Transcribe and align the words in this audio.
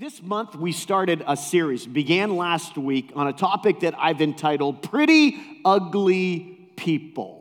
This 0.00 0.22
month, 0.22 0.56
we 0.56 0.72
started 0.72 1.22
a 1.26 1.36
series, 1.36 1.86
began 1.86 2.34
last 2.34 2.78
week, 2.78 3.12
on 3.14 3.26
a 3.26 3.34
topic 3.34 3.80
that 3.80 3.92
I've 3.98 4.22
entitled 4.22 4.82
Pretty 4.82 5.38
Ugly 5.62 6.70
People. 6.74 7.39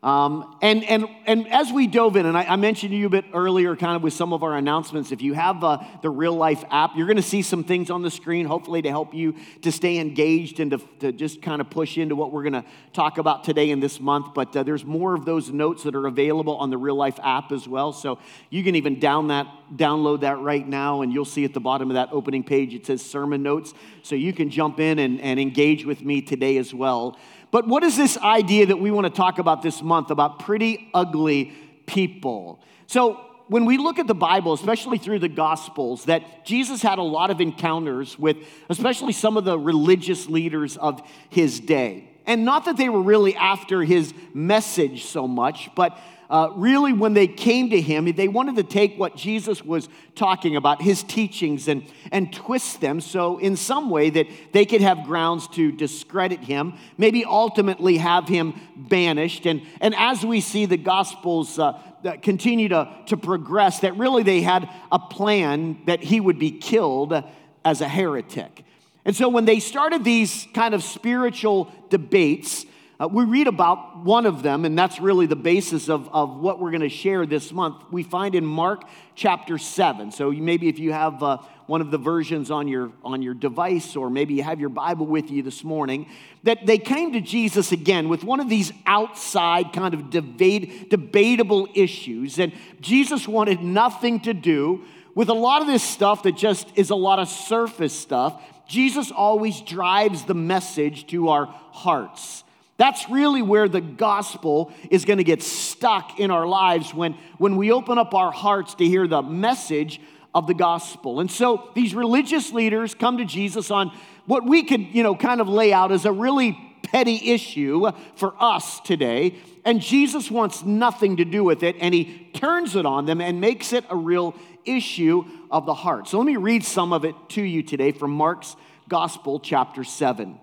Um, 0.00 0.56
and, 0.62 0.84
and, 0.84 1.06
and 1.26 1.52
as 1.52 1.72
we 1.72 1.88
dove 1.88 2.14
in, 2.14 2.24
and 2.24 2.38
I, 2.38 2.44
I, 2.44 2.54
mentioned 2.54 2.92
to 2.92 2.96
you 2.96 3.06
a 3.06 3.10
bit 3.10 3.24
earlier, 3.34 3.74
kind 3.74 3.96
of 3.96 4.02
with 4.04 4.12
some 4.12 4.32
of 4.32 4.44
our 4.44 4.56
announcements, 4.56 5.10
if 5.10 5.22
you 5.22 5.32
have 5.32 5.64
uh, 5.64 5.82
the 6.02 6.10
real 6.10 6.34
life 6.34 6.62
app, 6.70 6.92
you're 6.94 7.08
going 7.08 7.16
to 7.16 7.22
see 7.22 7.42
some 7.42 7.64
things 7.64 7.90
on 7.90 8.02
the 8.02 8.10
screen, 8.10 8.46
hopefully 8.46 8.80
to 8.80 8.90
help 8.90 9.12
you 9.12 9.34
to 9.62 9.72
stay 9.72 9.98
engaged 9.98 10.60
and 10.60 10.70
to, 10.70 10.78
to 11.00 11.10
just 11.10 11.42
kind 11.42 11.60
of 11.60 11.68
push 11.68 11.98
into 11.98 12.14
what 12.14 12.30
we're 12.30 12.44
going 12.44 12.52
to 12.52 12.64
talk 12.92 13.18
about 13.18 13.42
today 13.42 13.72
and 13.72 13.82
this 13.82 13.98
month. 13.98 14.34
But 14.34 14.56
uh, 14.56 14.62
there's 14.62 14.84
more 14.84 15.16
of 15.16 15.24
those 15.24 15.50
notes 15.50 15.82
that 15.82 15.96
are 15.96 16.06
available 16.06 16.56
on 16.58 16.70
the 16.70 16.78
real 16.78 16.94
life 16.94 17.18
app 17.20 17.50
as 17.50 17.66
well. 17.66 17.92
So 17.92 18.20
you 18.50 18.62
can 18.62 18.76
even 18.76 19.00
down 19.00 19.28
that, 19.28 19.48
download 19.74 20.20
that 20.20 20.38
right 20.38 20.66
now, 20.66 21.02
and 21.02 21.12
you'll 21.12 21.24
see 21.24 21.44
at 21.44 21.54
the 21.54 21.60
bottom 21.60 21.90
of 21.90 21.94
that 21.94 22.10
opening 22.12 22.44
page 22.44 22.72
it 22.72 22.86
says 22.86 23.04
sermon 23.04 23.42
notes. 23.42 23.74
So 24.04 24.14
you 24.14 24.32
can 24.32 24.48
jump 24.48 24.78
in 24.78 25.00
and, 25.00 25.20
and 25.20 25.40
engage 25.40 25.84
with 25.84 26.02
me 26.02 26.22
today 26.22 26.56
as 26.56 26.72
well. 26.72 27.18
But 27.50 27.66
what 27.66 27.82
is 27.82 27.96
this 27.96 28.18
idea 28.18 28.66
that 28.66 28.78
we 28.78 28.90
want 28.90 29.06
to 29.06 29.12
talk 29.12 29.38
about 29.38 29.62
this 29.62 29.82
month 29.82 30.10
about 30.10 30.40
pretty 30.40 30.90
ugly 30.92 31.52
people? 31.86 32.60
So, 32.86 33.24
when 33.48 33.64
we 33.64 33.78
look 33.78 33.98
at 33.98 34.06
the 34.06 34.14
Bible, 34.14 34.52
especially 34.52 34.98
through 34.98 35.20
the 35.20 35.28
Gospels, 35.28 36.04
that 36.04 36.44
Jesus 36.44 36.82
had 36.82 36.98
a 36.98 37.02
lot 37.02 37.30
of 37.30 37.40
encounters 37.40 38.18
with, 38.18 38.36
especially 38.68 39.12
some 39.12 39.38
of 39.38 39.44
the 39.44 39.58
religious 39.58 40.28
leaders 40.28 40.76
of 40.76 41.00
his 41.30 41.58
day. 41.58 42.10
And 42.26 42.44
not 42.44 42.66
that 42.66 42.76
they 42.76 42.90
were 42.90 43.00
really 43.00 43.34
after 43.34 43.82
his 43.82 44.12
message 44.34 45.06
so 45.06 45.26
much, 45.26 45.70
but 45.74 45.98
uh, 46.30 46.50
really, 46.56 46.92
when 46.92 47.14
they 47.14 47.26
came 47.26 47.70
to 47.70 47.80
him, 47.80 48.04
they 48.12 48.28
wanted 48.28 48.56
to 48.56 48.62
take 48.62 48.98
what 48.98 49.16
Jesus 49.16 49.64
was 49.64 49.88
talking 50.14 50.56
about, 50.56 50.82
his 50.82 51.02
teachings, 51.02 51.68
and, 51.68 51.82
and 52.12 52.30
twist 52.30 52.82
them 52.82 53.00
so, 53.00 53.38
in 53.38 53.56
some 53.56 53.88
way, 53.88 54.10
that 54.10 54.26
they 54.52 54.66
could 54.66 54.82
have 54.82 55.04
grounds 55.04 55.48
to 55.48 55.72
discredit 55.72 56.40
him, 56.40 56.74
maybe 56.98 57.24
ultimately 57.24 57.96
have 57.96 58.28
him 58.28 58.60
banished. 58.76 59.46
And, 59.46 59.62
and 59.80 59.94
as 59.94 60.22
we 60.22 60.42
see 60.42 60.66
the 60.66 60.76
Gospels 60.76 61.58
uh, 61.58 61.80
continue 62.20 62.68
to, 62.68 62.94
to 63.06 63.16
progress, 63.16 63.80
that 63.80 63.96
really 63.96 64.22
they 64.22 64.42
had 64.42 64.68
a 64.92 64.98
plan 64.98 65.78
that 65.86 66.02
he 66.02 66.20
would 66.20 66.38
be 66.38 66.50
killed 66.50 67.24
as 67.64 67.80
a 67.80 67.88
heretic. 67.88 68.64
And 69.06 69.16
so, 69.16 69.30
when 69.30 69.46
they 69.46 69.60
started 69.60 70.04
these 70.04 70.46
kind 70.52 70.74
of 70.74 70.82
spiritual 70.82 71.72
debates, 71.88 72.66
uh, 73.00 73.06
we 73.06 73.24
read 73.24 73.46
about 73.46 74.04
one 74.04 74.26
of 74.26 74.42
them, 74.42 74.64
and 74.64 74.76
that's 74.76 74.98
really 74.98 75.26
the 75.26 75.36
basis 75.36 75.88
of, 75.88 76.12
of 76.12 76.36
what 76.40 76.58
we're 76.58 76.72
going 76.72 76.80
to 76.80 76.88
share 76.88 77.26
this 77.26 77.52
month. 77.52 77.84
We 77.92 78.02
find 78.02 78.34
in 78.34 78.44
Mark 78.44 78.82
chapter 79.14 79.56
7. 79.56 80.10
So 80.10 80.32
maybe 80.32 80.68
if 80.68 80.80
you 80.80 80.92
have 80.92 81.22
uh, 81.22 81.38
one 81.68 81.80
of 81.80 81.92
the 81.92 81.98
versions 81.98 82.50
on 82.50 82.66
your, 82.66 82.90
on 83.04 83.22
your 83.22 83.34
device, 83.34 83.94
or 83.94 84.10
maybe 84.10 84.34
you 84.34 84.42
have 84.42 84.58
your 84.58 84.68
Bible 84.68 85.06
with 85.06 85.30
you 85.30 85.44
this 85.44 85.62
morning, 85.62 86.08
that 86.42 86.66
they 86.66 86.76
came 86.76 87.12
to 87.12 87.20
Jesus 87.20 87.70
again 87.70 88.08
with 88.08 88.24
one 88.24 88.40
of 88.40 88.48
these 88.48 88.72
outside 88.84 89.72
kind 89.72 89.94
of 89.94 90.10
debate, 90.10 90.90
debatable 90.90 91.68
issues. 91.74 92.40
And 92.40 92.52
Jesus 92.80 93.28
wanted 93.28 93.62
nothing 93.62 94.18
to 94.20 94.34
do 94.34 94.84
with 95.14 95.28
a 95.28 95.34
lot 95.34 95.60
of 95.60 95.68
this 95.68 95.84
stuff 95.84 96.24
that 96.24 96.36
just 96.36 96.68
is 96.74 96.90
a 96.90 96.96
lot 96.96 97.20
of 97.20 97.28
surface 97.28 97.92
stuff. 97.92 98.42
Jesus 98.66 99.12
always 99.12 99.60
drives 99.60 100.24
the 100.24 100.34
message 100.34 101.06
to 101.08 101.28
our 101.28 101.46
hearts. 101.46 102.42
That's 102.78 103.10
really 103.10 103.42
where 103.42 103.68
the 103.68 103.80
gospel 103.80 104.72
is 104.88 105.04
going 105.04 105.18
to 105.18 105.24
get 105.24 105.42
stuck 105.42 106.18
in 106.20 106.30
our 106.30 106.46
lives 106.46 106.94
when, 106.94 107.14
when 107.36 107.56
we 107.56 107.72
open 107.72 107.98
up 107.98 108.14
our 108.14 108.30
hearts 108.30 108.76
to 108.76 108.84
hear 108.84 109.08
the 109.08 109.20
message 109.20 110.00
of 110.32 110.46
the 110.46 110.54
gospel. 110.54 111.18
And 111.18 111.30
so 111.30 111.70
these 111.74 111.92
religious 111.92 112.52
leaders 112.52 112.94
come 112.94 113.18
to 113.18 113.24
Jesus 113.24 113.72
on 113.72 113.90
what 114.26 114.46
we 114.46 114.62
could, 114.62 114.94
you 114.94 115.02
know, 115.02 115.16
kind 115.16 115.40
of 115.40 115.48
lay 115.48 115.72
out 115.72 115.90
as 115.90 116.04
a 116.04 116.12
really 116.12 116.56
petty 116.84 117.32
issue 117.32 117.90
for 118.14 118.34
us 118.38 118.78
today. 118.80 119.34
And 119.64 119.80
Jesus 119.80 120.30
wants 120.30 120.62
nothing 120.62 121.16
to 121.16 121.24
do 121.24 121.42
with 121.42 121.64
it, 121.64 121.76
and 121.80 121.92
he 121.92 122.30
turns 122.32 122.76
it 122.76 122.86
on 122.86 123.06
them 123.06 123.20
and 123.20 123.40
makes 123.40 123.72
it 123.72 123.84
a 123.90 123.96
real 123.96 124.36
issue 124.64 125.24
of 125.50 125.66
the 125.66 125.74
heart. 125.74 126.06
So 126.06 126.18
let 126.18 126.26
me 126.26 126.36
read 126.36 126.64
some 126.64 126.92
of 126.92 127.04
it 127.04 127.14
to 127.30 127.42
you 127.42 127.62
today 127.64 127.90
from 127.90 128.12
Mark's 128.12 128.54
Gospel, 128.88 129.40
chapter 129.40 129.82
7. 129.82 130.38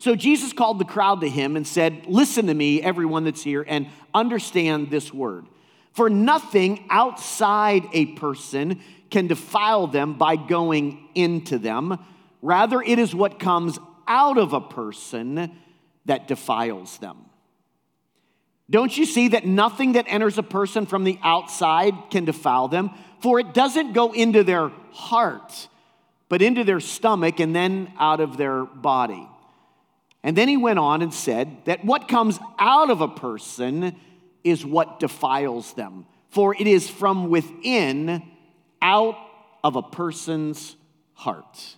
So 0.00 0.16
Jesus 0.16 0.54
called 0.54 0.78
the 0.78 0.86
crowd 0.86 1.20
to 1.20 1.28
him 1.28 1.56
and 1.56 1.66
said, 1.66 2.06
Listen 2.06 2.46
to 2.46 2.54
me, 2.54 2.82
everyone 2.82 3.24
that's 3.24 3.42
here, 3.42 3.64
and 3.68 3.86
understand 4.14 4.90
this 4.90 5.12
word. 5.12 5.46
For 5.92 6.08
nothing 6.08 6.86
outside 6.88 7.84
a 7.92 8.06
person 8.06 8.80
can 9.10 9.26
defile 9.26 9.86
them 9.86 10.14
by 10.14 10.36
going 10.36 11.06
into 11.14 11.58
them. 11.58 11.98
Rather, 12.40 12.80
it 12.80 12.98
is 12.98 13.14
what 13.14 13.38
comes 13.38 13.78
out 14.08 14.38
of 14.38 14.54
a 14.54 14.60
person 14.60 15.52
that 16.06 16.26
defiles 16.26 16.96
them. 16.98 17.18
Don't 18.70 18.96
you 18.96 19.04
see 19.04 19.28
that 19.28 19.44
nothing 19.44 19.92
that 19.92 20.06
enters 20.08 20.38
a 20.38 20.42
person 20.42 20.86
from 20.86 21.04
the 21.04 21.18
outside 21.22 21.92
can 22.10 22.24
defile 22.24 22.68
them? 22.68 22.90
For 23.20 23.38
it 23.38 23.52
doesn't 23.52 23.92
go 23.92 24.12
into 24.12 24.44
their 24.44 24.70
heart, 24.92 25.68
but 26.30 26.40
into 26.40 26.64
their 26.64 26.80
stomach 26.80 27.38
and 27.38 27.54
then 27.54 27.92
out 27.98 28.20
of 28.20 28.38
their 28.38 28.64
body. 28.64 29.28
And 30.22 30.36
then 30.36 30.48
he 30.48 30.56
went 30.56 30.78
on 30.78 31.02
and 31.02 31.12
said 31.12 31.64
that 31.64 31.84
what 31.84 32.08
comes 32.08 32.38
out 32.58 32.90
of 32.90 33.00
a 33.00 33.08
person 33.08 33.96
is 34.44 34.64
what 34.64 35.00
defiles 35.00 35.72
them. 35.74 36.06
For 36.28 36.54
it 36.54 36.66
is 36.66 36.88
from 36.88 37.30
within, 37.30 38.22
out 38.82 39.16
of 39.64 39.76
a 39.76 39.82
person's 39.82 40.76
heart. 41.14 41.76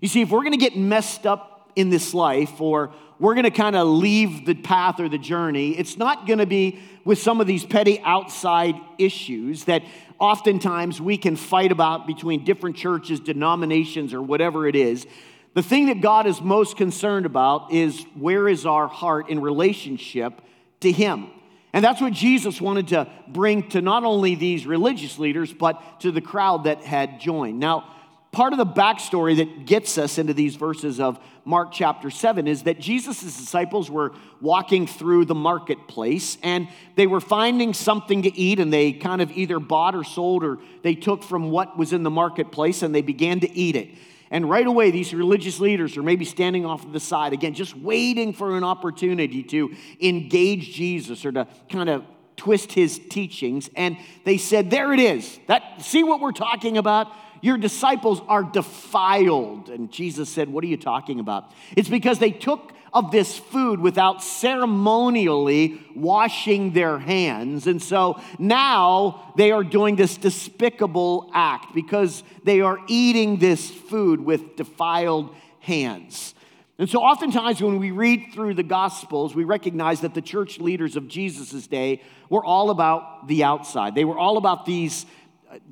You 0.00 0.08
see, 0.08 0.22
if 0.22 0.30
we're 0.30 0.44
gonna 0.44 0.56
get 0.56 0.76
messed 0.76 1.26
up 1.26 1.70
in 1.74 1.90
this 1.90 2.14
life, 2.14 2.60
or 2.60 2.92
we're 3.18 3.34
gonna 3.34 3.50
kind 3.50 3.76
of 3.76 3.88
leave 3.88 4.46
the 4.46 4.54
path 4.54 5.00
or 5.00 5.08
the 5.08 5.18
journey, 5.18 5.70
it's 5.70 5.96
not 5.96 6.26
gonna 6.26 6.46
be 6.46 6.78
with 7.04 7.18
some 7.18 7.40
of 7.40 7.46
these 7.46 7.64
petty 7.64 8.00
outside 8.00 8.74
issues 8.98 9.64
that 9.64 9.82
oftentimes 10.18 11.00
we 11.00 11.16
can 11.16 11.36
fight 11.36 11.72
about 11.72 12.06
between 12.06 12.44
different 12.44 12.76
churches, 12.76 13.20
denominations, 13.20 14.12
or 14.12 14.22
whatever 14.22 14.66
it 14.66 14.76
is. 14.76 15.06
The 15.56 15.62
thing 15.62 15.86
that 15.86 16.02
God 16.02 16.26
is 16.26 16.42
most 16.42 16.76
concerned 16.76 17.24
about 17.24 17.72
is 17.72 18.04
where 18.14 18.46
is 18.46 18.66
our 18.66 18.88
heart 18.88 19.30
in 19.30 19.40
relationship 19.40 20.42
to 20.80 20.92
Him? 20.92 21.28
And 21.72 21.82
that's 21.82 21.98
what 21.98 22.12
Jesus 22.12 22.60
wanted 22.60 22.88
to 22.88 23.08
bring 23.26 23.70
to 23.70 23.80
not 23.80 24.04
only 24.04 24.34
these 24.34 24.66
religious 24.66 25.18
leaders, 25.18 25.54
but 25.54 26.00
to 26.00 26.12
the 26.12 26.20
crowd 26.20 26.64
that 26.64 26.84
had 26.84 27.20
joined. 27.20 27.58
Now, 27.58 27.90
part 28.32 28.52
of 28.52 28.58
the 28.58 28.66
backstory 28.66 29.38
that 29.38 29.64
gets 29.64 29.96
us 29.96 30.18
into 30.18 30.34
these 30.34 30.56
verses 30.56 31.00
of 31.00 31.18
Mark 31.46 31.72
chapter 31.72 32.10
7 32.10 32.46
is 32.46 32.64
that 32.64 32.78
Jesus' 32.78 33.22
disciples 33.22 33.90
were 33.90 34.12
walking 34.42 34.86
through 34.86 35.24
the 35.24 35.34
marketplace 35.34 36.36
and 36.42 36.68
they 36.96 37.06
were 37.06 37.20
finding 37.20 37.72
something 37.72 38.24
to 38.24 38.38
eat 38.38 38.60
and 38.60 38.70
they 38.70 38.92
kind 38.92 39.22
of 39.22 39.32
either 39.32 39.58
bought 39.58 39.94
or 39.94 40.04
sold 40.04 40.44
or 40.44 40.58
they 40.82 40.94
took 40.94 41.22
from 41.22 41.50
what 41.50 41.78
was 41.78 41.94
in 41.94 42.02
the 42.02 42.10
marketplace 42.10 42.82
and 42.82 42.94
they 42.94 43.00
began 43.00 43.40
to 43.40 43.50
eat 43.56 43.74
it. 43.74 43.88
And 44.30 44.48
right 44.48 44.66
away, 44.66 44.90
these 44.90 45.14
religious 45.14 45.60
leaders 45.60 45.96
are 45.96 46.02
maybe 46.02 46.24
standing 46.24 46.66
off 46.66 46.82
to 46.82 46.90
the 46.90 47.00
side, 47.00 47.32
again, 47.32 47.54
just 47.54 47.76
waiting 47.76 48.32
for 48.32 48.56
an 48.56 48.64
opportunity 48.64 49.42
to 49.44 49.74
engage 50.00 50.74
Jesus 50.74 51.24
or 51.24 51.32
to 51.32 51.46
kind 51.70 51.88
of 51.88 52.04
twist 52.36 52.72
his 52.72 52.98
teachings. 52.98 53.70
And 53.76 53.96
they 54.24 54.38
said, 54.38 54.70
There 54.70 54.92
it 54.92 55.00
is. 55.00 55.38
That, 55.46 55.82
see 55.82 56.04
what 56.04 56.20
we're 56.20 56.32
talking 56.32 56.76
about? 56.76 57.08
Your 57.42 57.58
disciples 57.58 58.20
are 58.28 58.42
defiled. 58.42 59.68
And 59.68 59.92
Jesus 59.92 60.28
said, 60.28 60.48
What 60.48 60.64
are 60.64 60.68
you 60.68 60.76
talking 60.76 61.20
about? 61.20 61.52
It's 61.76 61.88
because 61.88 62.18
they 62.18 62.30
took 62.30 62.72
of 62.96 63.10
this 63.10 63.36
food 63.36 63.78
without 63.78 64.22
ceremonially 64.22 65.78
washing 65.94 66.72
their 66.72 66.98
hands. 66.98 67.66
And 67.66 67.82
so 67.82 68.18
now 68.38 69.32
they 69.36 69.52
are 69.52 69.62
doing 69.62 69.96
this 69.96 70.16
despicable 70.16 71.30
act 71.34 71.74
because 71.74 72.22
they 72.42 72.62
are 72.62 72.78
eating 72.88 73.38
this 73.38 73.70
food 73.70 74.22
with 74.22 74.56
defiled 74.56 75.34
hands. 75.60 76.34
And 76.78 76.88
so, 76.88 77.00
oftentimes, 77.00 77.62
when 77.62 77.78
we 77.78 77.90
read 77.90 78.32
through 78.34 78.54
the 78.54 78.62
Gospels, 78.62 79.34
we 79.34 79.44
recognize 79.44 80.02
that 80.02 80.12
the 80.12 80.20
church 80.20 80.58
leaders 80.58 80.94
of 80.96 81.08
Jesus' 81.08 81.66
day 81.66 82.02
were 82.28 82.44
all 82.44 82.68
about 82.70 83.28
the 83.28 83.44
outside. 83.44 83.94
They 83.94 84.04
were 84.04 84.18
all 84.18 84.36
about 84.36 84.66
these 84.66 85.06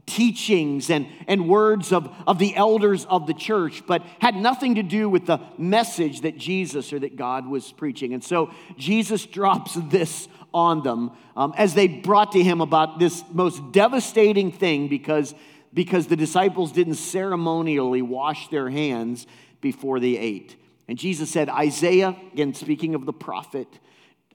teachings 0.06 0.90
and, 0.90 1.06
and 1.26 1.48
words 1.48 1.92
of, 1.92 2.12
of 2.26 2.38
the 2.38 2.54
elders 2.56 3.04
of 3.06 3.26
the 3.26 3.34
church, 3.34 3.82
but 3.86 4.02
had 4.20 4.36
nothing 4.36 4.74
to 4.76 4.82
do 4.82 5.08
with 5.08 5.26
the 5.26 5.40
message 5.56 6.22
that 6.22 6.36
Jesus 6.36 6.92
or 6.92 6.98
that 6.98 7.16
God 7.16 7.46
was 7.46 7.72
preaching. 7.72 8.12
And 8.12 8.22
so 8.22 8.50
Jesus 8.76 9.24
drops 9.26 9.74
this 9.74 10.28
on 10.52 10.82
them 10.82 11.10
um, 11.36 11.52
as 11.56 11.74
they 11.74 11.88
brought 11.88 12.32
to 12.32 12.42
him 12.42 12.60
about 12.60 12.98
this 12.98 13.24
most 13.32 13.72
devastating 13.72 14.52
thing 14.52 14.88
because, 14.88 15.34
because 15.72 16.06
the 16.06 16.16
disciples 16.16 16.70
didn't 16.72 16.94
ceremonially 16.94 18.02
wash 18.02 18.48
their 18.48 18.70
hands 18.70 19.26
before 19.60 19.98
they 20.00 20.16
ate. 20.16 20.56
And 20.86 20.98
Jesus 20.98 21.30
said, 21.30 21.48
Isaiah, 21.48 22.14
again 22.32 22.54
speaking 22.54 22.94
of 22.94 23.06
the 23.06 23.12
prophet, 23.12 23.68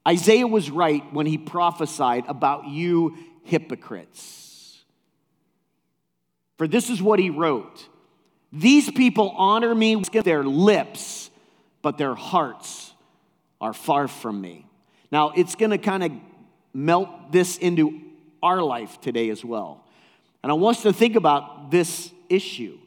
Isaiah 0.07 0.48
was 0.48 0.71
right 0.71 1.04
when 1.13 1.27
he 1.27 1.38
prophesied 1.38 2.25
about 2.27 2.68
you 2.68 3.16
hypocrites. 3.44 4.39
For 6.60 6.68
this 6.68 6.90
is 6.90 7.02
what 7.02 7.20
he 7.20 7.30
wrote 7.30 7.88
These 8.52 8.92
people 8.92 9.30
honor 9.30 9.74
me 9.74 9.96
with 9.96 10.12
their 10.12 10.44
lips, 10.44 11.32
but 11.82 11.98
their 11.98 12.14
hearts 12.14 12.94
are 13.62 13.74
far 13.74 14.08
from 14.08 14.40
me. 14.40 14.68
Now, 15.12 15.32
it's 15.32 15.56
going 15.56 15.72
to 15.72 15.78
kind 15.78 16.04
of 16.04 16.12
melt 16.74 17.32
this 17.32 17.58
into 17.58 18.02
our 18.44 18.62
life 18.62 19.00
today 19.02 19.30
as 19.30 19.44
well. 19.44 19.86
And 20.44 20.52
I 20.52 20.56
want 20.56 20.78
us 20.78 20.84
to 20.84 20.94
think 20.94 21.16
about 21.16 21.72
this 21.72 22.12
issue. 22.28 22.78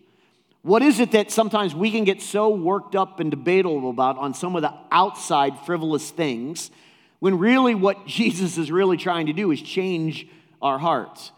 What 0.61 0.83
is 0.83 1.01
it 1.01 1.13
that 1.13 1.31
sometimes 1.31 1.75
we 1.75 1.91
can 1.91 2.05
get 2.05 2.21
so 2.21 2.51
worked 2.51 2.95
up 2.95 3.21
and 3.21 3.31
debatable 3.31 3.89
about 3.91 4.19
on 4.19 4.35
some 4.35 4.55
of 4.55 4.63
the 4.63 4.73
outside 4.91 5.59
frivolous 5.61 6.11
things 6.11 6.71
when 7.21 7.39
really 7.39 7.75
what 7.75 8.07
Jesus 8.07 8.59
is 8.59 8.71
really 8.71 8.99
trying 8.99 9.27
to 9.27 9.33
do 9.33 9.51
is 9.51 9.63
change 9.63 10.27
our 10.61 10.79
hearts? 10.79 11.33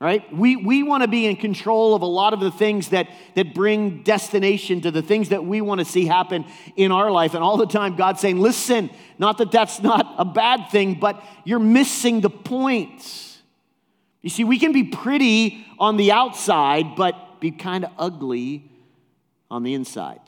Right? 0.00 0.34
We, 0.34 0.56
we 0.56 0.82
want 0.82 1.02
to 1.02 1.08
be 1.08 1.26
in 1.26 1.36
control 1.36 1.94
of 1.94 2.00
a 2.00 2.06
lot 2.06 2.32
of 2.32 2.40
the 2.40 2.50
things 2.50 2.88
that, 2.88 3.08
that 3.34 3.52
bring 3.52 4.02
destination 4.02 4.80
to 4.80 4.90
the 4.90 5.02
things 5.02 5.28
that 5.28 5.44
we 5.44 5.60
want 5.60 5.80
to 5.80 5.84
see 5.84 6.06
happen 6.06 6.46
in 6.74 6.90
our 6.90 7.10
life. 7.10 7.34
And 7.34 7.44
all 7.44 7.58
the 7.58 7.66
time, 7.66 7.96
God's 7.96 8.18
saying, 8.18 8.38
listen, 8.38 8.88
not 9.18 9.36
that 9.38 9.52
that's 9.52 9.82
not 9.82 10.14
a 10.16 10.24
bad 10.24 10.70
thing, 10.70 10.94
but 10.94 11.22
you're 11.44 11.58
missing 11.58 12.22
the 12.22 12.30
point. 12.30 13.36
You 14.22 14.30
see, 14.30 14.42
we 14.42 14.58
can 14.58 14.72
be 14.72 14.84
pretty 14.84 15.66
on 15.78 15.98
the 15.98 16.12
outside, 16.12 16.96
but 16.96 17.38
be 17.38 17.50
kind 17.50 17.84
of 17.84 17.90
ugly 17.98 18.70
on 19.50 19.64
the 19.64 19.74
inside. 19.74 20.20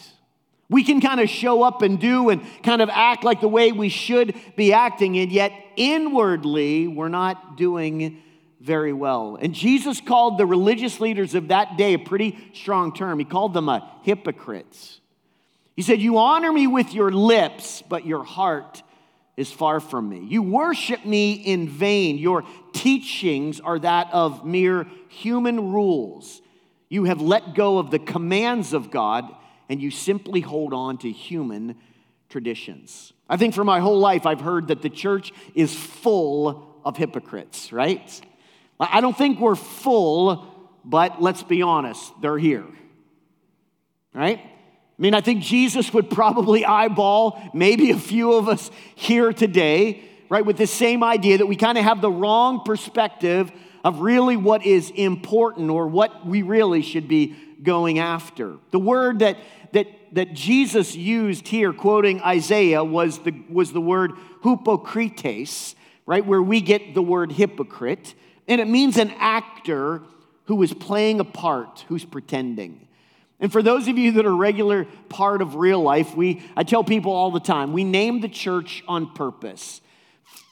We 0.68 0.84
can 0.84 1.00
kind 1.00 1.18
of 1.18 1.30
show 1.30 1.62
up 1.62 1.80
and 1.80 1.98
do 1.98 2.28
and 2.28 2.42
kind 2.62 2.82
of 2.82 2.90
act 2.90 3.24
like 3.24 3.40
the 3.40 3.48
way 3.48 3.72
we 3.72 3.88
should 3.88 4.34
be 4.54 4.74
acting, 4.74 5.16
and 5.16 5.32
yet 5.32 5.52
inwardly, 5.76 6.88
we're 6.88 7.08
not 7.08 7.56
doing 7.56 8.22
very 8.62 8.92
well. 8.92 9.36
And 9.40 9.54
Jesus 9.54 10.00
called 10.00 10.38
the 10.38 10.46
religious 10.46 11.00
leaders 11.00 11.34
of 11.34 11.48
that 11.48 11.76
day 11.76 11.94
a 11.94 11.98
pretty 11.98 12.38
strong 12.54 12.94
term. 12.94 13.18
He 13.18 13.24
called 13.24 13.54
them 13.54 13.68
a 13.68 13.90
hypocrites. 14.02 15.00
He 15.74 15.82
said, 15.82 16.00
You 16.00 16.18
honor 16.18 16.52
me 16.52 16.66
with 16.66 16.94
your 16.94 17.10
lips, 17.10 17.82
but 17.88 18.06
your 18.06 18.22
heart 18.22 18.82
is 19.36 19.50
far 19.50 19.80
from 19.80 20.08
me. 20.08 20.20
You 20.20 20.42
worship 20.42 21.04
me 21.04 21.32
in 21.32 21.68
vain. 21.68 22.18
Your 22.18 22.44
teachings 22.72 23.58
are 23.58 23.78
that 23.80 24.08
of 24.12 24.44
mere 24.44 24.86
human 25.08 25.72
rules. 25.72 26.40
You 26.88 27.04
have 27.04 27.20
let 27.20 27.54
go 27.54 27.78
of 27.78 27.90
the 27.90 27.98
commands 27.98 28.72
of 28.72 28.90
God 28.90 29.24
and 29.68 29.80
you 29.80 29.90
simply 29.90 30.40
hold 30.40 30.74
on 30.74 30.98
to 30.98 31.10
human 31.10 31.76
traditions. 32.28 33.12
I 33.28 33.38
think 33.38 33.54
for 33.54 33.64
my 33.64 33.80
whole 33.80 33.98
life, 33.98 34.26
I've 34.26 34.40
heard 34.40 34.68
that 34.68 34.82
the 34.82 34.90
church 34.90 35.32
is 35.54 35.74
full 35.74 36.80
of 36.84 36.96
hypocrites, 36.96 37.72
right? 37.72 38.20
I 38.90 39.00
don't 39.00 39.16
think 39.16 39.38
we're 39.38 39.54
full, 39.54 40.46
but 40.84 41.22
let's 41.22 41.42
be 41.42 41.62
honest, 41.62 42.12
they're 42.20 42.38
here, 42.38 42.66
right? 44.12 44.38
I 44.38 45.02
mean, 45.02 45.14
I 45.14 45.20
think 45.20 45.42
Jesus 45.42 45.92
would 45.94 46.10
probably 46.10 46.64
eyeball 46.64 47.40
maybe 47.54 47.90
a 47.90 47.98
few 47.98 48.34
of 48.34 48.48
us 48.48 48.70
here 48.94 49.32
today, 49.32 50.02
right, 50.28 50.44
with 50.44 50.56
this 50.56 50.70
same 50.70 51.02
idea 51.02 51.38
that 51.38 51.46
we 51.46 51.56
kind 51.56 51.78
of 51.78 51.84
have 51.84 52.00
the 52.00 52.10
wrong 52.10 52.62
perspective 52.64 53.50
of 53.84 54.00
really 54.00 54.36
what 54.36 54.64
is 54.64 54.90
important 54.90 55.70
or 55.70 55.86
what 55.88 56.26
we 56.26 56.42
really 56.42 56.82
should 56.82 57.08
be 57.08 57.34
going 57.62 57.98
after. 57.98 58.56
The 58.70 58.78
word 58.78 59.20
that, 59.20 59.38
that, 59.72 59.86
that 60.12 60.34
Jesus 60.34 60.94
used 60.94 61.48
here, 61.48 61.72
quoting 61.72 62.20
Isaiah, 62.22 62.84
was 62.84 63.18
the, 63.20 63.34
was 63.48 63.72
the 63.72 63.80
word 63.80 64.12
hypocrites, 64.42 65.74
right, 66.06 66.24
where 66.24 66.42
we 66.42 66.60
get 66.60 66.94
the 66.94 67.02
word 67.02 67.32
hypocrite. 67.32 68.14
And 68.52 68.60
it 68.60 68.68
means 68.68 68.98
an 68.98 69.10
actor 69.18 70.02
who 70.44 70.62
is 70.62 70.74
playing 70.74 71.20
a 71.20 71.24
part, 71.24 71.86
who's 71.88 72.04
pretending. 72.04 72.86
And 73.40 73.50
for 73.50 73.62
those 73.62 73.88
of 73.88 73.96
you 73.96 74.12
that 74.12 74.26
are 74.26 74.36
regular 74.36 74.84
part 75.08 75.40
of 75.40 75.54
real 75.54 75.80
life, 75.80 76.14
we 76.14 76.42
I 76.54 76.62
tell 76.62 76.84
people 76.84 77.12
all 77.12 77.30
the 77.30 77.40
time, 77.40 77.72
we 77.72 77.82
name 77.82 78.20
the 78.20 78.28
church 78.28 78.84
on 78.86 79.14
purpose. 79.14 79.80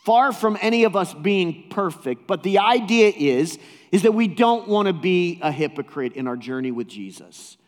Far 0.07 0.33
from 0.33 0.57
any 0.63 0.85
of 0.85 0.97
us 0.97 1.13
being 1.13 1.67
perfect, 1.69 2.27
but 2.27 2.43
the 2.43 2.61
idea 2.61 3.13
is 3.15 3.59
is 3.93 4.01
that 4.05 4.15
we 4.15 4.29
don't 4.29 4.67
want 4.67 4.89
to 4.89 4.95
be 4.95 5.39
a 5.43 5.53
hypocrite 5.53 6.15
in 6.15 6.27
our 6.27 6.39
journey 6.39 6.71
with 6.71 6.89
Jesus. 6.89 7.59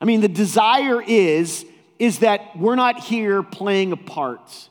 I 0.00 0.04
mean, 0.04 0.20
the 0.20 0.28
desire 0.28 1.02
is 1.02 1.66
is 1.98 2.20
that 2.20 2.56
we're 2.56 2.76
not 2.76 3.00
here 3.00 3.42
playing 3.42 3.90
a 3.90 3.96
part. 3.96 4.68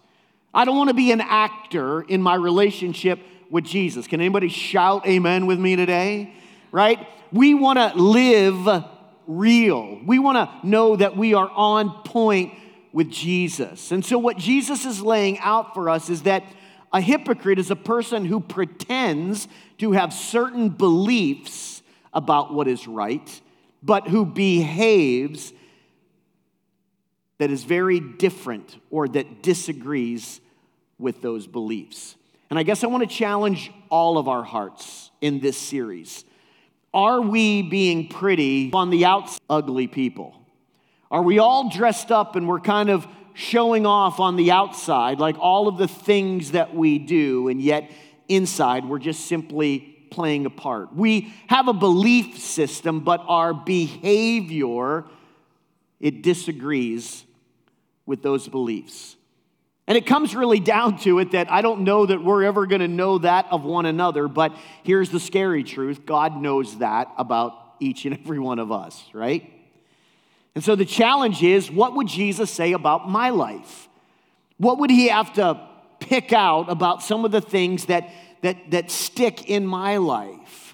I 0.54 0.63
don't 0.63 0.77
want 0.77 0.92
to 0.92 0.95
be 0.95 1.12
an 1.12 1.19
actor 1.19 2.04
in 2.04 2.21
my 2.21 2.36
relationship 2.36 3.19
with 3.50 3.63
Jesus. 3.63 4.07
Can 4.07 4.22
anybody 4.22 4.50
shout 4.50 5.07
amen 5.07 5.46
with 5.46 5.60
me 5.60 5.75
today? 5.75 6.34
Right? 6.72 7.07
We 7.31 7.54
want 7.54 7.80
to 7.80 8.01
live 8.01 8.86
real. 9.28 10.00
We 10.06 10.19
want 10.19 10.38
to 10.38 10.68
know 10.68 10.96
that 10.96 11.16
we 11.16 11.34
are 11.34 11.50
on 11.50 12.04
point 12.04 12.54
with 12.92 13.10
Jesus. 13.10 13.92
And 13.92 14.04
so, 14.04 14.18
what 14.18 14.38
Jesus 14.38 14.86
is 14.86 15.01
laying 15.01 15.40
out 15.40 15.74
for 15.74 15.90
us 15.90 16.10
is 16.10 16.24
that 16.24 16.44
a 16.92 17.01
hypocrite 17.01 17.60
is 17.60 17.69
a 17.69 17.75
person 17.75 18.25
who 18.25 18.40
pretends 18.40 19.48
to 19.78 19.92
have 19.92 20.12
certain 20.12 20.69
beliefs 20.69 21.84
about 22.13 22.54
what 22.54 22.68
is 22.68 22.88
right, 22.88 23.42
but 23.84 24.07
who 24.07 24.25
behaves 24.25 25.54
that 27.38 27.52
is 27.52 27.63
very 27.63 28.00
different 28.00 28.78
or 28.90 29.07
that 29.07 29.42
disagrees 29.42 30.42
with 30.98 31.22
those 31.22 31.48
beliefs. 31.48 32.16
And 32.50 32.57
I 32.57 32.63
guess 32.63 32.84
I 32.84 32.88
want 32.88 33.07
to 33.07 33.16
challenge 33.16 33.72
all 33.90 34.18
of 34.18 34.28
our 34.28 34.44
hearts 34.44 35.12
in 35.22 35.40
this 35.40 35.57
series 35.57 36.25
are 36.92 37.22
we 37.22 37.62
being 37.62 38.07
pretty 38.07 38.72
on 38.74 38.90
the 38.90 39.06
outside, 39.06 39.40
ugly 39.48 39.86
people? 39.88 40.34
Are 41.12 41.22
we 41.22 41.38
all 41.38 41.69
dressed 41.69 42.12
up 42.12 42.36
and 42.36 42.48
we're 42.48 42.60
kind 42.60 42.90
of 42.90 43.07
showing 43.36 43.86
off 43.86 44.19
on 44.19 44.36
the 44.36 44.51
outside, 44.51 45.19
like 45.19 45.38
all 45.38 45.68
of 45.68 45.78
the 45.78 45.88
things 45.88 46.51
that 46.51 46.75
we 46.75 46.98
do, 46.98 47.48
and 47.48 47.62
yet 47.62 47.92
inside 48.28 48.86
we're 48.86 49.00
just 49.00 49.25
simply 49.25 49.80
playing 50.10 50.48
a 50.48 50.50
part? 50.50 50.95
We 50.95 51.34
have 51.48 51.68
a 51.68 51.74
belief 51.74 52.40
system, 52.40 53.02
but 53.02 53.24
our 53.28 53.54
behavior, 53.54 55.06
it 56.00 56.24
disagrees 56.24 57.24
with 58.07 58.24
those 58.24 58.48
beliefs. 58.48 59.16
And 59.90 59.98
it 59.98 60.06
comes 60.06 60.36
really 60.36 60.60
down 60.60 61.00
to 61.00 61.18
it 61.18 61.32
that 61.32 61.52
I 61.52 61.64
don't 61.64 61.82
know 61.82 62.06
that 62.06 62.24
we're 62.24 62.44
ever 62.44 62.68
going 62.68 62.82
to 62.82 62.88
know 62.88 63.18
that 63.18 63.48
of 63.50 63.64
one 63.66 63.88
another, 63.88 64.28
but 64.28 64.56
here's 64.84 65.10
the 65.10 65.20
scary 65.20 65.64
truth 65.64 66.06
God 66.06 66.40
knows 66.40 66.78
that 66.78 67.12
about 67.18 67.54
each 67.80 68.06
and 68.06 68.14
every 68.14 68.38
one 68.38 68.60
of 68.60 68.72
us, 68.72 69.04
right? 69.14 69.52
And 70.54 70.64
so 70.64 70.76
the 70.76 70.86
challenge 70.86 71.42
is 71.42 71.72
what 71.72 71.96
would 71.96 72.08
Jesus 72.08 72.52
say 72.52 72.74
about 72.74 73.10
my 73.10 73.31
life? 73.31 73.90
What 74.58 74.78
would 74.78 74.92
he 74.92 75.08
have 75.08 75.34
to 75.34 75.60
pick 76.00 76.34
out 76.34 76.69
about 76.69 77.02
some 77.02 77.26
of 77.26 77.31
the 77.31 77.42
things 77.42 77.86
that, 77.86 78.12
that, 78.44 78.69
that 78.69 78.92
stick 78.92 79.50
in 79.50 79.66
my 79.66 79.98
life? 79.98 80.69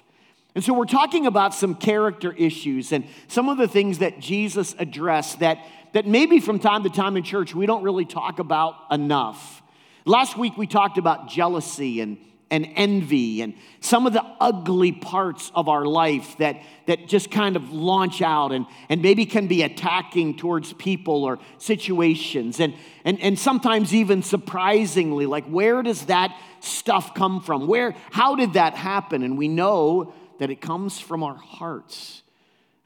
And 0.56 0.64
so 0.64 0.72
we're 0.72 0.86
talking 0.86 1.26
about 1.26 1.52
some 1.52 1.74
character 1.74 2.32
issues 2.32 2.90
and 2.90 3.04
some 3.28 3.50
of 3.50 3.58
the 3.58 3.68
things 3.68 3.98
that 3.98 4.20
Jesus 4.20 4.74
addressed 4.78 5.40
that 5.40 5.58
that 5.92 6.06
maybe 6.06 6.40
from 6.40 6.58
time 6.58 6.82
to 6.84 6.88
time 6.88 7.18
in 7.18 7.22
church 7.22 7.54
we 7.54 7.66
don't 7.66 7.82
really 7.82 8.06
talk 8.06 8.38
about 8.38 8.74
enough. 8.90 9.62
Last 10.06 10.38
week 10.38 10.56
we 10.56 10.66
talked 10.66 10.96
about 10.96 11.28
jealousy 11.28 12.00
and, 12.00 12.16
and 12.50 12.66
envy 12.74 13.42
and 13.42 13.52
some 13.80 14.06
of 14.06 14.14
the 14.14 14.24
ugly 14.40 14.92
parts 14.92 15.52
of 15.54 15.68
our 15.68 15.84
life 15.84 16.38
that, 16.38 16.56
that 16.86 17.06
just 17.06 17.30
kind 17.30 17.56
of 17.56 17.72
launch 17.72 18.22
out 18.22 18.52
and, 18.52 18.64
and 18.88 19.02
maybe 19.02 19.26
can 19.26 19.48
be 19.48 19.62
attacking 19.62 20.38
towards 20.38 20.72
people 20.72 21.24
or 21.24 21.38
situations. 21.58 22.60
And, 22.60 22.72
and, 23.04 23.20
and 23.20 23.38
sometimes 23.38 23.92
even 23.92 24.22
surprisingly, 24.22 25.26
like 25.26 25.44
where 25.44 25.82
does 25.82 26.06
that 26.06 26.34
stuff 26.60 27.14
come 27.14 27.42
from? 27.42 27.66
Where, 27.66 27.94
how 28.10 28.36
did 28.36 28.54
that 28.54 28.74
happen? 28.74 29.22
And 29.22 29.36
we 29.36 29.48
know 29.48 30.14
that 30.38 30.50
it 30.50 30.60
comes 30.60 30.98
from 30.98 31.22
our 31.22 31.34
hearts. 31.34 32.22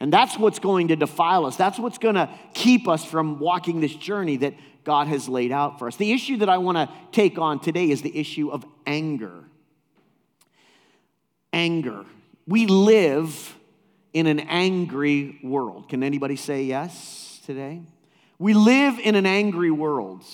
And 0.01 0.13
that's 0.13 0.39
what's 0.39 0.59
going 0.59 0.89
to 0.89 0.97
defile 0.97 1.45
us. 1.45 1.57
That's 1.57 1.79
what's 1.79 1.99
going 1.99 2.15
to 2.15 2.29
keep 2.55 2.89
us 2.89 3.05
from 3.05 3.39
walking 3.39 3.81
this 3.81 3.95
journey 3.95 4.39
that 4.39 4.55
God 4.83 5.09
has 5.09 5.29
laid 5.29 5.53
out 5.53 5.79
for 5.79 5.89
us. 5.89 5.97
The 5.97 6.13
issue 6.13 6.39
that 6.39 6.49
I 6.49 6.59
want 6.59 6.79
to 6.79 6.89
take 7.13 7.39
on 7.39 7.61
today 7.61 7.91
is 7.91 8.01
the 8.01 8.19
issue 8.19 8.51
of 8.51 8.65
anger. 8.87 9.45
Anger. 11.53 12.07
We 12.47 12.67
live 12.67 13.57
in 14.15 14.27
an 14.27 14.41
angry 14.41 15.39
world. 15.43 15.89
Can 15.89 16.03
anybody 16.03 16.37
say 16.37 16.65
yes 16.65 17.41
today? 17.45 17.83
We 18.39 18.55
live 18.55 18.99
in 18.99 19.15
an 19.17 19.27
angry 19.27 19.71
world. 19.71 20.25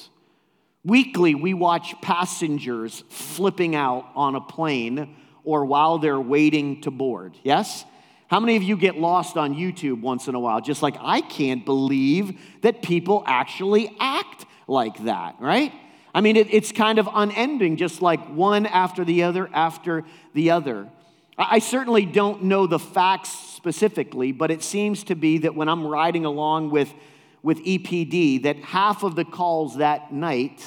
Weekly, 0.84 1.34
we 1.34 1.52
watch 1.52 2.00
passengers 2.00 3.02
flipping 3.08 3.74
out 3.74 4.06
on 4.14 4.36
a 4.36 4.40
plane 4.40 5.16
or 5.46 5.64
while 5.64 5.96
they're 5.96 6.20
waiting 6.20 6.82
to 6.82 6.90
board. 6.90 7.38
Yes? 7.42 7.86
How 8.26 8.40
many 8.40 8.56
of 8.56 8.64
you 8.64 8.76
get 8.76 8.96
lost 8.98 9.36
on 9.36 9.54
YouTube 9.54 10.02
once 10.02 10.26
in 10.26 10.34
a 10.34 10.40
while? 10.40 10.60
Just 10.60 10.82
like, 10.82 10.96
I 11.00 11.20
can't 11.20 11.64
believe 11.64 12.38
that 12.62 12.82
people 12.82 13.22
actually 13.24 13.96
act 14.00 14.44
like 14.66 15.04
that, 15.04 15.36
right? 15.38 15.72
I 16.12 16.20
mean, 16.20 16.34
it, 16.36 16.52
it's 16.52 16.72
kind 16.72 16.98
of 16.98 17.08
unending, 17.12 17.76
just 17.76 18.02
like 18.02 18.26
one 18.28 18.66
after 18.66 19.04
the 19.04 19.22
other 19.22 19.48
after 19.52 20.04
the 20.34 20.50
other. 20.50 20.88
I, 21.38 21.46
I 21.52 21.58
certainly 21.60 22.04
don't 22.04 22.44
know 22.44 22.66
the 22.66 22.80
facts 22.80 23.28
specifically, 23.28 24.32
but 24.32 24.50
it 24.50 24.64
seems 24.64 25.04
to 25.04 25.14
be 25.14 25.38
that 25.38 25.54
when 25.54 25.68
I'm 25.68 25.86
riding 25.86 26.24
along 26.24 26.70
with, 26.70 26.92
with 27.44 27.58
EPD, 27.58 28.42
that 28.42 28.56
half 28.56 29.04
of 29.04 29.14
the 29.14 29.24
calls 29.24 29.76
that 29.76 30.12
night 30.12 30.60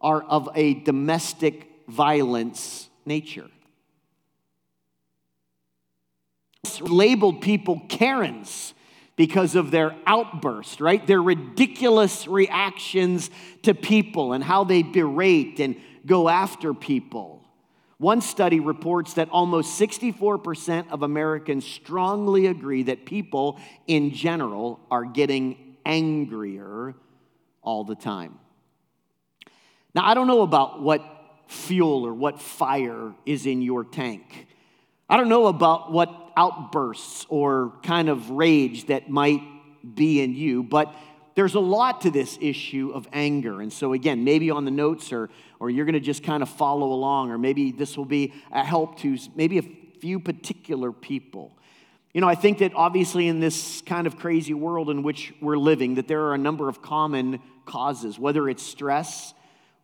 are 0.00 0.22
of 0.22 0.48
a 0.54 0.74
domestic 0.74 1.68
violence 1.88 2.88
nature. 3.04 3.48
Labeled 6.80 7.40
people 7.40 7.82
Karens 7.88 8.74
because 9.16 9.54
of 9.54 9.70
their 9.70 9.94
outburst, 10.06 10.80
right? 10.80 11.04
Their 11.06 11.22
ridiculous 11.22 12.28
reactions 12.28 13.30
to 13.62 13.74
people 13.74 14.32
and 14.34 14.44
how 14.44 14.64
they 14.64 14.82
berate 14.82 15.58
and 15.58 15.76
go 16.04 16.28
after 16.28 16.74
people. 16.74 17.42
One 17.98 18.20
study 18.20 18.60
reports 18.60 19.14
that 19.14 19.30
almost 19.30 19.80
64% 19.80 20.90
of 20.90 21.02
Americans 21.02 21.64
strongly 21.64 22.46
agree 22.46 22.82
that 22.84 23.06
people 23.06 23.58
in 23.86 24.12
general 24.12 24.80
are 24.90 25.04
getting 25.04 25.76
angrier 25.86 26.94
all 27.62 27.84
the 27.84 27.94
time. 27.94 28.38
Now, 29.94 30.04
I 30.04 30.12
don't 30.12 30.26
know 30.26 30.42
about 30.42 30.82
what 30.82 31.02
fuel 31.48 32.06
or 32.06 32.12
what 32.12 32.38
fire 32.38 33.14
is 33.24 33.46
in 33.46 33.62
your 33.62 33.82
tank. 33.82 34.46
I 35.08 35.16
don't 35.16 35.28
know 35.28 35.46
about 35.46 35.92
what 35.92 36.32
outbursts 36.36 37.26
or 37.28 37.72
kind 37.84 38.08
of 38.08 38.30
rage 38.30 38.86
that 38.86 39.08
might 39.08 39.40
be 39.94 40.20
in 40.20 40.34
you, 40.34 40.64
but 40.64 40.92
there's 41.36 41.54
a 41.54 41.60
lot 41.60 42.00
to 42.00 42.10
this 42.10 42.36
issue 42.40 42.90
of 42.92 43.06
anger. 43.12 43.60
And 43.60 43.72
so, 43.72 43.92
again, 43.92 44.24
maybe 44.24 44.50
on 44.50 44.64
the 44.64 44.70
notes 44.70 45.12
or, 45.12 45.30
or 45.60 45.70
you're 45.70 45.84
going 45.84 45.94
to 45.94 46.00
just 46.00 46.24
kind 46.24 46.42
of 46.42 46.48
follow 46.48 46.92
along, 46.92 47.30
or 47.30 47.38
maybe 47.38 47.70
this 47.70 47.96
will 47.96 48.04
be 48.04 48.32
a 48.50 48.64
help 48.64 48.98
to 49.00 49.16
maybe 49.36 49.58
a 49.58 49.62
few 50.00 50.18
particular 50.18 50.90
people. 50.90 51.56
You 52.12 52.20
know, 52.20 52.28
I 52.28 52.34
think 52.34 52.58
that 52.58 52.72
obviously 52.74 53.28
in 53.28 53.38
this 53.38 53.82
kind 53.82 54.06
of 54.06 54.16
crazy 54.16 54.54
world 54.54 54.90
in 54.90 55.02
which 55.02 55.34
we're 55.40 55.58
living, 55.58 55.96
that 55.96 56.08
there 56.08 56.22
are 56.22 56.34
a 56.34 56.38
number 56.38 56.68
of 56.68 56.82
common 56.82 57.40
causes, 57.64 58.18
whether 58.18 58.48
it's 58.48 58.62
stress 58.62 59.34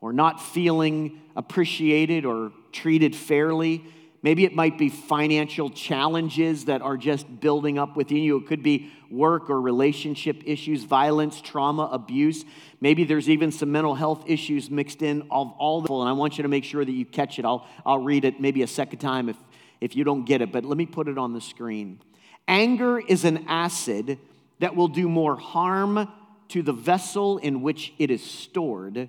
or 0.00 0.12
not 0.12 0.42
feeling 0.42 1.20
appreciated 1.36 2.24
or 2.24 2.50
treated 2.72 3.14
fairly 3.14 3.84
Maybe 4.22 4.44
it 4.44 4.54
might 4.54 4.78
be 4.78 4.88
financial 4.88 5.68
challenges 5.68 6.66
that 6.66 6.80
are 6.80 6.96
just 6.96 7.40
building 7.40 7.76
up 7.76 7.96
within 7.96 8.18
you. 8.18 8.36
It 8.36 8.46
could 8.46 8.62
be 8.62 8.92
work 9.10 9.50
or 9.50 9.60
relationship 9.60 10.42
issues, 10.46 10.84
violence, 10.84 11.40
trauma, 11.40 11.88
abuse. 11.90 12.44
Maybe 12.80 13.02
there's 13.02 13.28
even 13.28 13.50
some 13.50 13.72
mental 13.72 13.96
health 13.96 14.22
issues 14.26 14.70
mixed 14.70 15.02
in 15.02 15.22
of 15.22 15.52
all 15.58 15.80
the 15.80 15.92
and 15.92 16.08
I 16.08 16.12
want 16.12 16.38
you 16.38 16.42
to 16.42 16.48
make 16.48 16.62
sure 16.64 16.84
that 16.84 16.92
you 16.92 17.04
catch 17.04 17.40
it. 17.40 17.44
I'll, 17.44 17.66
I'll 17.84 17.98
read 17.98 18.24
it 18.24 18.40
maybe 18.40 18.62
a 18.62 18.68
second 18.68 19.00
time 19.00 19.28
if, 19.28 19.36
if 19.80 19.96
you 19.96 20.04
don't 20.04 20.24
get 20.24 20.40
it, 20.40 20.52
but 20.52 20.64
let 20.64 20.78
me 20.78 20.86
put 20.86 21.08
it 21.08 21.18
on 21.18 21.32
the 21.32 21.40
screen. 21.40 22.00
Anger 22.46 23.00
is 23.00 23.24
an 23.24 23.44
acid 23.48 24.18
that 24.60 24.76
will 24.76 24.88
do 24.88 25.08
more 25.08 25.36
harm 25.36 26.08
to 26.48 26.62
the 26.62 26.72
vessel 26.72 27.38
in 27.38 27.62
which 27.62 27.92
it 27.98 28.10
is 28.10 28.22
stored 28.22 29.08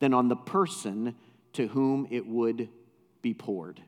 than 0.00 0.12
on 0.12 0.28
the 0.28 0.36
person 0.36 1.14
to 1.54 1.68
whom 1.68 2.06
it 2.10 2.26
would 2.26 2.68
be 3.22 3.32
poured. 3.32 3.80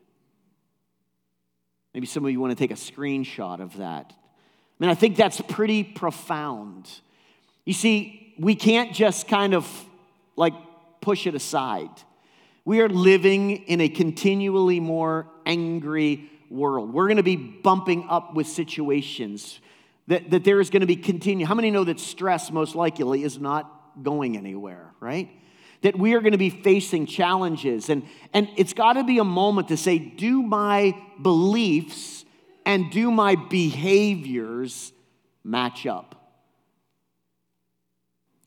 Maybe 1.97 2.07
some 2.07 2.27
of 2.27 2.31
you 2.31 2.39
want 2.41 2.51
to 2.51 2.63
take 2.63 2.73
a 2.73 2.75
screenshot 2.75 3.59
of 3.59 3.79
that. 3.79 4.13
I 4.13 4.85
mean, 4.85 4.91
I 4.91 4.95
think 4.95 5.17
that's 5.17 5.41
pretty 5.41 5.83
profound. 5.83 6.91
You 7.65 7.73
see, 7.73 8.35
we 8.39 8.55
can't 8.55 8.93
just 8.93 9.29
kind 9.29 9.55
of 9.55 9.67
like 10.37 10.53
push 11.01 11.27
it 11.27 11.35
aside. 11.35 11.89
We 12.67 12.83
are 12.83 12.89
living 12.91 13.65
in 13.65 13.81
a 13.81 13.89
continually 13.89 14.79
more 14.79 15.27
angry 15.47 16.31
world. 16.51 16.93
We're 16.93 17.07
going 17.07 17.17
to 17.17 17.23
be 17.23 17.37
bumping 17.37 18.07
up 18.11 18.35
with 18.35 18.47
situations 18.47 19.59
that, 20.07 20.29
that 20.33 20.45
there 20.45 20.61
is 20.61 20.69
going 20.69 20.83
to 20.83 20.87
be 20.87 20.97
continue. 20.97 21.47
How 21.47 21.55
many 21.55 21.71
know 21.71 21.85
that 21.85 21.99
stress 21.99 22.51
most 22.51 22.75
likely 22.75 23.23
is 23.23 23.39
not 23.39 24.03
going 24.03 24.37
anywhere, 24.37 24.93
right? 25.01 25.31
That 25.87 25.97
we 25.97 26.15
are 26.15 26.21
going 26.21 26.33
to 26.33 26.37
be 26.37 26.51
facing 26.51 27.07
challenges. 27.07 27.91
And, 27.91 28.03
and 28.35 28.49
it's 28.57 28.73
got 28.73 28.95
to 28.95 29.05
be 29.05 29.19
a 29.19 29.25
moment 29.25 29.69
to 29.69 29.77
say, 29.77 30.01
do 30.01 30.43
my 30.43 31.01
beliefs 31.23 32.25
and 32.65 32.91
do 32.91 33.13
my 33.13 33.37
behaviors 33.37 34.93
match 35.45 35.87
up? 35.87 36.35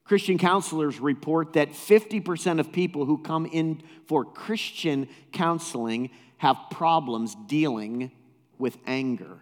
Christian 0.03 0.38
counselors 0.38 1.00
report 1.00 1.53
that 1.53 1.69
50% 1.69 2.60
of 2.60 2.74
people 2.74 3.05
who 3.05 3.17
come 3.19 3.46
in 3.46 3.84
for 4.05 4.25
Christian 4.25 5.08
counseling 5.31 6.10
have 6.39 6.58
problems 6.69 7.38
dealing 7.48 8.12
with 8.58 8.77
anger. 8.86 9.39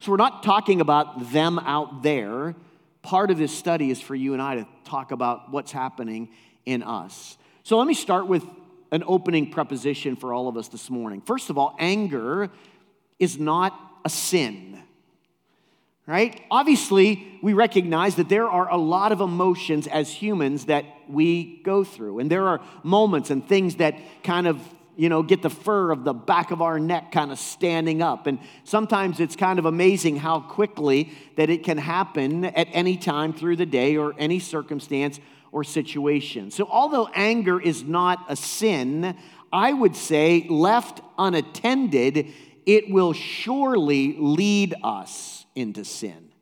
So 0.00 0.10
we're 0.10 0.16
not 0.16 0.42
talking 0.42 0.80
about 0.80 1.32
them 1.32 1.58
out 1.58 2.02
there. 2.02 2.54
Part 3.02 3.30
of 3.30 3.36
this 3.36 3.54
study 3.54 3.90
is 3.90 4.00
for 4.00 4.14
you 4.14 4.32
and 4.32 4.40
I 4.40 4.54
to 4.54 4.66
talk 4.84 5.12
about 5.12 5.50
what's 5.50 5.70
happening 5.70 6.30
in 6.66 6.82
us. 6.82 7.36
So 7.62 7.78
let 7.78 7.86
me 7.86 7.94
start 7.94 8.26
with 8.26 8.44
an 8.90 9.02
opening 9.06 9.50
preposition 9.50 10.16
for 10.16 10.32
all 10.32 10.48
of 10.48 10.56
us 10.56 10.68
this 10.68 10.90
morning. 10.90 11.20
First 11.20 11.50
of 11.50 11.58
all, 11.58 11.74
anger 11.78 12.50
is 13.18 13.38
not 13.38 13.78
a 14.04 14.10
sin. 14.10 14.78
Right? 16.06 16.42
Obviously, 16.50 17.38
we 17.42 17.54
recognize 17.54 18.16
that 18.16 18.28
there 18.28 18.48
are 18.48 18.70
a 18.70 18.76
lot 18.76 19.10
of 19.10 19.22
emotions 19.22 19.86
as 19.86 20.10
humans 20.10 20.66
that 20.66 20.84
we 21.08 21.62
go 21.62 21.82
through. 21.82 22.18
And 22.18 22.30
there 22.30 22.46
are 22.46 22.60
moments 22.82 23.30
and 23.30 23.48
things 23.48 23.76
that 23.76 23.98
kind 24.22 24.46
of 24.46 24.60
you 24.96 25.08
know, 25.08 25.22
get 25.22 25.42
the 25.42 25.50
fur 25.50 25.90
of 25.90 26.04
the 26.04 26.12
back 26.12 26.50
of 26.50 26.62
our 26.62 26.78
neck 26.78 27.10
kind 27.10 27.32
of 27.32 27.38
standing 27.38 28.02
up. 28.02 28.26
And 28.26 28.38
sometimes 28.64 29.18
it's 29.18 29.34
kind 29.34 29.58
of 29.58 29.64
amazing 29.64 30.16
how 30.16 30.40
quickly 30.40 31.12
that 31.36 31.50
it 31.50 31.64
can 31.64 31.78
happen 31.78 32.44
at 32.44 32.68
any 32.70 32.96
time 32.96 33.32
through 33.32 33.56
the 33.56 33.66
day 33.66 33.96
or 33.96 34.14
any 34.18 34.38
circumstance 34.38 35.18
or 35.54 35.62
situation. 35.62 36.50
So, 36.50 36.66
although 36.68 37.08
anger 37.14 37.60
is 37.60 37.84
not 37.84 38.26
a 38.28 38.34
sin, 38.34 39.16
I 39.52 39.72
would 39.72 39.94
say 39.94 40.48
left 40.50 41.00
unattended, 41.16 42.26
it 42.66 42.90
will 42.90 43.12
surely 43.12 44.16
lead 44.18 44.74
us 44.82 45.46
into 45.54 45.84
sin. 45.84 46.32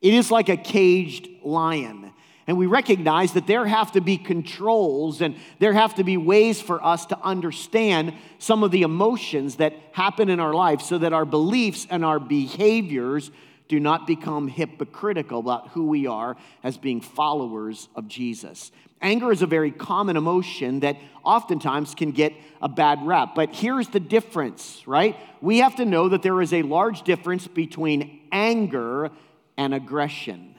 It 0.00 0.14
is 0.14 0.30
like 0.30 0.48
a 0.48 0.56
caged 0.56 1.28
lion. 1.44 2.14
And 2.46 2.56
we 2.56 2.64
recognize 2.66 3.34
that 3.34 3.46
there 3.46 3.66
have 3.66 3.92
to 3.92 4.00
be 4.00 4.16
controls 4.16 5.20
and 5.20 5.36
there 5.58 5.74
have 5.74 5.94
to 5.96 6.04
be 6.04 6.16
ways 6.16 6.62
for 6.62 6.82
us 6.82 7.04
to 7.06 7.18
understand 7.20 8.14
some 8.38 8.62
of 8.62 8.70
the 8.70 8.82
emotions 8.82 9.56
that 9.56 9.74
happen 9.92 10.30
in 10.30 10.40
our 10.40 10.54
life 10.54 10.80
so 10.80 10.96
that 10.96 11.12
our 11.12 11.26
beliefs 11.26 11.86
and 11.90 12.02
our 12.06 12.18
behaviors 12.18 13.30
do 13.68 13.80
not 13.80 14.06
become 14.06 14.48
hypocritical 14.48 15.40
about 15.40 15.68
who 15.68 15.86
we 15.86 16.06
are 16.06 16.36
as 16.62 16.76
being 16.76 17.00
followers 17.00 17.88
of 17.94 18.08
Jesus. 18.08 18.70
Anger 19.00 19.32
is 19.32 19.42
a 19.42 19.46
very 19.46 19.70
common 19.70 20.16
emotion 20.16 20.80
that 20.80 20.96
oftentimes 21.24 21.94
can 21.94 22.12
get 22.12 22.32
a 22.60 22.68
bad 22.68 23.04
rap. 23.06 23.34
But 23.34 23.54
here's 23.54 23.88
the 23.88 24.00
difference, 24.00 24.82
right? 24.86 25.16
We 25.40 25.58
have 25.58 25.76
to 25.76 25.84
know 25.84 26.08
that 26.10 26.22
there 26.22 26.40
is 26.40 26.52
a 26.52 26.62
large 26.62 27.02
difference 27.02 27.46
between 27.46 28.20
anger 28.32 29.10
and 29.56 29.74
aggression 29.74 30.54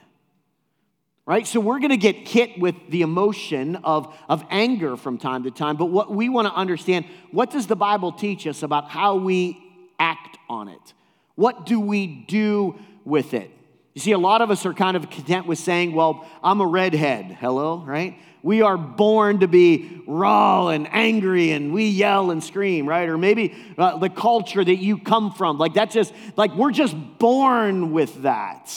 right? 1.26 1.44
So 1.44 1.58
we're 1.58 1.80
going 1.80 1.90
to 1.90 1.96
get 1.96 2.16
hit 2.28 2.58
with 2.58 2.76
the 2.88 3.02
emotion 3.02 3.76
of, 3.76 4.16
of 4.28 4.44
anger 4.48 4.96
from 4.96 5.18
time 5.18 5.42
to 5.42 5.50
time. 5.50 5.76
But 5.76 5.86
what 5.86 6.10
we 6.10 6.28
want 6.28 6.46
to 6.46 6.54
understand, 6.54 7.04
what 7.32 7.50
does 7.50 7.66
the 7.66 7.76
Bible 7.76 8.12
teach 8.12 8.46
us 8.46 8.62
about 8.62 8.90
how 8.90 9.16
we 9.16 9.58
act 9.98 10.38
on 10.48 10.68
it? 10.68 10.94
What 11.34 11.66
do 11.66 11.80
we 11.80 12.06
do 12.06 12.78
with 13.06 13.32
it. 13.32 13.50
You 13.94 14.02
see, 14.02 14.12
a 14.12 14.18
lot 14.18 14.42
of 14.42 14.50
us 14.50 14.66
are 14.66 14.74
kind 14.74 14.94
of 14.94 15.08
content 15.08 15.46
with 15.46 15.58
saying, 15.58 15.94
well, 15.94 16.26
I'm 16.42 16.60
a 16.60 16.66
redhead. 16.66 17.34
Hello, 17.40 17.82
right? 17.82 18.18
We 18.42 18.60
are 18.60 18.76
born 18.76 19.40
to 19.40 19.48
be 19.48 20.02
raw 20.06 20.68
and 20.68 20.86
angry 20.92 21.52
and 21.52 21.72
we 21.72 21.88
yell 21.88 22.30
and 22.30 22.44
scream, 22.44 22.86
right? 22.86 23.08
Or 23.08 23.16
maybe 23.16 23.54
uh, 23.78 23.96
the 23.96 24.10
culture 24.10 24.62
that 24.62 24.76
you 24.76 24.98
come 24.98 25.32
from, 25.32 25.56
like 25.56 25.72
that's 25.72 25.94
just, 25.94 26.12
like 26.36 26.54
we're 26.54 26.72
just 26.72 26.94
born 27.18 27.92
with 27.92 28.22
that. 28.22 28.70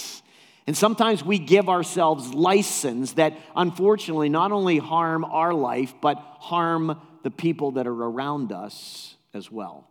And 0.66 0.78
sometimes 0.78 1.22
we 1.22 1.38
give 1.38 1.68
ourselves 1.68 2.34
license 2.34 3.14
that 3.14 3.38
unfortunately 3.56 4.30
not 4.30 4.54
only 4.54 4.78
harm 4.78 5.26
our 5.26 5.54
life, 5.54 5.94
but 6.00 6.16
harm 6.40 7.02
the 7.24 7.32
people 7.32 7.72
that 7.72 7.88
are 7.88 7.92
around 7.92 8.54
us 8.54 9.16
as 9.34 9.52
well. 9.52 9.89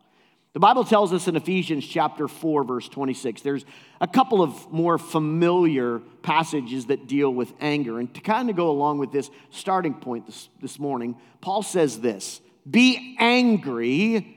The 0.58 0.62
Bible 0.62 0.82
tells 0.82 1.12
us 1.12 1.28
in 1.28 1.36
Ephesians 1.36 1.86
chapter 1.86 2.26
4, 2.26 2.64
verse 2.64 2.88
26, 2.88 3.42
there's 3.42 3.64
a 4.00 4.08
couple 4.08 4.42
of 4.42 4.72
more 4.72 4.98
familiar 4.98 6.00
passages 6.22 6.86
that 6.86 7.06
deal 7.06 7.32
with 7.32 7.52
anger. 7.60 8.00
And 8.00 8.12
to 8.14 8.20
kind 8.20 8.50
of 8.50 8.56
go 8.56 8.68
along 8.68 8.98
with 8.98 9.12
this 9.12 9.30
starting 9.50 9.94
point 9.94 10.26
this, 10.26 10.48
this 10.60 10.80
morning, 10.80 11.14
Paul 11.40 11.62
says 11.62 12.00
this 12.00 12.40
Be 12.68 13.14
angry, 13.20 14.36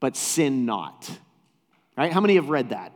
but 0.00 0.18
sin 0.18 0.66
not. 0.66 1.10
Right? 1.96 2.12
How 2.12 2.20
many 2.20 2.34
have 2.34 2.50
read 2.50 2.68
that? 2.68 2.92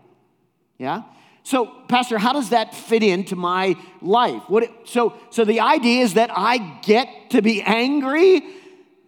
Yeah? 0.76 1.04
So, 1.42 1.64
Pastor, 1.88 2.18
how 2.18 2.34
does 2.34 2.50
that 2.50 2.74
fit 2.74 3.02
into 3.02 3.34
my 3.34 3.76
life? 4.02 4.42
What 4.48 4.64
it, 4.64 4.70
so, 4.84 5.14
so 5.30 5.46
the 5.46 5.60
idea 5.60 6.02
is 6.02 6.12
that 6.14 6.28
I 6.30 6.58
get 6.82 7.30
to 7.30 7.40
be 7.40 7.62
angry 7.62 8.42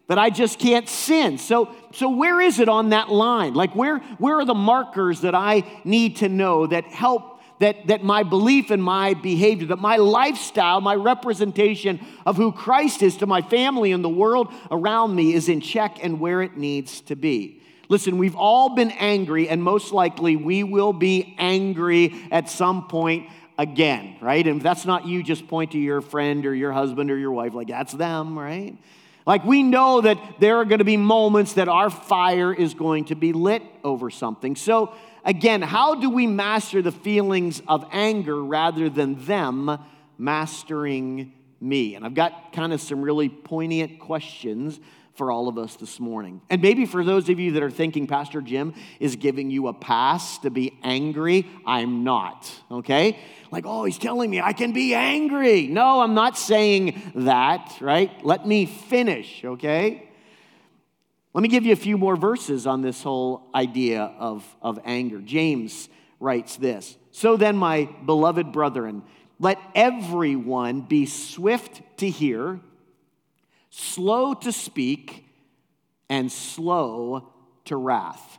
that 0.09 0.19
I 0.19 0.31
just 0.31 0.59
can't 0.59 0.89
sin. 0.89 1.39
So, 1.39 1.75
so 1.93 2.11
where 2.11 2.41
is 2.41 2.59
it 2.59 2.69
on 2.69 2.91
that 2.91 3.11
line? 3.11 3.55
Like, 3.55 3.75
where, 3.77 3.99
where 4.19 4.37
are 4.37 4.45
the 4.45 4.55
markers 4.55 5.21
that 5.21 5.35
I 5.35 5.65
need 5.85 6.17
to 6.17 6.29
know 6.29 6.67
that 6.67 6.85
help 6.85 7.39
that, 7.61 7.89
that 7.89 8.05
my 8.05 8.23
belief 8.23 8.71
and 8.71 8.83
my 8.83 9.15
behavior, 9.15 9.69
that 9.69 9.81
my 9.81 9.97
lifestyle, 9.97 10.81
my 10.81 10.95
representation 10.95 12.01
of 12.25 12.37
who 12.37 12.53
Christ 12.53 13.03
is 13.03 13.17
to 13.19 13.27
my 13.27 13.43
family 13.43 13.93
and 13.93 14.05
the 14.05 14.09
world 14.09 14.53
around 14.71 15.15
me 15.15 15.35
is 15.35 15.49
in 15.49 15.61
check 15.61 15.99
and 16.03 16.21
where 16.21 16.41
it 16.41 16.57
needs 16.57 17.01
to 17.03 17.17
be? 17.17 17.61
Listen, 17.89 18.19
we've 18.19 18.37
all 18.37 18.75
been 18.75 18.91
angry, 18.93 19.49
and 19.49 19.63
most 19.63 19.93
likely 19.93 20.37
we 20.37 20.63
will 20.63 20.93
be 20.93 21.35
angry 21.39 22.15
at 22.31 22.49
some 22.49 22.87
point 22.87 23.29
again, 23.57 24.17
right? 24.21 24.47
And 24.47 24.59
if 24.59 24.63
that's 24.63 24.85
not 24.85 25.07
you, 25.07 25.23
just 25.23 25.49
point 25.49 25.73
to 25.73 25.79
your 25.79 26.01
friend 26.01 26.45
or 26.45 26.55
your 26.55 26.71
husband 26.71 27.11
or 27.11 27.17
your 27.17 27.33
wife, 27.33 27.55
like 27.55 27.69
that's 27.69 27.93
them, 27.93 28.39
right? 28.39 28.77
Like 29.29 29.45
we 29.45 29.63
know 29.63 30.01
that 30.01 30.19
there 30.41 30.57
are 30.57 30.65
going 30.65 30.79
to 30.79 30.87
be 30.87 30.97
moments 30.97 31.53
that 31.53 31.69
our 31.69 31.91
fire 31.91 32.51
is 32.51 32.73
going 32.73 33.05
to 33.07 33.15
be 33.15 33.35
lit 33.35 33.63
over 33.85 34.09
something. 34.09 34.57
So, 34.57 34.95
again, 35.23 35.61
how 35.61 35.97
do 35.97 36.09
we 36.09 36.27
master 36.27 36.81
the 36.81 36.93
feelings 36.93 37.61
of 37.69 37.87
anger 37.93 38.43
rather 38.43 38.89
than 38.89 39.23
them 39.27 39.79
mastering 40.17 41.35
me? 41.61 41.95
And 41.95 42.07
I've 42.07 42.15
got 42.15 42.55
kind 42.55 42.73
of 42.73 42.81
some 42.81 43.03
really 43.03 43.29
poignant 43.29 43.99
questions 43.99 44.81
for 45.19 45.33
all 45.33 45.49
of 45.49 45.59
us 45.59 45.77
this 45.77 45.99
morning. 45.99 46.41
And 46.49 46.63
maybe 46.63 46.87
for 46.87 47.05
those 47.05 47.29
of 47.29 47.41
you 47.41 47.53
that 47.53 47.63
are 47.63 47.71
thinking 47.71 48.07
Pastor 48.07 48.41
Jim 48.41 48.73
is 49.01 49.17
giving 49.17 49.51
you 49.51 49.67
a 49.67 49.75
pass 49.75 50.39
to 50.39 50.51
be 50.51 50.79
angry, 50.85 51.47
I'm 51.67 52.05
not, 52.05 52.51
okay? 52.71 53.19
Like, 53.51 53.65
oh, 53.67 53.85
he's 53.85 53.99
telling 53.99 54.31
me 54.31 54.41
I 54.41 54.53
can 54.53 54.73
be 54.73 54.95
angry. 54.95 55.67
No, 55.67 56.01
I'm 56.01 56.15
not 56.15 56.39
saying 56.39 57.13
that, 57.17 57.77
right? 57.81 58.25
Let 58.25 58.47
me 58.47 58.65
finish, 58.67 59.45
okay? 59.45 60.09
Let 61.35 61.43
me 61.43 61.49
give 61.49 61.67
you 61.67 61.73
a 61.73 61.77
few 61.77 61.99
more 61.99 62.17
verses 62.17 62.67
on 62.67 62.81
this 62.81 63.03
whole 63.03 63.51
idea 63.55 64.03
of, 64.03 64.45
of 64.63 64.79
anger. 64.85 65.21
James 65.21 65.89
writes 66.21 66.57
this 66.57 66.97
So 67.11 67.37
then, 67.37 67.57
my 67.57 67.89
beloved 68.07 68.53
brethren, 68.53 69.03
let 69.41 69.59
everyone 69.75 70.83
be 70.83 71.07
swift 71.07 71.83
to 71.99 72.09
hear 72.09 72.61
slow 73.79 74.35
to 74.35 74.51
speak, 74.51 75.25
and 76.09 76.33
slow 76.33 77.31
to 77.67 77.77
wrath. 77.77 78.39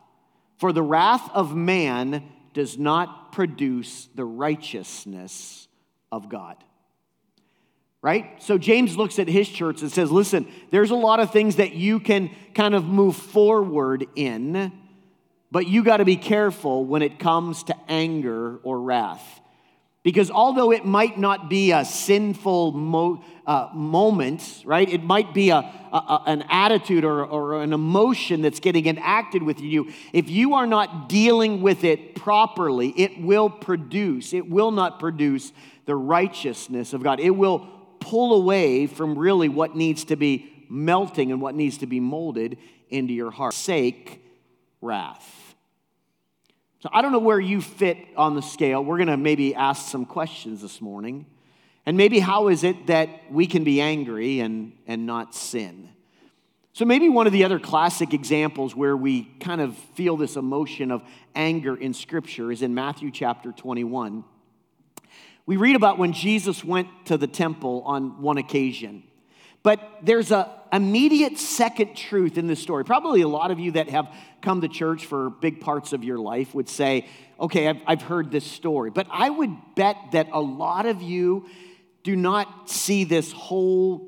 For 0.58 0.74
the 0.74 0.82
wrath 0.82 1.30
of 1.34 1.56
man 1.56 2.24
does 2.54 2.78
not 2.78 3.32
produce 3.32 4.10
the 4.16 4.26
righteousness 4.26 5.68
of 6.12 6.28
God. 6.28 6.58
Right? 8.02 8.42
So 8.42 8.58
James 8.58 8.98
looks 8.98 9.20
at 9.20 9.28
his 9.28 9.48
church 9.48 9.82
and 9.82 9.92
says, 9.92 10.12
listen, 10.12 10.52
there's 10.72 10.92
a 10.92 10.96
lot 10.96 11.20
of 11.20 11.32
things 11.32 11.58
that 11.58 11.74
you 11.74 12.00
can 12.00 12.32
kind 12.54 12.76
of 12.76 12.86
move 12.86 13.16
forward 13.16 14.08
in, 14.16 14.72
but 15.52 15.68
you 15.68 15.84
got 15.84 15.98
to 15.98 16.06
be 16.06 16.18
careful 16.18 16.84
when 16.86 17.02
it 17.02 17.20
comes 17.20 17.64
to 17.64 17.76
anger 17.88 18.58
or 18.64 18.82
wrath. 18.82 19.42
Because 20.02 20.32
although 20.32 20.72
it 20.72 20.86
might 20.86 21.20
not 21.20 21.50
be 21.50 21.72
a 21.72 21.84
sinful 21.84 22.72
mo- 22.72 23.24
uh, 23.46 23.70
moment, 23.74 24.64
right? 24.66 24.88
It 24.88 25.04
might 25.04 25.34
be 25.34 25.50
a, 25.50 25.58
a 25.58 26.24
an 26.26 26.46
attitude 26.50 27.04
or, 27.04 27.26
or 27.26 27.62
an 27.62 27.74
emotion 27.74 28.42
that's 28.42 28.62
getting 28.62 28.86
enacted 28.86 29.44
with 29.44 29.60
you. 29.60 29.92
If 30.14 30.30
you 30.30 30.54
are 30.54 30.66
not 30.66 31.10
dealing 31.10 31.62
with 31.62 31.84
it 31.84 32.16
properly, 32.16 32.94
it 32.96 33.22
will 33.22 33.50
produce, 33.50 34.34
it 34.34 34.50
will 34.50 34.72
not 34.72 35.00
produce 35.00 35.52
the 35.86 35.96
righteousness 35.96 36.94
of 36.94 37.04
God. 37.04 37.20
It 37.20 37.32
will 37.32 37.68
pull 38.00 38.34
away 38.34 38.88
from 38.88 39.18
really 39.18 39.50
what 39.50 39.76
needs 39.76 40.06
to 40.06 40.16
be 40.16 40.66
melting 40.70 41.32
and 41.32 41.42
what 41.42 41.56
needs 41.56 41.80
to 41.80 41.88
be 41.88 42.00
molded 42.00 42.58
into 42.90 43.14
your 43.14 43.32
heart. 43.32 43.54
Sake 43.54 44.24
wrath. 44.82 45.39
So 46.80 46.90
I 46.94 47.02
don't 47.02 47.12
know 47.12 47.20
where 47.20 47.40
you 47.40 47.62
fit 47.62 47.98
on 48.16 48.36
the 48.36 48.42
scale. 48.42 48.84
We're 48.84 48.98
going 48.98 49.08
to 49.08 49.18
maybe 49.18 49.54
ask 49.54 49.92
some 49.92 50.06
questions 50.06 50.62
this 50.62 50.80
morning. 50.80 51.26
And 51.86 51.98
maybe 51.98 52.20
how 52.20 52.48
is 52.48 52.64
it 52.64 52.88
that 52.88 53.10
we 53.32 53.48
can 53.48 53.64
be 53.64 53.82
angry 53.82 54.40
and, 54.40 54.74
and 54.88 55.06
not 55.06 55.36
sin? 55.36 55.90
So, 56.72 56.86
maybe 56.86 57.10
one 57.10 57.28
of 57.28 57.34
the 57.34 57.44
other 57.44 57.60
classic 57.60 58.14
examples 58.14 58.74
where 58.76 58.96
we 58.96 59.24
kind 59.42 59.60
of 59.60 59.76
feel 59.96 60.16
this 60.16 60.38
emotion 60.38 60.92
of 60.92 61.02
anger 61.36 61.76
in 61.76 61.94
Scripture 61.94 62.52
is 62.52 62.62
in 62.62 62.74
Matthew 62.74 63.12
chapter 63.12 63.52
21. 63.52 64.24
We 65.46 65.58
read 65.58 65.76
about 65.76 65.98
when 65.98 66.14
Jesus 66.14 66.64
went 66.64 66.88
to 67.08 67.18
the 67.18 67.28
temple 67.28 67.82
on 67.86 68.22
one 68.22 68.38
occasion. 68.38 69.04
But 69.64 69.80
there's 70.04 70.32
a 70.32 70.60
immediate 70.72 71.38
second 71.38 71.96
truth 71.96 72.38
in 72.38 72.48
this 72.48 72.62
story. 72.62 72.86
Probably 72.86 73.22
a 73.22 73.28
lot 73.28 73.52
of 73.52 73.60
you 73.60 73.72
that 73.72 73.90
have 73.90 74.14
come 74.42 74.62
to 74.62 74.68
church 74.68 75.06
for 75.06 75.30
big 75.30 75.62
parts 75.62 75.94
of 75.94 76.04
your 76.04 76.20
life 76.20 76.54
would 76.54 76.70
say, 76.70 77.08
okay, 77.40 77.68
I've, 77.68 77.82
I've 77.88 78.02
heard 78.02 78.32
this 78.32 78.46
story. 78.46 78.92
But 78.92 79.08
I 79.10 79.30
would 79.30 79.56
bet 79.76 79.98
that 80.12 80.30
a 80.32 80.40
lot 80.40 80.86
of 80.86 81.02
you 81.02 81.48
do 82.04 82.16
not 82.16 82.70
see 82.70 83.04
this 83.04 83.32
whole 83.32 84.08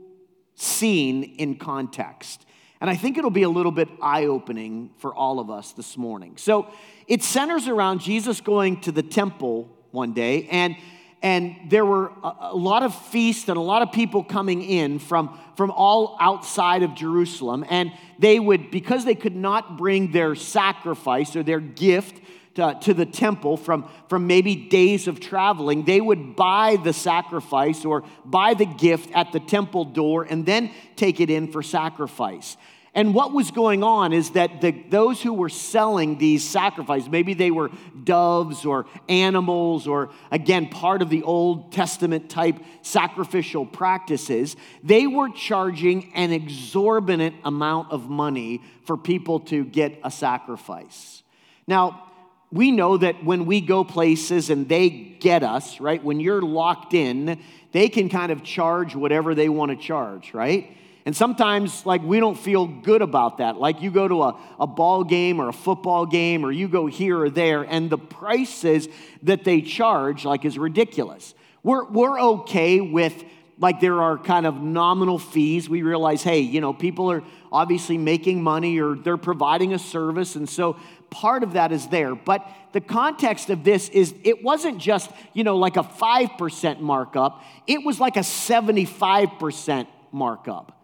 scene 0.55 1.23
in 1.23 1.55
context. 1.57 2.45
And 2.79 2.89
I 2.89 2.95
think 2.95 3.17
it'll 3.17 3.29
be 3.29 3.43
a 3.43 3.49
little 3.49 3.71
bit 3.71 3.89
eye 4.01 4.25
opening 4.25 4.91
for 4.97 5.13
all 5.13 5.39
of 5.39 5.49
us 5.49 5.71
this 5.73 5.97
morning. 5.97 6.37
So 6.37 6.67
it 7.07 7.23
centers 7.23 7.67
around 7.67 8.01
Jesus 8.01 8.41
going 8.41 8.81
to 8.81 8.91
the 8.91 9.03
temple 9.03 9.69
one 9.91 10.13
day 10.13 10.47
and 10.49 10.75
and 11.23 11.55
there 11.69 11.85
were 11.85 12.11
a, 12.23 12.55
lot 12.55 12.81
of 12.81 12.95
feasts 12.95 13.47
and 13.47 13.57
a 13.57 13.61
lot 13.61 13.83
of 13.83 13.91
people 13.91 14.23
coming 14.23 14.63
in 14.63 14.97
from, 14.97 15.39
from 15.55 15.69
all 15.69 16.17
outside 16.19 16.81
of 16.81 16.95
Jerusalem. 16.95 17.63
And 17.69 17.91
they 18.17 18.39
would, 18.39 18.71
because 18.71 19.05
they 19.05 19.13
could 19.13 19.35
not 19.35 19.77
bring 19.77 20.11
their 20.11 20.33
sacrifice 20.33 21.35
or 21.35 21.43
their 21.43 21.59
gift 21.59 22.19
to, 22.55 22.75
to, 22.81 22.93
the 22.95 23.05
temple 23.05 23.55
from, 23.55 23.87
from 24.09 24.25
maybe 24.25 24.55
days 24.55 25.07
of 25.07 25.19
traveling, 25.19 25.85
they 25.85 26.01
would 26.01 26.35
buy 26.35 26.77
the 26.83 26.91
sacrifice 26.91 27.85
or 27.85 28.03
buy 28.25 28.55
the 28.55 28.65
gift 28.65 29.11
at 29.13 29.31
the 29.31 29.39
temple 29.39 29.85
door 29.85 30.23
and 30.23 30.45
then 30.45 30.71
take 30.95 31.19
it 31.19 31.29
in 31.29 31.51
for 31.51 31.61
sacrifice. 31.61 32.57
And 32.93 33.13
what 33.13 33.31
was 33.31 33.51
going 33.51 33.83
on 33.83 34.11
is 34.11 34.31
that 34.31 34.59
the, 34.59 34.71
those 34.89 35.21
who 35.21 35.33
were 35.33 35.47
selling 35.47 36.17
these 36.17 36.43
sacrifices, 36.43 37.09
maybe 37.09 37.33
they 37.33 37.49
were 37.49 37.71
doves 38.03 38.65
or 38.65 38.85
animals 39.07 39.87
or, 39.87 40.09
again, 40.29 40.67
part 40.67 41.01
of 41.01 41.09
the 41.09 41.23
Old 41.23 41.71
Testament 41.71 42.29
type 42.29 42.57
sacrificial 42.81 43.65
practices, 43.65 44.57
they 44.83 45.07
were 45.07 45.29
charging 45.29 46.11
an 46.15 46.33
exorbitant 46.33 47.35
amount 47.45 47.93
of 47.93 48.09
money 48.09 48.61
for 48.83 48.97
people 48.97 49.39
to 49.39 49.63
get 49.63 49.97
a 50.03 50.11
sacrifice. 50.11 51.23
Now, 51.67 52.11
we 52.51 52.71
know 52.71 52.97
that 52.97 53.23
when 53.23 53.45
we 53.45 53.61
go 53.61 53.85
places 53.85 54.49
and 54.49 54.67
they 54.67 54.89
get 54.89 55.43
us, 55.43 55.79
right, 55.79 56.03
when 56.03 56.19
you're 56.19 56.41
locked 56.41 56.93
in, 56.93 57.39
they 57.71 57.87
can 57.87 58.09
kind 58.09 58.33
of 58.33 58.43
charge 58.43 58.93
whatever 58.93 59.33
they 59.33 59.47
want 59.47 59.71
to 59.71 59.77
charge, 59.77 60.33
right? 60.33 60.75
And 61.05 61.15
sometimes, 61.15 61.85
like, 61.85 62.03
we 62.03 62.19
don't 62.19 62.37
feel 62.37 62.67
good 62.67 63.01
about 63.01 63.39
that. 63.39 63.57
Like, 63.57 63.81
you 63.81 63.89
go 63.89 64.07
to 64.07 64.23
a, 64.23 64.39
a 64.59 64.67
ball 64.67 65.03
game 65.03 65.41
or 65.41 65.49
a 65.49 65.53
football 65.53 66.05
game, 66.05 66.45
or 66.45 66.51
you 66.51 66.67
go 66.67 66.85
here 66.85 67.19
or 67.19 67.29
there, 67.29 67.63
and 67.63 67.89
the 67.89 67.97
prices 67.97 68.87
that 69.23 69.43
they 69.43 69.61
charge, 69.61 70.25
like, 70.25 70.45
is 70.45 70.59
ridiculous. 70.59 71.33
We're, 71.63 71.85
we're 71.85 72.19
okay 72.19 72.81
with, 72.81 73.23
like, 73.57 73.79
there 73.79 73.99
are 74.01 74.17
kind 74.17 74.45
of 74.45 74.61
nominal 74.61 75.17
fees. 75.17 75.67
We 75.67 75.81
realize, 75.81 76.21
hey, 76.21 76.41
you 76.41 76.61
know, 76.61 76.71
people 76.71 77.11
are 77.11 77.23
obviously 77.51 77.97
making 77.97 78.43
money 78.43 78.79
or 78.79 78.95
they're 78.95 79.17
providing 79.17 79.73
a 79.73 79.79
service, 79.79 80.35
and 80.35 80.47
so 80.47 80.77
part 81.09 81.41
of 81.41 81.53
that 81.53 81.71
is 81.71 81.87
there. 81.87 82.13
But 82.13 82.47
the 82.73 82.81
context 82.81 83.49
of 83.49 83.63
this 83.63 83.89
is 83.89 84.13
it 84.23 84.43
wasn't 84.43 84.77
just, 84.77 85.11
you 85.33 85.43
know, 85.43 85.57
like 85.57 85.77
a 85.77 85.83
5% 85.83 86.79
markup, 86.79 87.43
it 87.65 87.83
was 87.83 87.99
like 87.99 88.17
a 88.17 88.21
75% 88.21 89.87
markup. 90.11 90.77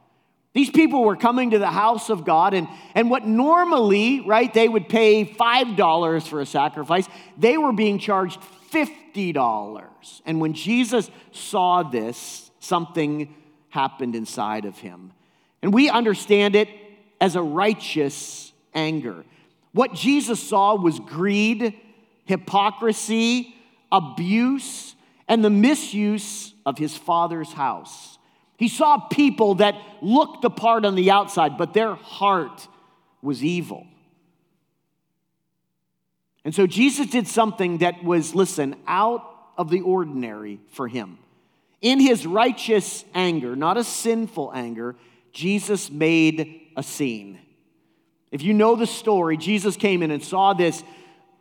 These 0.58 0.72
people 0.72 1.04
were 1.04 1.16
coming 1.16 1.52
to 1.52 1.60
the 1.60 1.70
house 1.70 2.10
of 2.10 2.26
God, 2.26 2.56
and, 2.56 2.68
and 2.96 3.12
what 3.12 3.28
normally, 3.28 4.22
right, 4.22 4.52
they 4.52 4.68
would 4.68 4.90
pay 4.90 5.24
$5 5.24 6.28
for 6.28 6.42
a 6.42 6.48
sacrifice, 6.48 7.08
they 7.38 7.60
were 7.60 7.74
being 7.74 8.00
charged 8.00 8.40
$50. 8.72 10.22
And 10.26 10.42
when 10.42 10.54
Jesus 10.54 11.12
saw 11.32 11.84
this, 11.84 12.50
something 12.60 13.36
happened 13.70 14.16
inside 14.16 14.66
of 14.66 14.76
him. 14.80 15.12
And 15.62 15.72
we 15.72 15.92
understand 15.92 16.56
it 16.56 16.70
as 17.22 17.36
a 17.36 17.42
righteous 17.44 18.52
anger. 18.74 19.26
What 19.74 19.94
Jesus 19.94 20.42
saw 20.42 20.76
was 20.76 21.00
greed, 21.00 21.80
hypocrisy, 22.26 23.54
abuse, 23.92 24.96
and 25.28 25.46
the 25.46 25.52
misuse 25.52 26.56
of 26.66 26.80
his 26.80 26.98
father's 26.98 27.54
house. 27.54 28.17
He 28.58 28.68
saw 28.68 28.98
people 28.98 29.56
that 29.56 29.76
looked 30.02 30.42
the 30.42 30.50
part 30.50 30.84
on 30.84 30.96
the 30.96 31.12
outside, 31.12 31.58
but 31.58 31.74
their 31.74 31.96
heart 31.96 32.68
was 33.22 33.44
evil. 33.44 33.86
And 36.44 36.56
so 36.56 36.66
Jesus 36.66 37.08
did 37.08 37.28
something 37.28 37.80
that 37.80 38.04
was, 38.04 38.34
listen, 38.34 38.76
out 38.88 39.22
of 39.58 39.70
the 39.70 39.82
ordinary 39.82 40.60
for 40.70 40.88
him. 40.88 41.20
In 41.82 42.00
his 42.00 42.26
righteous 42.26 43.06
anger, 43.14 43.56
not 43.56 43.78
a 43.78 43.84
sinful 43.84 44.52
anger, 44.54 44.96
Jesus 45.32 45.92
made 45.92 46.62
a 46.76 46.84
scene. 46.84 47.40
If 48.32 48.42
you 48.42 48.54
know 48.54 48.76
the 48.76 48.88
story, 48.88 49.38
Jesus 49.38 49.78
came 49.78 50.02
in 50.02 50.10
and 50.10 50.24
saw 50.24 50.54
this 50.54 50.84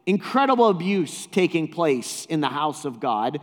incredible 0.04 0.68
abuse 0.68 1.26
taking 1.26 1.68
place 1.68 2.26
in 2.26 2.40
the 2.40 2.48
house 2.48 2.84
of 2.84 3.00
God. 3.00 3.40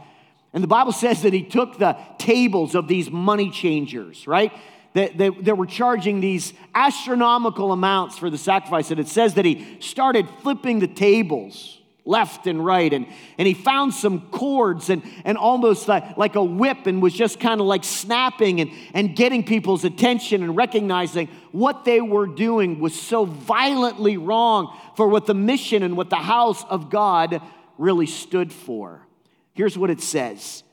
And 0.54 0.64
the 0.64 0.68
Bible 0.68 0.92
says 0.92 1.24
that 1.24 1.34
he 1.34 1.44
took 1.44 1.80
the 1.80 1.98
tables 2.20 2.76
of 2.76 2.88
these 2.88 3.10
money 3.10 3.50
changers, 3.50 4.28
right? 4.28 4.54
That, 4.94 5.18
that, 5.18 5.46
that, 5.46 5.58
were 5.58 5.66
charging 5.66 6.22
these 6.22 6.54
astronomical 6.76 7.72
amounts 7.72 8.20
for 8.20 8.30
the 8.30 8.38
sacrifice. 8.38 8.92
And 8.92 9.00
it 9.00 9.08
says 9.08 9.34
that 9.34 9.46
he 9.46 9.78
started 9.80 10.30
flipping 10.44 10.78
the 10.78 10.88
tables 10.88 11.80
left 12.06 12.48
and 12.48 12.64
right. 12.64 12.94
And, 12.94 13.08
and 13.38 13.48
he 13.48 13.56
found 13.56 13.94
some 13.94 14.30
cords 14.30 14.90
and, 14.90 15.02
and 15.24 15.38
almost 15.38 15.88
like, 15.88 16.18
like 16.18 16.36
a 16.36 16.44
whip 16.44 16.86
and 16.86 17.02
was 17.02 17.14
just 17.14 17.40
kind 17.40 17.60
of 17.62 17.66
like 17.66 17.84
snapping 17.84 18.62
and, 18.62 18.72
and 18.94 19.16
getting 19.16 19.44
people's 19.44 19.84
attention 19.84 20.44
and 20.44 20.56
recognizing 20.56 21.28
what 21.52 21.86
they 21.86 22.02
were 22.02 22.28
doing 22.28 22.80
was 22.80 23.00
so 23.00 23.26
violently 23.26 24.18
wrong 24.18 24.78
for 24.96 25.08
what 25.08 25.26
the 25.26 25.34
mission 25.34 25.82
and 25.82 25.96
what 25.96 26.10
the 26.10 26.16
house 26.18 26.64
of 26.66 26.90
God 26.90 27.42
really 27.78 28.08
stood 28.08 28.52
for. 28.52 29.08
Here's 29.54 29.78
what 29.78 29.90
it 29.90 30.02
says 30.02 30.64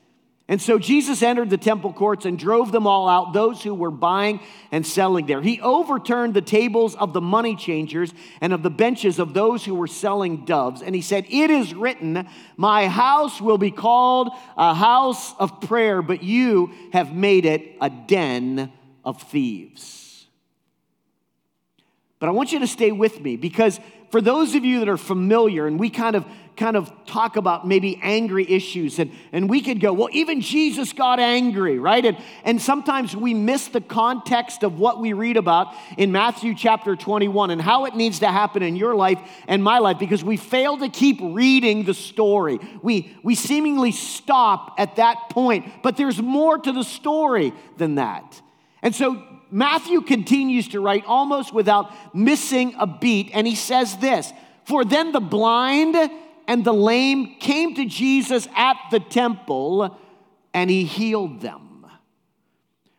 and 0.51 0.61
so 0.61 0.77
Jesus 0.77 1.23
entered 1.23 1.49
the 1.49 1.57
temple 1.57 1.93
courts 1.93 2.25
and 2.25 2.37
drove 2.37 2.73
them 2.73 2.85
all 2.85 3.07
out, 3.07 3.31
those 3.31 3.63
who 3.63 3.73
were 3.73 3.89
buying 3.89 4.41
and 4.69 4.85
selling 4.85 5.25
there. 5.25 5.41
He 5.41 5.61
overturned 5.61 6.33
the 6.33 6.41
tables 6.41 6.93
of 6.95 7.13
the 7.13 7.21
money 7.21 7.55
changers 7.55 8.13
and 8.41 8.51
of 8.51 8.61
the 8.61 8.69
benches 8.69 9.17
of 9.17 9.33
those 9.33 9.63
who 9.63 9.73
were 9.73 9.87
selling 9.87 10.43
doves. 10.43 10.81
And 10.81 10.93
he 10.93 11.01
said, 11.01 11.25
It 11.29 11.49
is 11.49 11.73
written, 11.73 12.27
My 12.57 12.89
house 12.89 13.39
will 13.39 13.57
be 13.57 13.71
called 13.71 14.27
a 14.57 14.73
house 14.73 15.33
of 15.39 15.61
prayer, 15.61 16.01
but 16.01 16.21
you 16.21 16.73
have 16.91 17.15
made 17.15 17.45
it 17.45 17.77
a 17.79 17.89
den 17.89 18.73
of 19.05 19.21
thieves. 19.21 20.27
But 22.19 22.27
I 22.27 22.33
want 22.33 22.51
you 22.51 22.59
to 22.59 22.67
stay 22.67 22.91
with 22.91 23.21
me 23.21 23.37
because 23.37 23.79
for 24.11 24.19
those 24.19 24.53
of 24.53 24.65
you 24.65 24.79
that 24.79 24.89
are 24.89 24.97
familiar, 24.97 25.65
and 25.65 25.79
we 25.79 25.89
kind 25.89 26.17
of 26.17 26.25
kind 26.57 26.75
of 26.75 26.91
talk 27.05 27.37
about 27.37 27.67
maybe 27.67 27.99
angry 28.01 28.49
issues, 28.49 28.99
and, 28.99 29.11
and 29.31 29.49
we 29.49 29.61
could 29.61 29.79
go, 29.79 29.93
well, 29.93 30.09
even 30.11 30.41
Jesus 30.41 30.93
got 30.93 31.19
angry, 31.19 31.79
right? 31.79 32.05
And, 32.05 32.17
and 32.43 32.61
sometimes 32.61 33.15
we 33.15 33.33
miss 33.33 33.67
the 33.67 33.81
context 33.81 34.63
of 34.63 34.77
what 34.77 34.99
we 34.99 35.13
read 35.13 35.37
about 35.37 35.73
in 35.97 36.11
Matthew 36.11 36.53
chapter 36.55 36.95
21 36.95 37.51
and 37.51 37.61
how 37.61 37.85
it 37.85 37.95
needs 37.95 38.19
to 38.19 38.27
happen 38.27 38.63
in 38.63 38.75
your 38.75 38.95
life 38.95 39.19
and 39.47 39.63
my 39.63 39.79
life 39.79 39.97
because 39.99 40.23
we 40.23 40.37
fail 40.37 40.77
to 40.77 40.89
keep 40.89 41.19
reading 41.21 41.83
the 41.83 41.93
story. 41.93 42.59
We, 42.81 43.17
we 43.23 43.35
seemingly 43.35 43.91
stop 43.91 44.75
at 44.77 44.97
that 44.97 45.29
point, 45.29 45.65
but 45.83 45.97
there's 45.97 46.21
more 46.21 46.57
to 46.57 46.71
the 46.71 46.83
story 46.83 47.53
than 47.77 47.95
that. 47.95 48.41
And 48.81 48.95
so 48.95 49.23
Matthew 49.51 50.01
continues 50.01 50.69
to 50.69 50.79
write 50.79 51.03
almost 51.05 51.53
without 51.53 52.15
missing 52.15 52.73
a 52.79 52.87
beat, 52.87 53.31
and 53.33 53.45
he 53.45 53.55
says 53.55 53.97
this 53.97 54.31
For 54.65 54.85
then 54.85 55.11
the 55.11 55.19
blind 55.19 55.95
and 56.51 56.65
the 56.65 56.73
lame 56.73 57.37
came 57.39 57.75
to 57.75 57.85
Jesus 57.85 58.45
at 58.57 58.75
the 58.91 58.99
temple, 58.99 59.97
and 60.53 60.69
he 60.69 60.83
healed 60.83 61.39
them. 61.39 61.85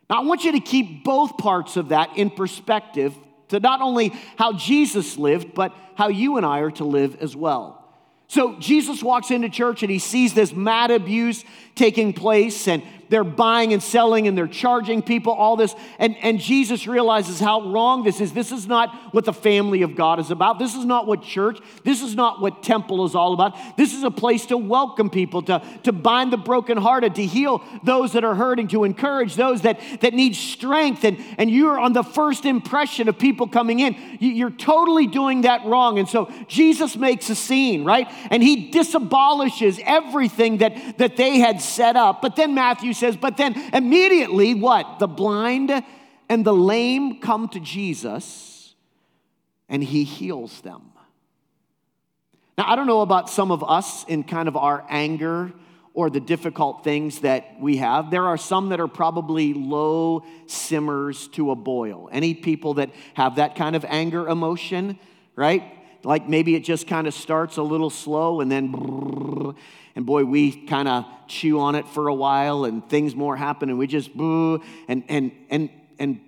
Now, 0.08 0.22
I 0.22 0.24
want 0.24 0.44
you 0.44 0.52
to 0.52 0.60
keep 0.60 1.04
both 1.04 1.36
parts 1.36 1.76
of 1.76 1.90
that 1.90 2.16
in 2.16 2.30
perspective 2.30 3.14
to 3.48 3.60
not 3.60 3.82
only 3.82 4.14
how 4.38 4.54
Jesus 4.54 5.18
lived, 5.18 5.52
but 5.52 5.76
how 5.96 6.08
you 6.08 6.38
and 6.38 6.46
I 6.46 6.60
are 6.60 6.70
to 6.70 6.84
live 6.84 7.20
as 7.20 7.36
well. 7.36 7.94
So 8.26 8.58
Jesus 8.58 9.02
walks 9.02 9.30
into 9.30 9.50
church 9.50 9.82
and 9.82 9.92
he 9.92 9.98
sees 9.98 10.32
this 10.32 10.54
mad 10.54 10.90
abuse 10.90 11.44
taking 11.74 12.14
place, 12.14 12.66
and 12.66 12.82
they're 13.12 13.25
buying 13.25 13.75
and 13.75 13.83
selling 13.83 14.27
and 14.27 14.38
they're 14.38 14.46
charging 14.46 15.03
people 15.03 15.35
all 15.35 15.55
this. 15.55 15.75
And, 15.98 16.16
and 16.22 16.40
Jesus 16.40 16.87
realizes 16.87 17.38
how 17.38 17.70
wrong 17.70 18.05
this 18.05 18.22
is. 18.22 18.33
This 18.33 18.51
is 18.51 18.66
not 18.66 19.12
what 19.12 19.27
the 19.27 19.35
family 19.35 19.83
of 19.83 19.94
God 19.94 20.18
is 20.18 20.31
about. 20.31 20.59
This 20.59 20.75
is 20.75 20.87
not 20.87 21.07
what 21.07 21.22
church, 21.22 21.61
this 21.85 22.01
is 22.01 22.14
not 22.14 22.40
what 22.40 22.62
temple 22.62 23.05
is 23.05 23.14
all 23.14 23.35
about. 23.35 23.55
This 23.77 23.92
is 23.92 24.03
a 24.03 24.11
place 24.11 24.46
to 24.46 24.57
welcome 24.57 25.11
people, 25.11 25.42
to, 25.42 25.62
to 25.83 25.92
bind 25.92 26.33
the 26.33 26.38
brokenhearted, 26.38 27.14
to 27.16 27.27
heal 27.27 27.62
those 27.85 28.14
that 28.14 28.25
are 28.25 28.35
hurting, 28.35 28.68
to 28.68 28.85
encourage 28.85 29.37
those 29.37 29.61
that, 29.61 29.79
that 30.01 30.14
need 30.14 30.35
strength. 30.35 31.05
And, 31.05 31.22
and 31.37 31.51
you're 31.51 31.79
on 31.79 31.92
the 31.92 32.03
first 32.03 32.46
impression 32.46 33.11
of 33.11 33.18
people 33.18 33.46
coming 33.46 33.81
in. 33.81 33.94
You're 34.20 34.48
totally 34.48 35.07
doing 35.07 35.42
that 35.42 35.66
wrong. 35.66 35.98
And 35.98 36.09
so 36.09 36.33
Jesus 36.48 36.96
makes 36.96 37.29
a 37.29 37.35
scene, 37.35 37.85
right? 37.85 38.09
And 38.31 38.42
he 38.42 38.70
disabolishes 38.70 39.79
everything 39.85 40.59
that, 40.59 40.96
that 40.96 41.18
they 41.18 41.40
had 41.40 41.61
set 41.61 41.94
up. 41.94 42.22
But 42.22 42.37
then 42.37 42.55
Matthew 42.55 42.94
says, 43.02 43.16
but 43.16 43.36
then 43.36 43.54
immediately 43.74 44.54
what? 44.54 44.98
The 44.98 45.06
blind 45.06 45.70
and 46.28 46.44
the 46.44 46.54
lame 46.54 47.20
come 47.20 47.48
to 47.50 47.60
Jesus 47.60 48.74
and 49.68 49.82
he 49.82 50.04
heals 50.04 50.60
them. 50.62 50.92
Now, 52.56 52.64
I 52.70 52.76
don't 52.76 52.86
know 52.86 53.00
about 53.00 53.30
some 53.30 53.50
of 53.50 53.64
us 53.64 54.04
in 54.04 54.24
kind 54.24 54.46
of 54.48 54.56
our 54.56 54.84
anger 54.88 55.52
or 55.94 56.10
the 56.10 56.20
difficult 56.20 56.84
things 56.84 57.20
that 57.20 57.60
we 57.60 57.78
have. 57.78 58.10
There 58.10 58.24
are 58.24 58.36
some 58.36 58.70
that 58.70 58.80
are 58.80 58.88
probably 58.88 59.52
low 59.52 60.24
simmers 60.46 61.28
to 61.28 61.50
a 61.50 61.56
boil. 61.56 62.08
Any 62.12 62.34
people 62.34 62.74
that 62.74 62.90
have 63.14 63.36
that 63.36 63.56
kind 63.56 63.76
of 63.76 63.84
anger 63.88 64.28
emotion, 64.28 64.98
right? 65.36 65.62
Like 66.04 66.28
maybe 66.28 66.54
it 66.54 66.60
just 66.60 66.86
kind 66.86 67.06
of 67.06 67.14
starts 67.14 67.56
a 67.56 67.62
little 67.62 67.90
slow 67.90 68.40
and 68.40 68.50
then 68.50 69.54
and 69.94 70.07
boy, 70.07 70.24
we 70.24 70.66
kind 70.66 70.88
of 70.88 71.05
chew 71.28 71.61
on 71.61 71.74
it 71.74 71.87
for 71.88 72.09
a 72.09 72.14
while 72.14 72.64
and 72.64 72.88
things 72.88 73.14
more 73.14 73.37
happen 73.37 73.68
and 73.68 73.78
we 73.78 73.87
just 73.87 74.16
boo. 74.16 74.62
And, 74.88 75.05
and, 75.09 75.33
and, 75.50 75.70
and 75.98 76.20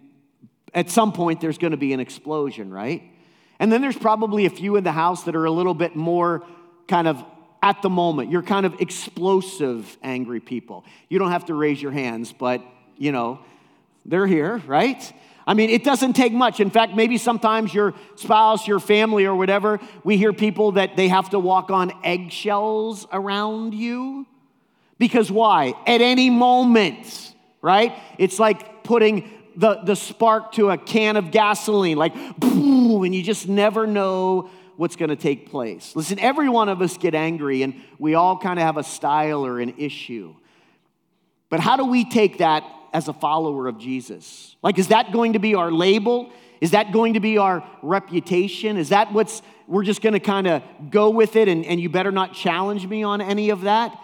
at 0.72 0.90
some 0.90 1.12
point, 1.12 1.40
there's 1.40 1.58
going 1.58 1.70
to 1.70 1.76
be 1.76 1.92
an 1.92 2.00
explosion, 2.00 2.70
right? 2.70 3.02
And 3.58 3.72
then 3.72 3.80
there's 3.80 3.96
probably 3.96 4.46
a 4.46 4.50
few 4.50 4.76
in 4.76 4.84
the 4.84 4.92
house 4.92 5.24
that 5.24 5.36
are 5.36 5.44
a 5.44 5.50
little 5.50 5.74
bit 5.74 5.96
more 5.96 6.44
kind 6.88 7.08
of 7.08 7.24
at 7.62 7.80
the 7.80 7.88
moment. 7.88 8.30
You're 8.30 8.42
kind 8.42 8.66
of 8.66 8.80
explosive, 8.80 9.96
angry 10.02 10.40
people. 10.40 10.84
You 11.08 11.18
don't 11.18 11.30
have 11.30 11.46
to 11.46 11.54
raise 11.54 11.80
your 11.80 11.92
hands, 11.92 12.32
but 12.32 12.62
you 12.96 13.12
know, 13.12 13.40
they're 14.04 14.26
here, 14.26 14.58
right? 14.66 15.12
I 15.46 15.54
mean, 15.54 15.70
it 15.70 15.84
doesn't 15.84 16.14
take 16.14 16.32
much. 16.32 16.60
In 16.60 16.70
fact, 16.70 16.94
maybe 16.94 17.18
sometimes 17.18 17.74
your 17.74 17.94
spouse, 18.16 18.66
your 18.66 18.80
family, 18.80 19.26
or 19.26 19.34
whatever, 19.34 19.78
we 20.02 20.16
hear 20.16 20.32
people 20.32 20.72
that 20.72 20.96
they 20.96 21.08
have 21.08 21.30
to 21.30 21.38
walk 21.38 21.70
on 21.70 21.92
eggshells 22.02 23.06
around 23.12 23.74
you. 23.74 24.26
Because 24.98 25.30
why? 25.30 25.74
At 25.86 26.00
any 26.00 26.30
moment, 26.30 27.34
right? 27.60 27.92
It's 28.18 28.38
like 28.38 28.84
putting 28.84 29.30
the, 29.56 29.80
the 29.82 29.96
spark 29.96 30.52
to 30.52 30.70
a 30.70 30.78
can 30.78 31.16
of 31.16 31.30
gasoline, 31.30 31.96
like, 31.96 32.14
boom, 32.38 33.04
and 33.04 33.14
you 33.14 33.22
just 33.22 33.48
never 33.48 33.86
know 33.86 34.50
what's 34.76 34.96
going 34.96 35.10
to 35.10 35.16
take 35.16 35.50
place. 35.50 35.94
Listen, 35.94 36.18
every 36.18 36.48
one 36.48 36.68
of 36.68 36.80
us 36.80 36.96
get 36.96 37.14
angry, 37.14 37.62
and 37.62 37.74
we 37.98 38.14
all 38.14 38.38
kind 38.38 38.58
of 38.58 38.64
have 38.64 38.76
a 38.76 38.82
style 38.82 39.44
or 39.44 39.60
an 39.60 39.74
issue. 39.78 40.34
But 41.48 41.60
how 41.60 41.76
do 41.76 41.84
we 41.84 42.04
take 42.04 42.38
that 42.38 42.64
as 42.94 43.08
a 43.08 43.12
follower 43.12 43.66
of 43.66 43.78
Jesus? 43.78 44.56
Like, 44.62 44.78
is 44.78 44.88
that 44.88 45.12
going 45.12 45.34
to 45.34 45.38
be 45.38 45.54
our 45.54 45.70
label? 45.70 46.30
Is 46.60 46.70
that 46.70 46.92
going 46.92 47.14
to 47.14 47.20
be 47.20 47.36
our 47.36 47.68
reputation? 47.82 48.78
Is 48.78 48.88
that 48.90 49.12
what's, 49.12 49.42
we're 49.66 49.82
just 49.82 50.00
going 50.00 50.12
to 50.14 50.20
kind 50.20 50.46
of 50.46 50.62
go 50.90 51.10
with 51.10 51.36
it 51.36 51.48
and, 51.48 51.66
and 51.66 51.80
you 51.80 51.90
better 51.90 52.12
not 52.12 52.32
challenge 52.32 52.86
me 52.86 53.02
on 53.02 53.20
any 53.20 53.50
of 53.50 53.62
that? 53.62 53.98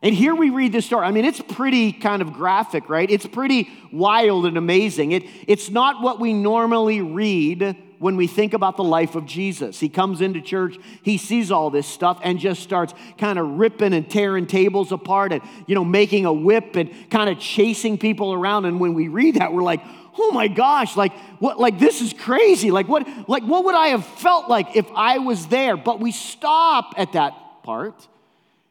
And 0.00 0.14
here 0.14 0.34
we 0.34 0.50
read 0.50 0.70
this 0.70 0.86
story. 0.86 1.04
I 1.04 1.10
mean, 1.10 1.24
it's 1.24 1.40
pretty 1.40 1.92
kind 1.92 2.22
of 2.22 2.32
graphic, 2.32 2.88
right? 2.88 3.10
It's 3.10 3.26
pretty 3.26 3.68
wild 3.92 4.46
and 4.46 4.56
amazing. 4.56 5.10
It, 5.10 5.24
it's 5.48 5.70
not 5.70 6.00
what 6.00 6.20
we 6.20 6.32
normally 6.32 7.02
read 7.02 7.76
when 7.98 8.16
we 8.16 8.26
think 8.26 8.54
about 8.54 8.76
the 8.76 8.84
life 8.84 9.14
of 9.14 9.26
Jesus. 9.26 9.80
He 9.80 9.88
comes 9.88 10.20
into 10.20 10.40
church, 10.40 10.76
he 11.02 11.18
sees 11.18 11.50
all 11.50 11.70
this 11.70 11.86
stuff 11.86 12.20
and 12.22 12.38
just 12.38 12.62
starts 12.62 12.94
kind 13.18 13.38
of 13.38 13.46
ripping 13.58 13.92
and 13.92 14.08
tearing 14.08 14.46
tables 14.46 14.92
apart 14.92 15.32
and, 15.32 15.42
you 15.66 15.74
know, 15.74 15.84
making 15.84 16.24
a 16.24 16.32
whip 16.32 16.76
and 16.76 17.10
kind 17.10 17.28
of 17.28 17.38
chasing 17.38 17.98
people 17.98 18.32
around. 18.32 18.64
And 18.64 18.80
when 18.80 18.94
we 18.94 19.08
read 19.08 19.36
that, 19.36 19.52
we're 19.52 19.62
like, 19.62 19.82
oh 20.18 20.32
my 20.32 20.48
gosh, 20.48 20.96
like 20.96 21.12
what 21.38 21.58
like 21.58 21.78
this 21.78 22.00
is 22.00 22.12
crazy. 22.12 22.70
Like 22.70 22.88
what 22.88 23.06
like 23.28 23.44
what 23.44 23.64
would 23.64 23.74
I 23.74 23.88
have 23.88 24.04
felt 24.04 24.48
like 24.48 24.76
if 24.76 24.86
I 24.94 25.18
was 25.18 25.46
there? 25.46 25.76
But 25.76 26.00
we 26.00 26.12
stop 26.12 26.94
at 26.96 27.12
that 27.12 27.34
part 27.62 28.08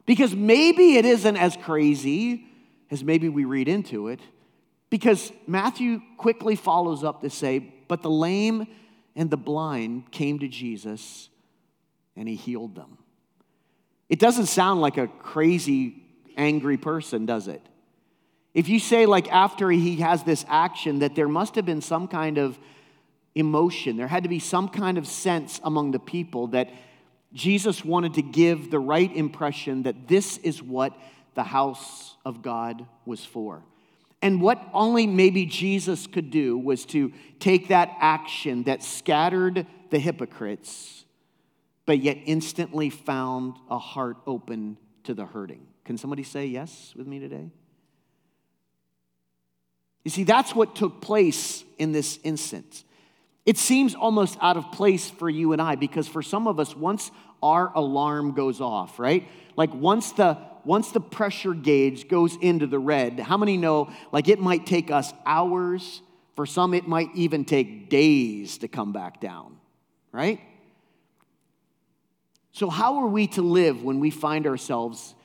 because 0.05 0.35
maybe 0.35 0.95
it 0.95 1.05
isn't 1.05 1.37
as 1.37 1.55
crazy 1.57 2.45
as 2.91 3.03
maybe 3.03 3.29
we 3.29 3.45
read 3.45 3.67
into 3.67 4.07
it. 4.07 4.19
Because 4.89 5.33
Matthew 5.45 6.01
quickly 6.17 6.55
follows 6.55 7.03
up 7.03 7.21
to 7.21 7.29
say, 7.29 7.59
but 7.87 8.01
the 8.01 8.09
lame 8.09 8.67
and 9.17 9.29
the 9.29 9.37
blind 9.37 10.11
came 10.11 10.39
to 10.39 10.47
Jesus 10.47 11.27
and 12.15 12.29
he 12.29 12.35
healed 12.35 12.75
them. 12.75 12.99
It 14.07 14.19
doesn't 14.19 14.45
sound 14.45 14.79
like 14.79 14.97
a 14.97 15.07
crazy, 15.07 16.03
angry 16.37 16.77
person, 16.77 17.25
does 17.25 17.49
it? 17.49 17.61
If 18.53 18.69
you 18.69 18.79
say, 18.79 19.05
like, 19.05 19.31
after 19.31 19.69
he 19.69 19.97
has 19.97 20.23
this 20.23 20.45
action, 20.47 20.99
that 20.99 21.15
there 21.15 21.27
must 21.27 21.55
have 21.55 21.65
been 21.65 21.81
some 21.81 22.07
kind 22.07 22.37
of 22.37 22.57
emotion, 23.35 23.97
there 23.97 24.07
had 24.07 24.23
to 24.23 24.29
be 24.29 24.39
some 24.39 24.69
kind 24.69 24.97
of 24.97 25.05
sense 25.05 25.59
among 25.63 25.91
the 25.91 25.99
people 25.99 26.47
that 26.47 26.69
Jesus 27.33 27.83
wanted 27.83 28.13
to 28.15 28.21
give 28.21 28.71
the 28.71 28.79
right 28.79 29.13
impression 29.15 29.83
that 29.83 30.07
this 30.07 30.37
is 30.37 30.63
what 30.63 30.97
the 31.35 31.43
house 31.43 32.15
of 32.23 32.41
God 32.41 32.85
was 33.05 33.25
for. 33.25 33.63
And 34.27 34.41
what 34.41 34.61
only 34.73 35.07
maybe 35.07 35.45
Jesus 35.45 36.05
could 36.05 36.31
do 36.31 36.57
was 36.57 36.83
to 36.87 37.13
take 37.39 37.69
that 37.69 37.95
action 38.01 38.63
that 38.63 38.83
scattered 38.83 39.65
the 39.89 39.99
hypocrites, 39.99 41.05
but 41.85 41.99
yet 41.99 42.17
instantly 42.25 42.89
found 42.89 43.55
a 43.69 43.79
heart 43.79 44.17
open 44.27 44.75
to 45.05 45.13
the 45.13 45.25
hurting. 45.25 45.65
Can 45.85 45.97
somebody 45.97 46.23
say 46.23 46.45
yes 46.45 46.91
with 46.93 47.07
me 47.07 47.19
today? 47.19 47.49
You 50.03 50.11
see, 50.11 50.25
that's 50.25 50.53
what 50.53 50.75
took 50.75 50.99
place 50.99 51.63
in 51.77 51.93
this 51.93 52.19
instance. 52.25 52.83
It 53.45 53.57
seems 53.57 53.95
almost 53.95 54.37
out 54.41 54.57
of 54.57 54.73
place 54.73 55.09
for 55.09 55.29
you 55.29 55.53
and 55.53 55.61
I 55.61 55.75
because 55.75 56.09
for 56.09 56.21
some 56.21 56.47
of 56.47 56.59
us, 56.59 56.75
once 56.75 57.11
our 57.41 57.71
alarm 57.73 58.33
goes 58.33 58.59
off, 58.59 58.99
right? 58.99 59.25
Like 59.55 59.73
once 59.73 60.11
the 60.11 60.37
once 60.67 60.91
the 60.91 60.99
pressure 60.99 61.53
gauge 61.53 62.09
goes 62.09 62.35
into 62.41 62.67
the 62.67 62.77
red, 62.77 63.21
how 63.21 63.37
many 63.37 63.55
know 63.55 63.89
like 64.11 64.27
it 64.27 64.37
might 64.37 64.65
take 64.65 64.91
us 64.91 65.13
hours? 65.25 66.01
For 66.35 66.45
some, 66.45 66.75
it 66.75 66.87
might 66.87 67.09
even 67.15 67.45
take 67.45 67.89
days 67.89 68.59
to 68.59 68.67
come 68.67 68.91
back 68.91 69.21
down, 69.21 69.57
right? 70.11 70.39
So, 72.51 72.69
how 72.69 72.97
are 72.97 73.07
we 73.07 73.27
to 73.27 73.41
live 73.41 73.81
when 73.81 73.99
we 73.99 74.11
find 74.11 74.45
ourselves 74.45 75.15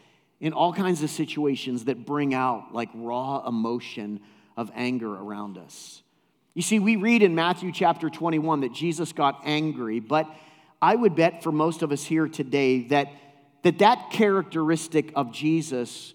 in 0.41 0.53
all 0.53 0.73
kinds 0.73 1.03
of 1.03 1.11
situations 1.11 1.87
that 1.87 2.07
bring 2.07 2.33
out 2.35 2.73
like 2.73 2.89
raw 2.95 3.47
emotion 3.47 4.21
of 4.57 4.71
anger 4.75 5.13
around 5.13 5.59
us? 5.59 6.03
You 6.55 6.63
see, 6.63 6.79
we 6.79 6.97
read 6.97 7.23
in 7.23 7.35
Matthew 7.35 7.73
chapter 7.73 8.09
21 8.09 8.61
that 8.61 8.73
Jesus 8.73 9.13
got 9.13 9.41
angry, 9.45 9.99
but 9.99 10.33
I 10.81 10.95
would 10.95 11.17
bet 11.17 11.43
for 11.43 11.51
most 11.51 11.83
of 11.83 11.91
us 11.91 12.05
here 12.05 12.29
today 12.29 12.85
that 12.89 13.09
that 13.63 13.79
that 13.79 14.11
characteristic 14.11 15.13
of 15.15 15.33
Jesus, 15.33 16.15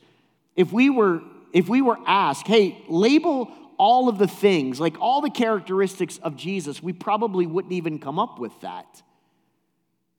if 0.55 0.71
we 0.71 0.89
were 0.89 1.21
if 1.53 1.69
we 1.69 1.81
were 1.81 1.97
asked, 2.05 2.47
hey, 2.47 2.83
label 2.87 3.51
all 3.77 4.09
of 4.09 4.17
the 4.17 4.27
things, 4.27 4.79
like 4.79 4.99
all 4.99 5.21
the 5.21 5.29
characteristics 5.29 6.17
of 6.19 6.35
Jesus, 6.35 6.83
we 6.83 6.93
probably 6.93 7.47
wouldn't 7.47 7.73
even 7.73 7.99
come 7.99 8.19
up 8.19 8.39
with 8.39 8.59
that. 8.61 9.01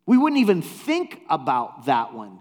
We 0.07 0.17
wouldn't 0.17 0.41
even 0.41 0.63
think 0.63 1.21
about 1.29 1.87
that 1.87 2.15
one. 2.15 2.39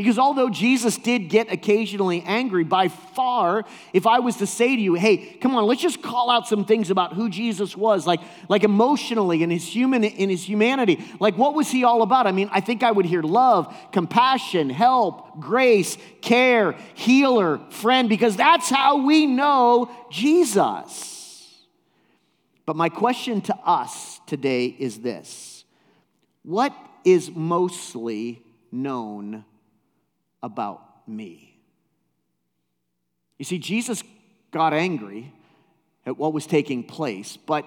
Because 0.00 0.18
although 0.18 0.48
Jesus 0.48 0.96
did 0.96 1.28
get 1.28 1.52
occasionally 1.52 2.22
angry, 2.22 2.64
by 2.64 2.88
far, 2.88 3.66
if 3.92 4.06
I 4.06 4.20
was 4.20 4.36
to 4.36 4.46
say 4.46 4.74
to 4.74 4.80
you, 4.80 4.94
hey, 4.94 5.18
come 5.18 5.54
on, 5.54 5.66
let's 5.66 5.82
just 5.82 6.00
call 6.00 6.30
out 6.30 6.48
some 6.48 6.64
things 6.64 6.88
about 6.88 7.12
who 7.12 7.28
Jesus 7.28 7.76
was, 7.76 8.06
like, 8.06 8.20
like 8.48 8.64
emotionally 8.64 9.42
in 9.42 9.50
his 9.50 9.62
human 9.62 10.02
in 10.02 10.30
his 10.30 10.42
humanity, 10.42 11.04
like 11.20 11.36
what 11.36 11.52
was 11.52 11.70
he 11.70 11.84
all 11.84 12.00
about? 12.00 12.26
I 12.26 12.32
mean, 12.32 12.48
I 12.50 12.62
think 12.62 12.82
I 12.82 12.90
would 12.90 13.04
hear 13.04 13.20
love, 13.20 13.76
compassion, 13.92 14.70
help, 14.70 15.38
grace, 15.38 15.98
care, 16.22 16.72
healer, 16.94 17.58
friend, 17.68 18.08
because 18.08 18.36
that's 18.36 18.70
how 18.70 19.04
we 19.04 19.26
know 19.26 19.90
Jesus. 20.10 21.58
But 22.64 22.74
my 22.74 22.88
question 22.88 23.42
to 23.42 23.54
us 23.66 24.18
today 24.26 24.64
is 24.64 25.00
this: 25.00 25.66
what 26.42 26.72
is 27.04 27.30
mostly 27.30 28.42
known? 28.72 29.44
About 30.42 31.08
me. 31.08 31.58
You 33.38 33.44
see, 33.44 33.58
Jesus 33.58 34.02
got 34.50 34.72
angry 34.72 35.32
at 36.04 36.16
what 36.16 36.32
was 36.32 36.46
taking 36.46 36.82
place, 36.84 37.36
but 37.36 37.64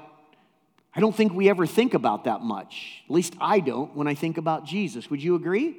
I 0.96 1.00
don't 1.00 1.16
think 1.16 1.34
we 1.34 1.50
ever 1.50 1.66
think 1.66 1.94
about 1.94 2.26
that 2.26 2.42
much. 2.42 3.04
At 3.06 3.12
least 3.12 3.36
I 3.42 3.60
don't 3.60 3.96
when 3.96 4.08
I 4.08 4.14
think 4.14 4.38
about 4.38 4.66
Jesus. 4.66 5.10
Would 5.10 5.24
you 5.24 5.36
agree? 5.36 5.78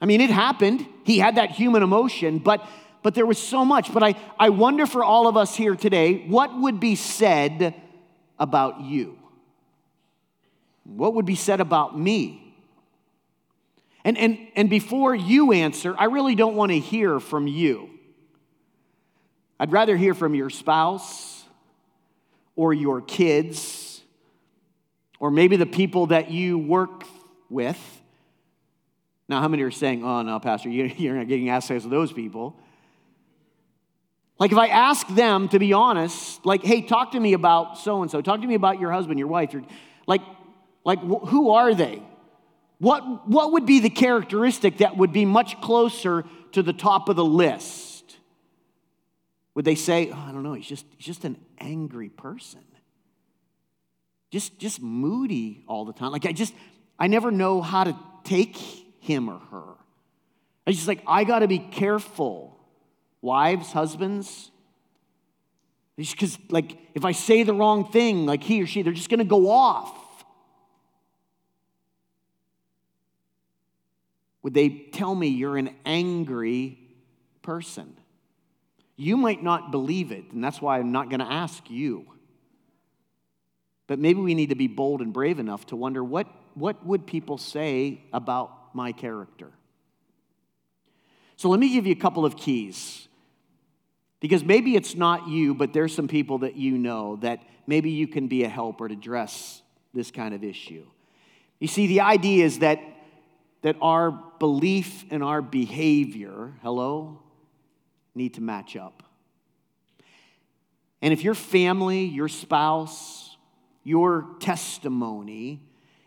I 0.00 0.06
mean, 0.06 0.20
it 0.20 0.30
happened. 0.30 0.86
He 1.04 1.18
had 1.18 1.36
that 1.36 1.50
human 1.50 1.82
emotion, 1.82 2.38
but 2.38 2.66
but 3.04 3.14
there 3.14 3.26
was 3.26 3.38
so 3.38 3.66
much. 3.66 3.92
But 3.92 4.02
I, 4.02 4.14
I 4.38 4.48
wonder 4.48 4.86
for 4.86 5.04
all 5.04 5.28
of 5.28 5.36
us 5.36 5.54
here 5.54 5.76
today, 5.76 6.26
what 6.26 6.58
would 6.58 6.80
be 6.80 6.96
said 6.96 7.74
about 8.38 8.80
you? 8.80 9.18
What 10.84 11.14
would 11.14 11.26
be 11.26 11.36
said 11.36 11.60
about 11.60 11.98
me? 11.98 12.43
And, 14.04 14.18
and, 14.18 14.38
and 14.54 14.68
before 14.68 15.14
you 15.14 15.52
answer, 15.52 15.94
I 15.98 16.04
really 16.04 16.34
don't 16.34 16.56
want 16.56 16.72
to 16.72 16.78
hear 16.78 17.18
from 17.20 17.46
you. 17.46 17.88
I'd 19.58 19.72
rather 19.72 19.96
hear 19.96 20.12
from 20.14 20.34
your 20.34 20.50
spouse 20.50 21.42
or 22.54 22.74
your 22.74 23.00
kids 23.00 24.02
or 25.18 25.30
maybe 25.30 25.56
the 25.56 25.66
people 25.66 26.08
that 26.08 26.30
you 26.30 26.58
work 26.58 27.04
with. 27.48 27.78
Now, 29.26 29.40
how 29.40 29.48
many 29.48 29.62
are 29.62 29.70
saying, 29.70 30.04
oh, 30.04 30.20
no, 30.20 30.38
Pastor, 30.38 30.68
you're 30.70 31.16
not 31.16 31.28
getting 31.28 31.48
access 31.48 31.84
to 31.84 31.88
those 31.88 32.12
people? 32.12 32.56
Like, 34.38 34.52
if 34.52 34.58
I 34.58 34.66
ask 34.66 35.06
them 35.08 35.48
to 35.48 35.58
be 35.58 35.72
honest, 35.72 36.44
like, 36.44 36.62
hey, 36.62 36.82
talk 36.82 37.12
to 37.12 37.20
me 37.20 37.32
about 37.32 37.78
so 37.78 38.02
and 38.02 38.10
so, 38.10 38.20
talk 38.20 38.42
to 38.42 38.46
me 38.46 38.54
about 38.54 38.80
your 38.80 38.92
husband, 38.92 39.18
your 39.18 39.28
wife, 39.28 39.52
your, 39.52 39.62
like, 40.06 40.20
like, 40.84 40.98
who 40.98 41.50
are 41.52 41.72
they? 41.74 42.02
What, 42.84 43.26
what 43.26 43.52
would 43.52 43.64
be 43.64 43.80
the 43.80 43.88
characteristic 43.88 44.76
that 44.78 44.98
would 44.98 45.10
be 45.10 45.24
much 45.24 45.58
closer 45.62 46.22
to 46.52 46.62
the 46.62 46.74
top 46.74 47.08
of 47.08 47.16
the 47.16 47.24
list? 47.24 48.18
Would 49.54 49.64
they 49.64 49.74
say, 49.74 50.10
oh, 50.12 50.24
I 50.28 50.32
don't 50.32 50.42
know, 50.42 50.52
he's 50.52 50.66
just, 50.66 50.84
he's 50.98 51.06
just 51.06 51.24
an 51.24 51.38
angry 51.56 52.10
person? 52.10 52.60
Just, 54.30 54.58
just 54.58 54.82
moody 54.82 55.64
all 55.66 55.86
the 55.86 55.94
time. 55.94 56.12
Like, 56.12 56.26
I 56.26 56.32
just, 56.32 56.52
I 56.98 57.06
never 57.06 57.30
know 57.30 57.62
how 57.62 57.84
to 57.84 57.98
take 58.22 58.54
him 59.00 59.30
or 59.30 59.38
her. 59.50 59.72
It's 60.66 60.76
just 60.76 60.88
like, 60.88 61.02
I 61.06 61.24
got 61.24 61.38
to 61.38 61.48
be 61.48 61.60
careful. 61.60 62.60
Wives, 63.22 63.72
husbands, 63.72 64.50
because, 65.96 66.38
like, 66.50 66.76
if 66.92 67.06
I 67.06 67.12
say 67.12 67.44
the 67.44 67.54
wrong 67.54 67.90
thing, 67.90 68.26
like 68.26 68.42
he 68.42 68.62
or 68.62 68.66
she, 68.66 68.82
they're 68.82 68.92
just 68.92 69.08
going 69.08 69.20
to 69.20 69.24
go 69.24 69.48
off. 69.48 70.03
Would 74.44 74.52
they 74.52 74.68
tell 74.68 75.14
me 75.14 75.28
you're 75.28 75.56
an 75.56 75.70
angry 75.86 76.78
person? 77.42 77.96
You 78.94 79.16
might 79.16 79.42
not 79.42 79.72
believe 79.72 80.12
it, 80.12 80.32
and 80.32 80.44
that's 80.44 80.60
why 80.60 80.78
I'm 80.78 80.92
not 80.92 81.08
going 81.08 81.20
to 81.20 81.32
ask 81.32 81.68
you. 81.70 82.04
But 83.86 83.98
maybe 83.98 84.20
we 84.20 84.34
need 84.34 84.50
to 84.50 84.54
be 84.54 84.68
bold 84.68 85.00
and 85.00 85.14
brave 85.14 85.38
enough 85.38 85.66
to 85.66 85.76
wonder 85.76 86.04
what, 86.04 86.26
what 86.52 86.84
would 86.84 87.06
people 87.06 87.38
say 87.38 88.02
about 88.12 88.74
my 88.74 88.92
character? 88.92 89.50
So 91.36 91.48
let 91.48 91.58
me 91.58 91.72
give 91.72 91.86
you 91.86 91.92
a 91.92 91.98
couple 91.98 92.26
of 92.26 92.36
keys. 92.36 93.08
Because 94.20 94.44
maybe 94.44 94.76
it's 94.76 94.94
not 94.94 95.26
you, 95.26 95.54
but 95.54 95.72
there's 95.72 95.94
some 95.94 96.06
people 96.06 96.38
that 96.38 96.54
you 96.54 96.76
know 96.76 97.16
that 97.16 97.42
maybe 97.66 97.90
you 97.90 98.06
can 98.06 98.28
be 98.28 98.44
a 98.44 98.48
helper 98.48 98.88
to 98.88 98.94
address 98.94 99.62
this 99.94 100.10
kind 100.10 100.34
of 100.34 100.44
issue. 100.44 100.84
You 101.60 101.68
see, 101.68 101.86
the 101.86 102.02
idea 102.02 102.44
is 102.44 102.58
that 102.58 102.78
that 103.64 103.76
our 103.80 104.10
belief 104.10 105.06
and 105.10 105.24
our 105.24 105.40
behavior, 105.40 106.52
hello, 106.60 107.18
need 108.14 108.34
to 108.34 108.42
match 108.42 108.76
up. 108.76 109.02
And 111.00 111.14
if 111.14 111.24
your 111.24 111.34
family, 111.34 112.04
your 112.04 112.28
spouse, 112.28 113.38
your 113.82 114.26
testimony 114.38 115.62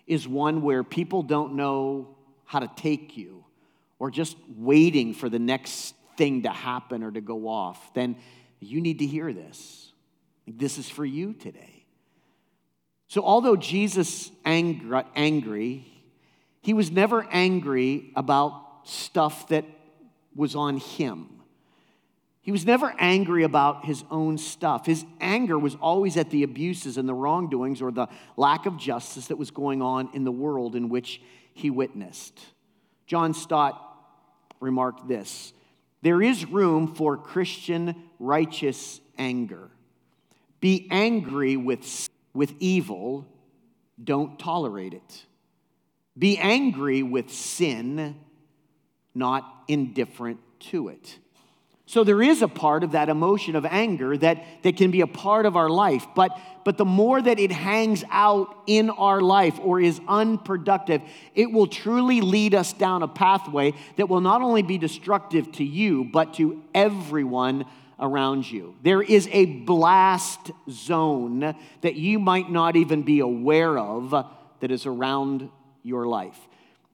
is 0.06 0.28
one 0.28 0.62
where 0.62 0.84
people 0.84 1.24
don't 1.24 1.56
know 1.56 2.16
how 2.46 2.60
to 2.60 2.70
take 2.76 3.18
you 3.18 3.44
or 3.98 4.12
just 4.12 4.38
waiting 4.56 5.16
for 5.16 5.28
the 5.28 5.40
next 5.40 5.96
thing 6.16 6.44
to 6.44 6.50
happen 6.50 7.02
or 7.02 7.10
to 7.10 7.22
go 7.22 7.48
off, 7.48 7.92
then 7.96 8.18
you 8.60 8.82
need 8.82 9.00
to 9.00 9.08
hear 9.08 9.34
this. 9.34 9.92
This 10.46 10.78
is 10.78 10.88
for 10.88 11.04
you 11.04 11.34
today. 11.34 11.86
So, 13.08 13.24
although 13.24 13.56
Jesus 13.56 14.30
angry, 14.46 15.97
he 16.68 16.74
was 16.74 16.92
never 16.92 17.26
angry 17.32 18.12
about 18.14 18.82
stuff 18.84 19.48
that 19.48 19.64
was 20.36 20.54
on 20.54 20.76
him. 20.76 21.30
He 22.42 22.52
was 22.52 22.66
never 22.66 22.94
angry 23.00 23.44
about 23.44 23.86
his 23.86 24.04
own 24.12 24.38
stuff. 24.38 24.86
His 24.86 25.06
anger 25.22 25.58
was 25.58 25.76
always 25.76 26.18
at 26.18 26.30
the 26.30 26.44
abuses 26.44 26.98
and 26.98 27.08
the 27.08 27.14
wrongdoings 27.14 27.82
or 27.82 27.90
the 27.90 28.08
lack 28.36 28.66
of 28.66 28.76
justice 28.78 29.28
that 29.28 29.38
was 29.38 29.50
going 29.50 29.82
on 29.82 30.10
in 30.14 30.26
the 30.26 30.32
world 30.32 30.76
in 30.76 30.90
which 30.90 31.22
he 31.54 31.70
witnessed. 31.70 32.38
John 33.06 33.34
Stott 33.34 33.82
remarked 34.60 35.08
this 35.08 35.54
There 36.02 36.22
is 36.22 36.50
room 36.50 36.96
for 36.96 37.16
Christian 37.16 37.96
righteous 38.20 39.00
anger. 39.18 39.70
Be 40.60 40.86
angry 40.92 41.56
with, 41.56 42.10
with 42.34 42.54
evil, 42.60 43.26
don't 44.04 44.38
tolerate 44.38 44.94
it. 44.94 45.27
Be 46.18 46.38
angry 46.38 47.04
with 47.04 47.32
sin, 47.32 48.16
not 49.14 49.44
indifferent 49.68 50.40
to 50.72 50.90
it. 50.90 51.20
So 51.88 52.04
there 52.04 52.22
is 52.22 52.42
a 52.42 52.50
part 52.50 52.84
of 52.84 52.92
that 52.92 53.08
emotion 53.08 53.56
of 53.56 53.66
anger 53.66 54.18
that, 54.18 54.44
that 54.64 54.76
can 54.76 54.92
be 54.92 55.00
a 55.00 55.08
part 55.08 55.46
of 55.46 55.56
our 55.56 55.70
life, 55.70 56.06
but, 56.16 56.38
but 56.66 56.78
the 56.78 56.84
more 56.84 57.22
that 57.22 57.40
it 57.40 57.50
hangs 57.50 58.04
out 58.12 58.54
in 58.68 58.90
our 58.90 59.22
life 59.22 59.58
or 59.62 59.80
is 59.80 60.02
unproductive, 60.06 61.02
it 61.34 61.50
will 61.50 61.68
truly 61.68 62.20
lead 62.20 62.54
us 62.54 62.74
down 62.74 63.04
a 63.04 63.08
pathway 63.08 63.74
that 63.96 64.10
will 64.10 64.20
not 64.20 64.42
only 64.42 64.64
be 64.64 64.78
destructive 64.78 65.50
to 65.54 65.64
you, 65.64 66.04
but 66.04 66.34
to 66.34 66.62
everyone 66.76 67.64
around 68.02 68.52
you. 68.52 68.76
There 68.84 69.02
is 69.02 69.30
a 69.32 69.46
blast 69.46 70.52
zone 70.70 71.56
that 71.82 71.96
you 71.96 72.20
might 72.20 72.52
not 72.52 72.76
even 72.76 73.04
be 73.04 73.22
aware 73.22 73.78
of 73.78 74.14
that 74.60 74.72
is 74.72 74.86
around 74.86 75.50
your 75.88 76.06
life. 76.06 76.38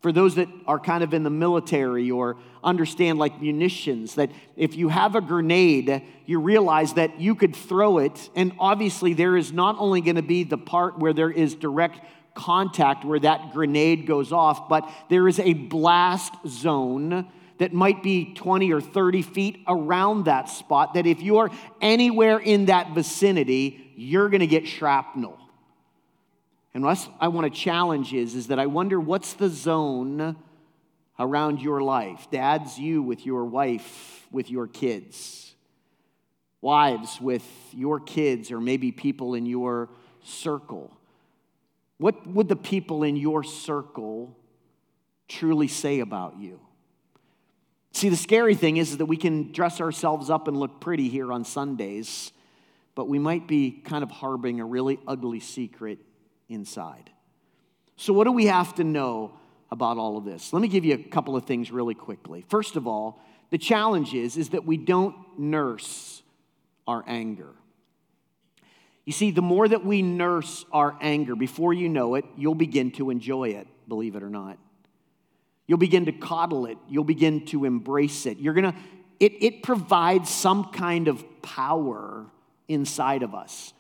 For 0.02 0.12
those 0.12 0.36
that 0.36 0.50
are 0.68 0.80
kind 0.80 1.04
of 1.04 1.14
in 1.14 1.24
the 1.24 1.30
military 1.30 2.12
or 2.12 2.36
understand 2.62 3.20
like 3.20 3.42
munitions, 3.42 4.16
that 4.16 4.32
if 4.58 4.76
you 4.76 4.90
have 4.90 5.16
a 5.16 5.22
grenade, 5.22 6.04
you 6.26 6.40
realize 6.40 6.94
that 6.94 7.22
you 7.22 7.36
could 7.36 7.56
throw 7.56 8.00
it, 8.00 8.30
and 8.36 8.52
obviously 8.60 9.14
there 9.14 9.38
is 9.38 9.54
not 9.54 9.78
only 9.80 10.02
going 10.02 10.18
to 10.18 10.22
be 10.22 10.44
the 10.44 10.58
part 10.58 11.00
where 11.00 11.14
there 11.14 11.32
is 11.32 11.56
direct 11.56 12.02
contact 12.36 13.06
where 13.06 13.20
that 13.20 13.54
grenade 13.54 14.06
goes 14.06 14.32
off, 14.32 14.68
but 14.68 14.90
there 15.10 15.28
is 15.28 15.40
a 15.40 15.54
blast 15.54 16.34
zone 16.48 17.28
that 17.60 17.72
might 17.72 18.04
be 18.04 18.34
20 18.34 18.74
or 18.74 18.82
30 18.82 19.22
feet 19.22 19.64
around 19.68 20.26
that 20.26 20.50
spot. 20.50 20.96
That 20.96 21.06
if 21.06 21.22
you're 21.22 21.50
anywhere 21.80 22.40
in 22.40 22.66
that 22.66 22.94
vicinity, 22.94 23.94
you're 23.96 24.30
going 24.30 24.42
to 24.42 24.48
get 24.48 24.68
shrapnel. 24.68 25.40
And 26.74 26.84
what 26.84 27.08
I 27.20 27.28
want 27.28 27.52
to 27.52 27.60
challenge 27.60 28.14
is, 28.14 28.34
is 28.34 28.48
that 28.48 28.60
I 28.60 28.66
wonder 28.66 29.00
what's 29.00 29.34
the 29.34 29.50
zone 29.50 30.36
around 31.20 31.62
your 31.62 31.82
life? 31.82 32.28
Dads, 32.32 32.80
you 32.80 33.04
with 33.04 33.26
your 33.26 33.46
wife, 33.46 34.28
with 34.32 34.50
your 34.50 34.68
kids. 34.68 35.54
Wives, 36.62 37.22
with 37.22 37.46
your 37.74 38.00
kids, 38.00 38.52
or 38.52 38.60
maybe 38.60 38.92
people 38.92 39.36
in 39.36 39.46
your 39.46 39.90
circle. 40.24 40.96
What 41.98 42.26
would 42.26 42.48
the 42.48 42.56
people 42.56 43.04
in 43.04 43.18
your 43.18 43.44
circle 43.44 44.36
truly 45.28 45.68
say 45.68 46.00
about 46.00 46.40
you? 46.40 46.60
See, 47.92 48.10
the 48.10 48.18
scary 48.18 48.56
thing 48.56 48.78
is, 48.78 48.98
that 48.98 49.06
we 49.06 49.18
can 49.18 49.52
dress 49.52 49.80
ourselves 49.80 50.32
up 50.32 50.48
and 50.48 50.58
look 50.58 50.82
pretty 50.82 51.10
here 51.10 51.32
on 51.32 51.46
Sundays, 51.46 52.32
but 52.96 53.08
we 53.08 53.20
might 53.20 53.48
be 53.48 53.72
kind 53.72 54.04
of 54.04 54.10
harboring 54.10 54.60
a 54.60 54.66
really 54.66 55.00
ugly 55.08 55.40
secret 55.40 56.00
inside. 56.50 57.10
So, 57.96 58.14
what 58.14 58.26
do 58.26 58.32
we 58.32 58.46
have 58.48 58.76
to 58.76 58.84
know 58.84 59.32
about 59.72 59.98
all 59.98 60.18
of 60.18 60.26
this? 60.26 60.54
Let 60.54 60.62
me 60.62 60.68
give 60.68 60.86
you 60.86 60.96
a 60.96 60.98
couple 60.98 61.36
of 61.36 61.46
things 61.46 61.72
really 61.72 61.96
quickly. 61.96 62.46
First 62.50 62.76
of 62.76 62.88
all, 62.88 63.22
the 63.50 63.58
challenge 63.58 64.14
is, 64.14 64.38
is 64.38 64.50
that 64.50 64.66
we 64.66 64.78
don't 64.78 65.16
nurse 65.38 66.24
our 66.88 67.04
anger. 67.08 67.50
You 69.06 69.14
see, 69.14 69.32
the 69.32 69.42
more 69.42 69.68
that 69.68 69.86
we 69.86 70.02
nurse 70.02 70.66
our 70.72 70.98
anger, 71.02 71.36
before 71.36 71.74
you 71.74 71.90
know 71.90 72.16
it, 72.16 72.26
you'll 72.38 72.56
begin 72.56 72.92
to 72.92 73.10
enjoy 73.10 73.50
it, 73.50 73.68
believe 73.88 74.16
it 74.16 74.24
or 74.24 74.30
not. 74.30 74.58
You'll 75.68 75.78
begin 75.78 76.06
to 76.06 76.12
coddle 76.12 76.66
it. 76.66 76.78
You'll 76.90 77.04
begin 77.04 77.46
to 77.48 77.66
embrace 77.66 78.26
it. 78.26 78.38
You're 78.38 78.54
gonna, 78.54 78.76
it, 79.20 79.44
it 79.44 79.64
provides 79.64 80.30
some 80.30 80.66
kind 80.72 81.08
of 81.08 81.24
power 81.42 82.26
inside 82.68 83.24
of 83.24 83.36
us 83.36 83.74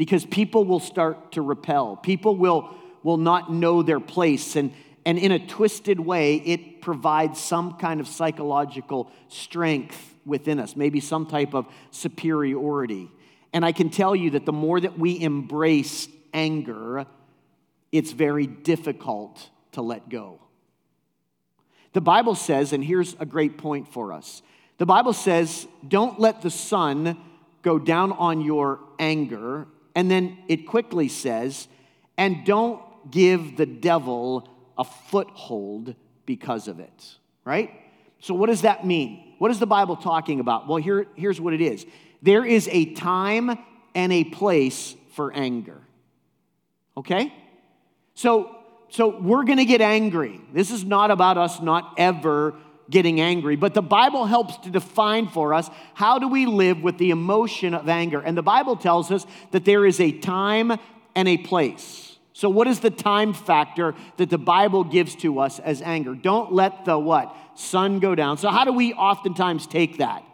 because 0.00 0.24
people 0.24 0.64
will 0.64 0.80
start 0.80 1.32
to 1.32 1.42
repel. 1.42 1.94
People 1.94 2.34
will, 2.34 2.74
will 3.02 3.18
not 3.18 3.52
know 3.52 3.82
their 3.82 4.00
place. 4.00 4.56
And, 4.56 4.72
and 5.04 5.18
in 5.18 5.30
a 5.30 5.46
twisted 5.46 6.00
way, 6.00 6.36
it 6.36 6.80
provides 6.80 7.38
some 7.38 7.74
kind 7.74 8.00
of 8.00 8.08
psychological 8.08 9.12
strength 9.28 10.14
within 10.24 10.58
us, 10.58 10.74
maybe 10.74 11.00
some 11.00 11.26
type 11.26 11.52
of 11.52 11.66
superiority. 11.90 13.10
And 13.52 13.62
I 13.62 13.72
can 13.72 13.90
tell 13.90 14.16
you 14.16 14.30
that 14.30 14.46
the 14.46 14.54
more 14.54 14.80
that 14.80 14.98
we 14.98 15.20
embrace 15.20 16.08
anger, 16.32 17.04
it's 17.92 18.12
very 18.12 18.46
difficult 18.46 19.50
to 19.72 19.82
let 19.82 20.08
go. 20.08 20.40
The 21.92 22.00
Bible 22.00 22.36
says, 22.36 22.72
and 22.72 22.82
here's 22.82 23.14
a 23.20 23.26
great 23.26 23.58
point 23.58 23.86
for 23.92 24.14
us 24.14 24.40
the 24.78 24.86
Bible 24.86 25.12
says, 25.12 25.66
don't 25.86 26.18
let 26.18 26.40
the 26.40 26.50
sun 26.50 27.18
go 27.60 27.78
down 27.78 28.12
on 28.12 28.40
your 28.40 28.80
anger. 28.98 29.66
And 29.94 30.10
then 30.10 30.38
it 30.48 30.66
quickly 30.66 31.08
says, 31.08 31.68
and 32.16 32.44
don't 32.44 32.82
give 33.10 33.56
the 33.56 33.66
devil 33.66 34.48
a 34.76 34.84
foothold 34.84 35.94
because 36.26 36.68
of 36.68 36.80
it, 36.80 37.16
right? 37.44 37.70
So, 38.20 38.34
what 38.34 38.46
does 38.46 38.62
that 38.62 38.86
mean? 38.86 39.34
What 39.38 39.50
is 39.50 39.58
the 39.58 39.66
Bible 39.66 39.96
talking 39.96 40.40
about? 40.40 40.68
Well, 40.68 40.76
here, 40.76 41.06
here's 41.14 41.40
what 41.40 41.54
it 41.54 41.60
is 41.60 41.86
there 42.22 42.44
is 42.44 42.68
a 42.70 42.94
time 42.94 43.58
and 43.94 44.12
a 44.12 44.24
place 44.24 44.94
for 45.14 45.32
anger, 45.32 45.80
okay? 46.96 47.32
So, 48.14 48.56
so 48.90 49.18
we're 49.18 49.44
to 49.58 49.64
get 49.64 49.80
angry. 49.80 50.40
This 50.52 50.70
is 50.70 50.84
not 50.84 51.10
about 51.10 51.38
us 51.38 51.60
not 51.60 51.94
ever 51.96 52.54
getting 52.90 53.20
angry, 53.20 53.56
but 53.56 53.72
the 53.72 53.82
Bible 53.82 54.26
helps 54.26 54.56
to 54.58 54.70
define 54.70 55.28
for 55.28 55.54
us 55.54 55.70
how 55.94 56.18
do 56.18 56.28
we 56.28 56.46
live 56.46 56.82
with 56.82 56.98
the 56.98 57.10
emotion 57.10 57.72
of 57.72 57.88
anger. 57.88 58.20
And 58.20 58.36
the 58.36 58.42
Bible 58.42 58.76
tells 58.76 59.10
us 59.10 59.24
that 59.52 59.64
there 59.64 59.86
is 59.86 60.00
a 60.00 60.12
time 60.12 60.72
and 61.14 61.28
a 61.28 61.36
place. 61.36 62.18
So 62.32 62.48
what 62.48 62.66
is 62.66 62.80
the 62.80 62.90
time 62.90 63.34
factor 63.34 63.94
that 64.16 64.30
the 64.30 64.38
Bible 64.38 64.84
gives 64.84 65.14
to 65.16 65.40
us 65.40 65.58
as 65.58 65.82
anger? 65.82 66.14
Don't 66.14 66.52
let 66.52 66.84
the 66.84 66.98
what? 66.98 67.36
Sun 67.54 68.00
go 68.00 68.14
down. 68.14 68.38
So 68.38 68.48
how 68.48 68.64
do 68.64 68.72
we 68.72 68.94
oftentimes 68.94 69.66
take 69.66 69.98
that? 69.98 70.24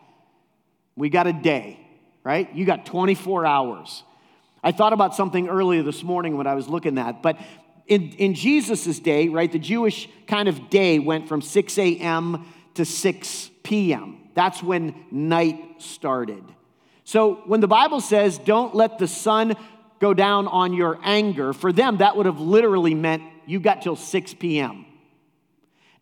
We 0.95 1.11
got 1.11 1.27
a 1.27 1.33
day, 1.33 1.81
right? 2.25 2.53
You 2.55 2.64
got 2.64 2.87
24 2.87 3.45
hours. 3.45 4.03
I 4.62 4.73
thought 4.73 4.92
about 4.92 5.14
something 5.14 5.49
earlier 5.49 5.83
this 5.83 6.03
morning 6.03 6.37
when 6.37 6.47
I 6.47 6.55
was 6.55 6.69
looking 6.69 6.97
at, 6.99 7.23
but 7.23 7.38
in, 7.87 8.11
in 8.12 8.35
Jesus' 8.35 8.99
day, 8.99 9.29
right, 9.29 9.51
the 9.51 9.59
Jewish 9.59 10.09
kind 10.27 10.49
of 10.49 10.70
day 10.70 10.99
went 10.99 11.29
from 11.29 11.40
6 11.40 11.79
a.m. 11.79 12.46
to 12.75 12.85
6 12.85 13.51
p.m. 13.62 14.18
That's 14.35 14.62
when 14.62 14.94
night 15.11 15.77
started. 15.79 16.44
So 17.05 17.37
when 17.46 17.61
the 17.61 17.68
Bible 17.68 18.01
says, 18.01 18.38
don't 18.38 18.75
let 18.75 18.99
the 18.99 19.07
sun 19.07 19.55
go 20.01 20.12
down 20.12 20.49
on 20.49 20.72
your 20.72 20.99
anger, 21.03 21.53
for 21.53 21.72
them, 21.72 21.99
that 21.99 22.16
would 22.16 22.27
have 22.27 22.40
literally 22.40 22.94
meant 22.94 23.22
you 23.46 23.61
got 23.61 23.83
till 23.83 23.96
6 23.96 24.35
p.m. 24.35 24.85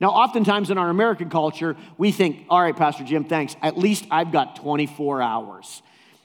Now, 0.01 0.09
oftentimes 0.09 0.70
in 0.70 0.79
our 0.79 0.88
American 0.88 1.31
culture, 1.31 1.77
we 1.97 2.11
think, 2.11 2.47
all 2.49 2.61
right, 2.61 2.77
Pastor 2.77 3.05
Jim, 3.05 3.25
thanks. 3.25 3.55
At 3.62 3.79
least 3.79 4.07
I've 4.11 4.33
got 4.33 4.57
24 4.57 5.23
hours. 5.23 5.83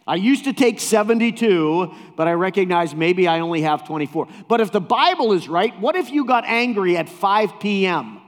I 0.10 0.15
used 0.15 0.45
to 0.45 0.54
take 0.54 0.80
72, 0.80 1.93
but 2.15 2.28
I 2.28 2.32
recognize 2.32 2.95
maybe 2.95 3.28
I 3.28 3.41
only 3.41 3.62
have 3.62 3.86
24. 3.86 4.28
But 4.48 4.60
if 4.60 4.72
the 4.72 4.82
Bible 4.82 5.34
is 5.34 5.48
right, 5.48 5.80
what 5.80 5.95
if 5.95 6.10
you 6.10 6.26
got 6.26 6.45
angry 6.45 6.98
at 6.98 7.08
5 7.08 7.60
p.m.? 7.60 8.19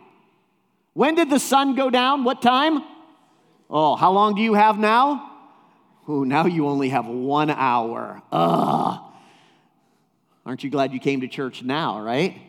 When 0.94 1.15
did 1.15 1.32
the 1.32 1.39
sun 1.39 1.74
go 1.74 1.89
down? 1.89 2.24
What 2.24 2.39
time? 2.39 2.84
Oh, 3.67 3.96
how 3.96 4.12
long 4.12 4.36
do 4.36 4.44
you 4.44 4.54
have 4.54 4.78
now? 4.78 5.32
Oh, 6.08 6.24
now 6.24 6.46
you 6.46 6.67
only 6.67 6.89
have 6.89 7.08
one 7.08 7.50
hour. 7.50 8.22
Ugh. 8.32 9.00
Aren't 10.46 10.63
you 10.63 10.70
glad 10.70 10.94
you 10.94 11.00
came 11.00 11.22
to 11.22 11.28
church 11.28 11.63
now, 11.63 12.00
right? 12.00 12.39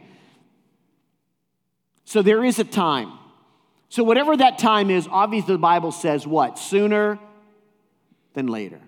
So 2.05 2.21
there 2.21 2.45
is 2.45 2.59
a 2.59 2.65
time. 2.65 3.13
So, 3.89 4.05
whatever 4.05 4.37
that 4.37 4.59
time 4.59 4.91
is, 4.91 5.09
obviously 5.11 5.55
the 5.55 5.59
Bible 5.59 5.93
says 5.93 6.27
what? 6.27 6.59
Sooner 6.59 7.19
than 8.35 8.49
later. 8.49 8.81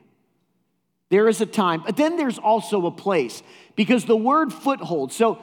There 1.15 1.29
is 1.29 1.41
a 1.41 1.47
time, 1.47 1.85
but 1.87 1.97
then 1.97 2.17
there's 2.17 2.39
also 2.39 2.87
a 2.87 2.91
place 2.91 3.45
because 3.77 4.05
the 4.05 4.17
word 4.17 4.53
foothold. 4.53 5.13
So 5.13 5.39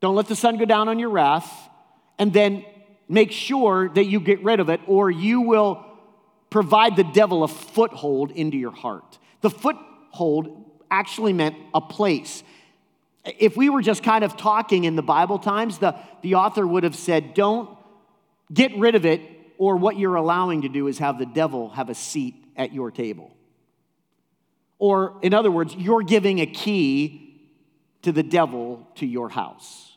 don't 0.00 0.16
let 0.16 0.26
the 0.26 0.34
sun 0.34 0.58
go 0.58 0.64
down 0.64 0.88
on 0.88 0.98
your 0.98 1.10
wrath, 1.10 1.48
and 2.18 2.32
then 2.32 2.64
make 3.08 3.30
sure 3.30 3.88
that 3.90 4.06
you 4.06 4.18
get 4.18 4.42
rid 4.42 4.58
of 4.58 4.68
it, 4.68 4.80
or 4.88 5.12
you 5.12 5.42
will 5.42 5.86
provide 6.50 6.96
the 6.96 7.04
devil 7.04 7.44
a 7.44 7.48
foothold 7.48 8.32
into 8.32 8.56
your 8.56 8.72
heart. 8.72 9.16
The 9.42 9.50
foothold 9.50 10.68
actually 10.90 11.34
meant 11.34 11.54
a 11.72 11.80
place. 11.80 12.42
If 13.24 13.56
we 13.56 13.70
were 13.70 13.80
just 13.80 14.02
kind 14.02 14.24
of 14.24 14.36
talking 14.36 14.82
in 14.82 14.96
the 14.96 15.02
Bible 15.02 15.38
times, 15.38 15.78
the, 15.78 15.94
the 16.22 16.34
author 16.34 16.66
would 16.66 16.82
have 16.82 16.96
said, 16.96 17.34
Don't 17.34 17.70
get 18.52 18.76
rid 18.76 18.96
of 18.96 19.06
it, 19.06 19.20
or 19.56 19.76
what 19.76 19.96
you're 19.96 20.16
allowing 20.16 20.62
to 20.62 20.68
do 20.68 20.88
is 20.88 20.98
have 20.98 21.20
the 21.20 21.26
devil 21.26 21.68
have 21.68 21.90
a 21.90 21.94
seat 21.94 22.34
at 22.56 22.72
your 22.74 22.90
table. 22.90 23.36
Or, 24.82 25.14
in 25.22 25.32
other 25.32 25.52
words, 25.52 25.76
you're 25.76 26.02
giving 26.02 26.40
a 26.40 26.46
key 26.46 27.38
to 28.02 28.10
the 28.10 28.24
devil 28.24 28.84
to 28.96 29.06
your 29.06 29.28
house. 29.28 29.96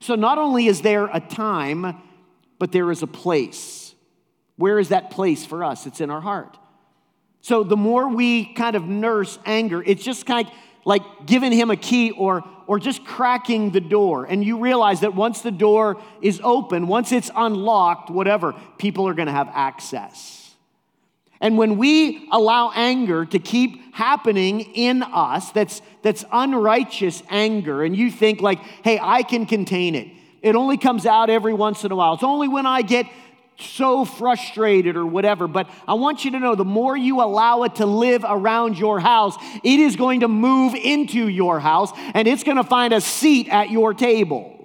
So, 0.00 0.14
not 0.14 0.38
only 0.38 0.66
is 0.66 0.80
there 0.80 1.10
a 1.12 1.20
time, 1.20 2.00
but 2.58 2.72
there 2.72 2.90
is 2.90 3.02
a 3.02 3.06
place. 3.06 3.94
Where 4.56 4.78
is 4.78 4.88
that 4.88 5.10
place 5.10 5.44
for 5.44 5.62
us? 5.62 5.84
It's 5.84 6.00
in 6.00 6.08
our 6.08 6.22
heart. 6.22 6.56
So, 7.42 7.62
the 7.62 7.76
more 7.76 8.08
we 8.08 8.46
kind 8.46 8.76
of 8.76 8.86
nurse 8.86 9.38
anger, 9.44 9.82
it's 9.84 10.02
just 10.02 10.24
kind 10.24 10.46
of 10.46 10.54
like 10.86 11.02
giving 11.26 11.52
him 11.52 11.70
a 11.70 11.76
key 11.76 12.12
or, 12.12 12.42
or 12.66 12.78
just 12.78 13.04
cracking 13.04 13.72
the 13.72 13.80
door. 13.82 14.24
And 14.24 14.42
you 14.42 14.58
realize 14.58 15.00
that 15.00 15.14
once 15.14 15.42
the 15.42 15.50
door 15.50 16.00
is 16.22 16.40
open, 16.42 16.86
once 16.86 17.12
it's 17.12 17.30
unlocked, 17.36 18.08
whatever, 18.08 18.54
people 18.78 19.06
are 19.06 19.12
going 19.12 19.26
to 19.26 19.32
have 19.32 19.50
access. 19.52 20.39
And 21.40 21.56
when 21.56 21.78
we 21.78 22.28
allow 22.30 22.70
anger 22.74 23.24
to 23.24 23.38
keep 23.38 23.94
happening 23.94 24.60
in 24.60 25.02
us, 25.02 25.50
that's, 25.52 25.80
that's 26.02 26.24
unrighteous 26.30 27.22
anger, 27.30 27.82
and 27.82 27.96
you 27.96 28.10
think, 28.10 28.40
like, 28.40 28.58
hey, 28.84 28.98
I 29.00 29.22
can 29.22 29.46
contain 29.46 29.94
it. 29.94 30.08
It 30.42 30.54
only 30.54 30.76
comes 30.76 31.06
out 31.06 31.30
every 31.30 31.54
once 31.54 31.84
in 31.84 31.92
a 31.92 31.96
while. 31.96 32.14
It's 32.14 32.22
only 32.22 32.48
when 32.48 32.66
I 32.66 32.82
get 32.82 33.06
so 33.58 34.04
frustrated 34.04 34.96
or 34.96 35.04
whatever. 35.04 35.46
But 35.46 35.68
I 35.86 35.94
want 35.94 36.24
you 36.24 36.30
to 36.32 36.38
know 36.38 36.54
the 36.54 36.64
more 36.64 36.96
you 36.96 37.20
allow 37.20 37.64
it 37.64 37.76
to 37.76 37.86
live 37.86 38.24
around 38.26 38.78
your 38.78 39.00
house, 39.00 39.36
it 39.62 39.80
is 39.80 39.96
going 39.96 40.20
to 40.20 40.28
move 40.28 40.74
into 40.74 41.28
your 41.28 41.60
house 41.60 41.92
and 42.14 42.26
it's 42.26 42.42
going 42.42 42.56
to 42.56 42.64
find 42.64 42.92
a 42.94 43.00
seat 43.00 43.48
at 43.48 43.70
your 43.70 43.92
table. 43.92 44.56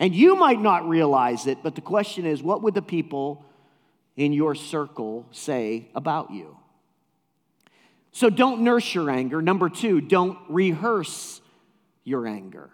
And 0.00 0.14
you 0.14 0.34
might 0.34 0.60
not 0.60 0.88
realize 0.88 1.46
it, 1.46 1.58
but 1.62 1.74
the 1.74 1.80
question 1.80 2.26
is 2.26 2.42
what 2.42 2.62
would 2.62 2.74
the 2.74 2.82
people 2.82 3.44
in 4.16 4.32
your 4.32 4.54
circle 4.54 5.26
say 5.30 5.88
about 5.94 6.30
you? 6.30 6.56
So 8.12 8.28
don't 8.28 8.60
nurse 8.60 8.94
your 8.94 9.10
anger. 9.10 9.40
Number 9.40 9.68
two, 9.68 10.00
don't 10.00 10.38
rehearse 10.48 11.40
your 12.04 12.26
anger. 12.26 12.70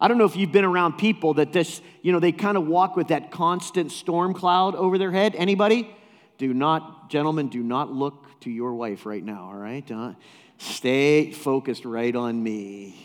I 0.00 0.08
don't 0.08 0.18
know 0.18 0.24
if 0.24 0.36
you've 0.36 0.52
been 0.52 0.64
around 0.64 0.98
people 0.98 1.34
that 1.34 1.52
this, 1.52 1.80
you 2.02 2.12
know, 2.12 2.20
they 2.20 2.32
kind 2.32 2.56
of 2.56 2.66
walk 2.66 2.96
with 2.96 3.08
that 3.08 3.30
constant 3.30 3.90
storm 3.90 4.34
cloud 4.34 4.74
over 4.74 4.98
their 4.98 5.10
head. 5.10 5.34
Anybody? 5.36 5.92
Do 6.38 6.54
not, 6.54 7.10
gentlemen, 7.10 7.48
do 7.48 7.62
not 7.62 7.92
look 7.92 8.40
to 8.40 8.50
your 8.50 8.74
wife 8.74 9.06
right 9.06 9.24
now, 9.24 9.46
all 9.46 9.56
right? 9.56 9.88
Uh, 9.90 10.14
stay 10.58 11.32
focused 11.32 11.84
right 11.84 12.14
on 12.14 12.40
me. 12.40 12.96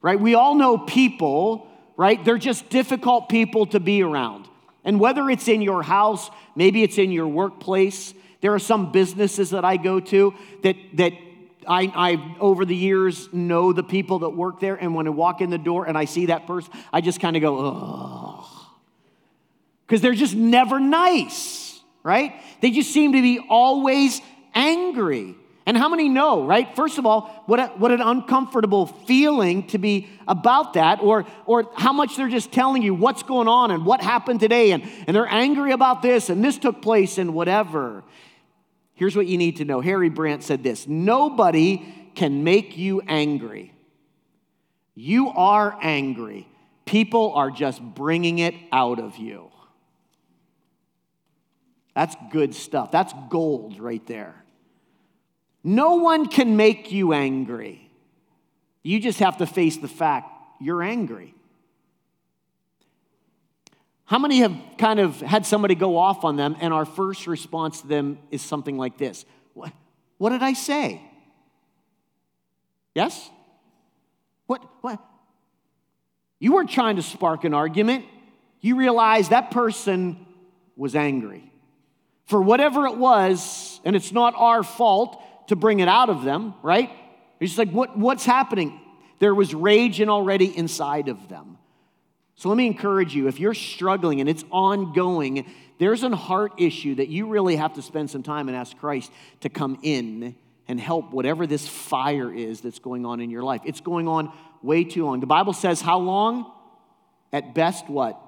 Right? 0.00 0.18
We 0.20 0.34
all 0.36 0.54
know 0.54 0.78
people, 0.78 1.66
right? 1.96 2.24
They're 2.24 2.38
just 2.38 2.68
difficult 2.70 3.28
people 3.28 3.66
to 3.66 3.80
be 3.80 4.02
around. 4.02 4.48
And 4.86 4.98
whether 4.98 5.28
it's 5.28 5.48
in 5.48 5.60
your 5.60 5.82
house, 5.82 6.30
maybe 6.54 6.82
it's 6.82 6.96
in 6.96 7.12
your 7.12 7.28
workplace, 7.28 8.14
there 8.40 8.54
are 8.54 8.58
some 8.58 8.92
businesses 8.92 9.50
that 9.50 9.64
I 9.64 9.76
go 9.76 9.98
to 9.98 10.32
that, 10.62 10.76
that 10.94 11.12
I, 11.66 11.92
I, 11.94 12.36
over 12.38 12.64
the 12.64 12.76
years, 12.76 13.28
know 13.32 13.72
the 13.72 13.82
people 13.82 14.20
that 14.20 14.30
work 14.30 14.60
there, 14.60 14.76
and 14.76 14.94
when 14.94 15.06
I 15.08 15.10
walk 15.10 15.40
in 15.40 15.50
the 15.50 15.58
door 15.58 15.86
and 15.86 15.98
I 15.98 16.04
see 16.04 16.26
that 16.26 16.46
person, 16.46 16.72
I 16.92 17.00
just 17.00 17.20
kind 17.20 17.34
of 17.36 17.42
go, 17.42 17.58
ugh. 17.58 18.46
Because 19.86 20.00
they're 20.00 20.14
just 20.14 20.34
never 20.34 20.78
nice, 20.78 21.80
right? 22.02 22.34
They 22.60 22.70
just 22.70 22.92
seem 22.92 23.12
to 23.12 23.22
be 23.22 23.44
always 23.48 24.20
angry. 24.54 25.34
And 25.66 25.76
how 25.76 25.88
many 25.88 26.08
know, 26.08 26.44
right? 26.44 26.74
First 26.76 26.96
of 26.96 27.06
all, 27.06 27.42
what, 27.46 27.58
a, 27.58 27.66
what 27.76 27.90
an 27.90 28.00
uncomfortable 28.00 28.86
feeling 28.86 29.66
to 29.68 29.78
be 29.78 30.08
about 30.28 30.74
that, 30.74 31.00
or, 31.00 31.26
or 31.44 31.68
how 31.74 31.92
much 31.92 32.16
they're 32.16 32.28
just 32.28 32.52
telling 32.52 32.82
you 32.82 32.94
what's 32.94 33.24
going 33.24 33.48
on 33.48 33.72
and 33.72 33.84
what 33.84 34.00
happened 34.00 34.38
today, 34.38 34.70
and, 34.70 34.84
and 35.08 35.16
they're 35.16 35.26
angry 35.26 35.72
about 35.72 36.02
this, 36.02 36.30
and 36.30 36.44
this 36.44 36.56
took 36.56 36.80
place, 36.80 37.18
and 37.18 37.34
whatever. 37.34 38.04
Here's 38.94 39.16
what 39.16 39.26
you 39.26 39.38
need 39.38 39.56
to 39.56 39.64
know 39.64 39.80
Harry 39.80 40.08
Brant 40.08 40.44
said 40.44 40.62
this 40.62 40.86
Nobody 40.86 41.84
can 42.14 42.44
make 42.44 42.78
you 42.78 43.00
angry. 43.00 43.74
You 44.94 45.30
are 45.30 45.76
angry. 45.82 46.48
People 46.84 47.32
are 47.34 47.50
just 47.50 47.82
bringing 47.82 48.38
it 48.38 48.54
out 48.70 49.00
of 49.00 49.16
you. 49.16 49.50
That's 51.94 52.14
good 52.30 52.54
stuff. 52.54 52.92
That's 52.92 53.12
gold 53.28 53.80
right 53.80 54.06
there. 54.06 54.45
No 55.66 55.96
one 55.96 56.26
can 56.26 56.56
make 56.56 56.92
you 56.92 57.12
angry. 57.12 57.90
You 58.84 59.00
just 59.00 59.18
have 59.18 59.38
to 59.38 59.46
face 59.46 59.76
the 59.76 59.88
fact 59.88 60.30
you're 60.60 60.80
angry. 60.80 61.34
How 64.04 64.20
many 64.20 64.38
have 64.38 64.56
kind 64.78 65.00
of 65.00 65.20
had 65.20 65.44
somebody 65.44 65.74
go 65.74 65.98
off 65.98 66.24
on 66.24 66.36
them, 66.36 66.56
and 66.60 66.72
our 66.72 66.84
first 66.84 67.26
response 67.26 67.80
to 67.80 67.88
them 67.88 68.18
is 68.30 68.42
something 68.42 68.78
like 68.78 68.96
this 68.96 69.24
What, 69.54 69.72
what 70.18 70.30
did 70.30 70.40
I 70.40 70.52
say? 70.52 71.02
Yes? 72.94 73.28
What, 74.46 74.62
what? 74.82 75.04
You 76.38 76.52
weren't 76.52 76.70
trying 76.70 76.94
to 76.94 77.02
spark 77.02 77.42
an 77.42 77.54
argument. 77.54 78.04
You 78.60 78.76
realized 78.76 79.30
that 79.30 79.50
person 79.50 80.24
was 80.76 80.94
angry. 80.94 81.50
For 82.26 82.40
whatever 82.40 82.86
it 82.86 82.96
was, 82.96 83.80
and 83.84 83.96
it's 83.96 84.12
not 84.12 84.34
our 84.36 84.62
fault 84.62 85.20
to 85.48 85.56
bring 85.56 85.80
it 85.80 85.88
out 85.88 86.10
of 86.10 86.24
them, 86.24 86.54
right? 86.62 86.90
It's 87.40 87.52
just 87.52 87.58
like, 87.58 87.70
what, 87.70 87.98
what's 87.98 88.24
happening? 88.24 88.80
There 89.18 89.34
was 89.34 89.54
rage 89.54 90.00
and 90.00 90.10
already 90.10 90.56
inside 90.56 91.08
of 91.08 91.28
them. 91.28 91.58
So 92.36 92.48
let 92.50 92.56
me 92.56 92.66
encourage 92.66 93.14
you 93.14 93.28
if 93.28 93.40
you're 93.40 93.54
struggling 93.54 94.20
and 94.20 94.28
it's 94.28 94.44
ongoing, 94.50 95.50
there's 95.78 96.02
a 96.02 96.14
heart 96.14 96.52
issue 96.58 96.94
that 96.96 97.08
you 97.08 97.28
really 97.28 97.56
have 97.56 97.74
to 97.74 97.82
spend 97.82 98.10
some 98.10 98.22
time 98.22 98.48
and 98.48 98.56
ask 98.56 98.76
Christ 98.76 99.10
to 99.40 99.48
come 99.48 99.78
in 99.82 100.36
and 100.68 100.80
help 100.80 101.12
whatever 101.12 101.46
this 101.46 101.66
fire 101.66 102.32
is 102.32 102.60
that's 102.60 102.78
going 102.78 103.06
on 103.06 103.20
in 103.20 103.30
your 103.30 103.42
life. 103.42 103.62
It's 103.64 103.80
going 103.80 104.08
on 104.08 104.32
way 104.62 104.84
too 104.84 105.04
long. 105.06 105.20
The 105.20 105.26
Bible 105.26 105.52
says 105.52 105.80
how 105.80 105.98
long? 105.98 106.52
At 107.32 107.54
best, 107.54 107.88
what? 107.88 108.20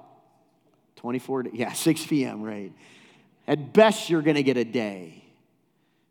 24, 0.97 1.45
yeah, 1.53 1.73
6 1.73 2.05
p.m., 2.07 2.41
right? 2.41 2.73
At 3.47 3.73
best, 3.73 4.09
you're 4.09 4.21
going 4.21 4.35
to 4.35 4.43
get 4.43 4.57
a 4.57 4.65
day. 4.65 5.18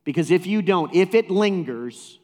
Because 0.09 0.31
if 0.31 0.47
you 0.47 0.63
don't, 0.63 0.95
if 0.95 1.15
it 1.15 1.31
lingers, 1.31 2.19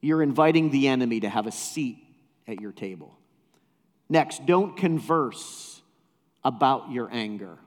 you're 0.00 0.22
inviting 0.22 0.70
the 0.70 0.88
enemy 0.88 1.20
to 1.20 1.28
have 1.28 1.46
a 1.46 1.52
seat 1.52 1.98
at 2.46 2.58
your 2.58 2.72
table. 2.72 3.18
Next, 4.08 4.46
don't 4.46 4.78
converse 4.78 5.82
about 6.42 6.90
your 6.90 7.10
anger. 7.12 7.58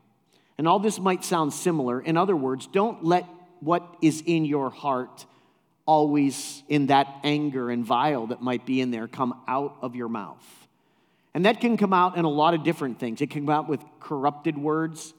And 0.57 0.67
all 0.67 0.79
this 0.79 0.97
might 0.97 1.23
sound 1.23 1.53
similar. 1.53 2.01
In 2.01 2.17
other 2.17 2.35
words, 2.35 2.65
don't 2.65 3.03
let 3.03 3.27
what 3.59 3.85
is 4.01 4.23
in 4.25 4.45
your 4.45 4.71
heart 4.71 5.27
always 5.85 6.63
in 6.67 6.87
that 6.87 7.19
anger 7.23 7.69
and 7.69 7.85
vile 7.85 8.25
that 8.25 8.41
might 8.41 8.65
be 8.65 8.81
in 8.81 8.89
there 8.89 9.07
come 9.07 9.43
out 9.47 9.77
of 9.83 9.95
your 9.95 10.09
mouth. 10.09 10.67
And 11.35 11.45
that 11.45 11.61
can 11.61 11.77
come 11.77 11.93
out 11.93 12.17
in 12.17 12.25
a 12.25 12.29
lot 12.29 12.55
of 12.55 12.63
different 12.63 12.99
things. 12.99 13.21
It 13.21 13.29
can 13.29 13.45
come 13.45 13.53
out 13.53 13.69
with 13.69 13.83
corrupted 13.99 14.57
words, 14.57 15.13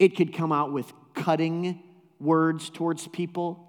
it 0.00 0.16
could 0.16 0.34
come 0.34 0.50
out 0.50 0.72
with 0.72 0.92
cutting 1.14 1.84
words 2.20 2.70
towards 2.70 3.08
people. 3.08 3.66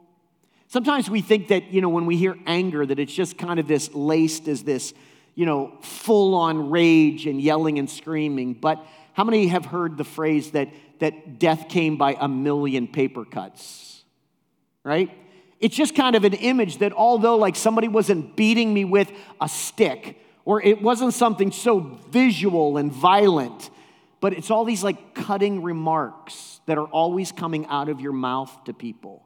Sometimes 0.67 1.09
we 1.09 1.21
think 1.21 1.49
that, 1.49 1.71
you 1.71 1.81
know, 1.81 1.89
when 1.89 2.05
we 2.05 2.17
hear 2.17 2.37
anger, 2.45 2.85
that 2.85 2.99
it's 2.99 3.13
just 3.13 3.37
kind 3.37 3.59
of 3.59 3.67
this 3.67 3.93
laced 3.93 4.47
as 4.47 4.63
this 4.63 4.93
you 5.35 5.45
know, 5.45 5.77
full 5.81 6.35
on 6.35 6.69
rage 6.69 7.25
and 7.25 7.41
yelling 7.41 7.79
and 7.79 7.89
screaming. 7.89 8.53
But 8.53 8.85
how 9.13 9.23
many 9.23 9.47
have 9.47 9.65
heard 9.65 9.97
the 9.97 10.03
phrase 10.03 10.51
that, 10.51 10.69
that 10.99 11.39
death 11.39 11.69
came 11.69 11.97
by 11.97 12.17
a 12.19 12.27
million 12.27 12.87
paper 12.87 13.25
cuts? 13.25 14.03
Right? 14.83 15.09
It's 15.59 15.75
just 15.75 15.95
kind 15.95 16.15
of 16.15 16.23
an 16.23 16.33
image 16.33 16.79
that 16.79 16.93
although 16.93 17.37
like 17.37 17.55
somebody 17.55 17.87
wasn't 17.87 18.35
beating 18.35 18.73
me 18.73 18.83
with 18.83 19.11
a 19.39 19.47
stick, 19.47 20.17
or 20.43 20.61
it 20.61 20.81
wasn't 20.81 21.13
something 21.13 21.51
so 21.51 21.79
visual 22.09 22.77
and 22.77 22.91
violent, 22.91 23.69
but 24.21 24.33
it's 24.33 24.49
all 24.51 24.63
these 24.63 24.83
like 24.83 25.13
cutting 25.15 25.61
remarks 25.63 26.61
that 26.67 26.77
are 26.77 26.85
always 26.85 27.31
coming 27.31 27.65
out 27.65 27.89
of 27.89 27.99
your 27.99 28.13
mouth 28.13 28.63
to 28.65 28.73
people. 28.73 29.25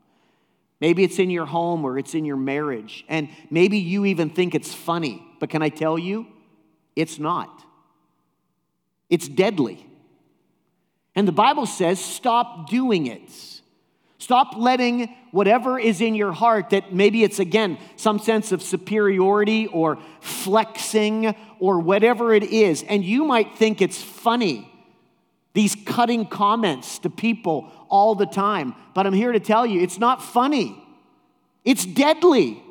Maybe 0.82 1.04
it's 1.04 1.20
in 1.20 1.30
your 1.30 1.46
home 1.46 1.86
or 1.86 2.00
it's 2.00 2.16
in 2.16 2.26
your 2.26 2.38
marriage, 2.38 3.06
and 3.08 3.30
maybe 3.52 3.78
you 3.78 4.06
even 4.06 4.30
think 4.30 4.56
it's 4.56 4.74
funny, 4.74 5.22
but 5.39 5.50
can 5.50 5.62
I 5.62 5.70
tell 5.70 6.00
you, 6.00 6.26
it's 6.96 7.20
not. 7.20 7.64
It's 9.10 9.28
deadly. 9.28 9.86
And 11.14 11.28
the 11.28 11.34
Bible 11.34 11.66
says, 11.66 12.04
stop 12.04 12.70
doing 12.70 13.08
it. 13.08 13.30
Stop 14.18 14.56
letting 14.58 15.14
whatever 15.32 15.78
is 15.78 16.02
in 16.02 16.16
your 16.16 16.32
heart 16.32 16.72
that 16.72 16.93
maybe 16.93 17.24
it's 17.24 17.39
again 17.39 17.78
some 17.96 18.18
sense 18.18 18.52
of 18.52 18.62
superiority 18.62 19.68
or 19.68 19.98
flexing 20.22 21.36
or 21.60 21.80
whatever 21.80 22.34
it 22.34 22.43
is, 22.43 22.84
and 22.84 23.04
you 23.04 23.26
might 23.26 23.58
think 23.58 23.82
it's 23.82 24.02
funny 24.02 24.72
these 25.56 25.74
cutting 25.74 26.28
comments 26.28 26.99
to 26.99 27.10
people 27.10 27.72
all 27.89 28.14
the 28.14 28.28
time. 28.28 28.76
But 28.93 29.08
I'm 29.08 29.14
here 29.14 29.32
to 29.32 29.39
tell 29.39 29.66
you, 29.66 29.82
it's 29.82 29.97
not 29.97 30.22
funny, 30.22 30.78
it's 31.64 31.86
deadly. 31.86 32.62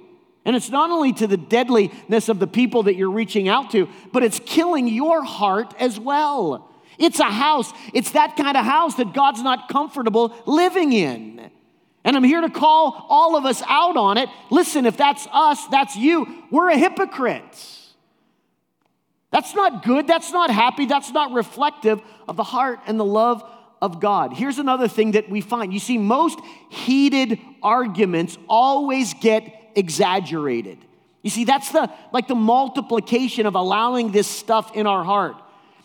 And 0.47 0.55
it's 0.55 0.68
not 0.68 0.91
only 0.91 1.14
to 1.14 1.26
the 1.26 1.39
deadliness 1.39 2.28
of 2.28 2.39
the 2.39 2.47
people 2.47 2.82
that 2.82 2.97
you're 2.97 3.11
reaching 3.11 3.49
out 3.49 3.70
to, 3.70 3.89
but 4.12 4.22
it's 4.22 4.39
killing 4.45 4.87
your 4.87 5.24
heart 5.24 5.72
as 5.80 5.99
well. 5.99 6.70
It's 6.99 7.18
a 7.18 7.24
house, 7.24 7.72
it's 7.95 8.11
that 8.11 8.37
kind 8.37 8.55
of 8.55 8.64
house 8.66 8.97
that 8.97 9.14
God's 9.14 9.43
not 9.43 9.70
comfortable 9.70 10.37
living 10.45 10.93
in. 10.93 11.51
And 12.05 12.14
I'm 12.14 12.24
here 12.24 12.43
to 12.43 12.51
call 12.51 13.07
all 13.09 13.37
of 13.37 13.47
us 13.47 13.62
out 13.66 13.97
on 13.97 14.18
it. 14.18 14.28
Listen, 14.51 14.85
if 14.85 14.99
that's 14.99 15.26
us, 15.32 15.66
that's 15.68 15.97
you, 15.97 16.45
we're 16.51 16.68
a 16.68 16.76
hypocrite. 16.76 17.84
That's 19.35 19.53
not 19.53 19.82
good. 19.82 20.07
That's 20.07 20.30
not 20.30 20.49
happy. 20.49 20.87
That's 20.87 21.11
not 21.11 21.32
reflective 21.32 22.01
of 22.28 22.37
the 22.37 22.45
heart 22.45 22.78
and 22.87 23.01
the 23.01 23.05
love 23.05 23.43
of 23.82 23.99
God. 23.99 24.32
Here's 24.32 24.61
another 24.61 24.87
thing 24.87 25.11
that 25.11 25.28
we 25.28 25.41
find. 25.41 25.74
You 25.74 25.80
see, 25.80 25.99
most 25.99 26.39
heated 26.70 27.41
arguments 27.61 28.39
always 28.49 29.12
get 29.14 29.72
exaggerated. 29.74 30.78
You 31.22 31.30
see, 31.30 31.43
that's 31.43 31.72
the 31.72 31.93
like 32.12 32.28
the 32.28 32.37
multiplication 32.37 33.47
of 33.47 33.57
allowing 33.57 34.12
this 34.12 34.28
stuff 34.28 34.70
in 34.76 34.87
our 34.87 35.03
heart. 35.03 35.35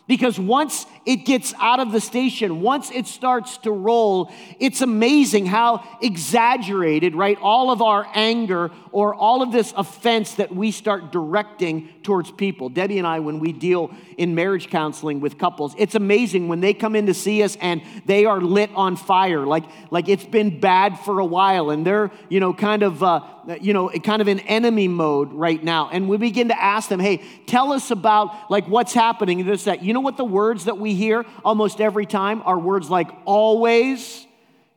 Because 0.06 0.39
once 0.39 0.86
it 1.10 1.26
gets 1.26 1.55
out 1.60 1.80
of 1.80 1.91
the 1.91 1.99
station, 1.99 2.62
once 2.62 2.91
it 2.91 3.07
starts 3.07 3.57
to 3.57 3.72
roll, 3.72 4.32
it's 4.60 4.82
amazing 4.82 5.47
how 5.47 5.84
exaggerated, 6.03 7.16
right? 7.16 7.36
All 7.41 7.72
of 7.72 7.82
our 7.82 8.05
anger 8.14 8.70
or 8.91 9.16
all 9.16 9.41
of 9.41 9.51
this 9.51 9.74
offense 9.76 10.36
that 10.36 10.53
we 10.53 10.70
start 10.70 11.12
directing 11.12 11.89
towards 12.03 12.30
people. 12.30 12.70
Debbie 12.70 12.99
and 12.99 13.07
I, 13.07 13.22
when 13.22 13.39
we 13.39 13.53
deal 13.53 13.89
in 14.20 14.36
marriage 14.36 14.70
counseling 14.70 15.20
with 15.20 15.39
couples, 15.39 15.74
it's 15.80 15.95
amazing 15.95 16.47
when 16.47 16.60
they 16.60 16.76
come 16.76 16.95
in 16.95 17.07
to 17.07 17.16
see 17.16 17.41
us 17.41 17.57
and 17.60 17.82
they 18.05 18.26
are 18.26 18.39
lit 18.39 18.70
on 18.76 18.95
fire, 18.95 19.47
like, 19.47 19.64
like 19.89 20.10
it's 20.10 20.26
been 20.26 20.60
bad 20.60 20.99
for 20.99 21.18
a 21.18 21.26
while 21.26 21.72
and 21.72 21.88
they're, 21.88 22.12
you 22.30 22.39
know, 22.39 22.53
kind 22.53 22.84
of, 22.84 23.01
uh, 23.01 23.22
you 23.60 23.74
know, 23.74 23.89
kind 23.89 24.22
of 24.22 24.28
in 24.28 24.39
enemy 24.41 24.88
mode 24.88 25.34
right 25.34 25.64
now. 25.64 25.89
And 25.91 26.07
we 26.07 26.18
begin 26.18 26.49
to 26.49 26.62
ask 26.62 26.88
them, 26.88 26.99
hey, 26.99 27.24
tell 27.47 27.74
us 27.74 27.89
about 27.89 28.51
like 28.51 28.68
what's 28.68 28.93
happening, 28.93 29.43
this, 29.43 29.64
that. 29.64 29.82
You 29.82 29.93
know 29.93 30.01
what 30.01 30.18
the 30.18 30.26
words 30.26 30.66
that 30.66 30.78
we 30.78 30.99
hear 31.00 31.26
almost 31.43 31.82
every 31.82 32.06
time 32.06 32.43
are 32.45 32.60
words 32.60 32.89
like 32.89 33.10
always, 33.26 34.28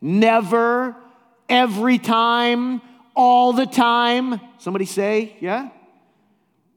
never, 0.00 0.96
every 1.48 1.98
time, 1.98 2.80
all 3.14 3.52
the 3.52 3.66
time. 3.66 4.40
Somebody 4.58 4.86
say, 4.86 5.36
yeah? 5.40 5.68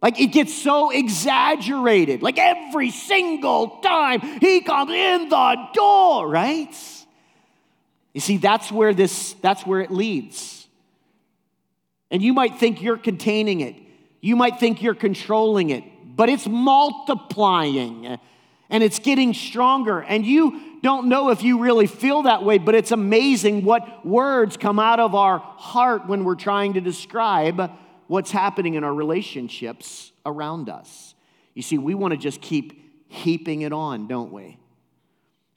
Like 0.01 0.19
it 0.19 0.27
gets 0.27 0.53
so 0.53 0.91
exaggerated. 0.91 2.21
Like 2.21 2.37
every 2.37 2.91
single 2.91 3.79
time 3.79 4.19
he 4.41 4.61
comes 4.61 4.91
in 4.91 5.29
the 5.29 5.67
door, 5.73 6.27
right? 6.27 6.75
You 8.13 8.21
see, 8.21 8.37
that's 8.37 8.71
where 8.71 8.93
this, 8.93 9.33
that's 9.41 9.65
where 9.65 9.81
it 9.81 9.91
leads. 9.91 10.67
And 12.11 12.21
you 12.21 12.33
might 12.33 12.59
think 12.59 12.81
you're 12.81 12.97
containing 12.97 13.61
it. 13.61 13.75
You 14.21 14.35
might 14.35 14.59
think 14.59 14.81
you're 14.81 14.95
controlling 14.95 15.69
it, 15.69 15.83
but 16.15 16.29
it's 16.29 16.47
multiplying 16.47 18.17
and 18.69 18.83
it's 18.83 18.99
getting 18.99 19.33
stronger. 19.33 20.01
And 20.01 20.25
you 20.25 20.79
don't 20.81 21.07
know 21.07 21.29
if 21.29 21.43
you 21.43 21.59
really 21.59 21.87
feel 21.87 22.23
that 22.23 22.43
way, 22.43 22.57
but 22.57 22.75
it's 22.75 22.91
amazing 22.91 23.63
what 23.63 24.05
words 24.05 24.57
come 24.57 24.79
out 24.79 24.99
of 24.99 25.15
our 25.15 25.39
heart 25.39 26.07
when 26.07 26.23
we're 26.23 26.35
trying 26.35 26.73
to 26.73 26.81
describe 26.81 27.71
what's 28.07 28.31
happening 28.31 28.75
in 28.75 28.83
our 28.83 28.93
relationships 28.93 30.11
around 30.25 30.69
us. 30.69 31.15
You 31.53 31.61
see, 31.61 31.77
we 31.77 31.95
want 31.95 32.11
to 32.11 32.17
just 32.17 32.41
keep 32.41 32.81
heaping 33.07 33.61
it 33.61 33.73
on, 33.73 34.07
don't 34.07 34.31
we? 34.31 34.57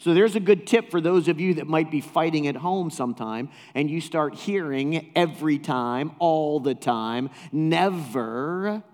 So 0.00 0.14
there's 0.14 0.36
a 0.36 0.40
good 0.40 0.66
tip 0.66 0.92
for 0.92 1.00
those 1.00 1.26
of 1.26 1.40
you 1.40 1.54
that 1.54 1.66
might 1.66 1.90
be 1.90 2.00
fighting 2.00 2.46
at 2.46 2.54
home 2.54 2.88
sometime 2.88 3.50
and 3.74 3.90
you 3.90 4.00
start 4.00 4.34
hearing 4.36 5.10
every 5.16 5.58
time, 5.58 6.12
all 6.20 6.60
the 6.60 6.76
time, 6.76 7.30
never, 7.50 8.84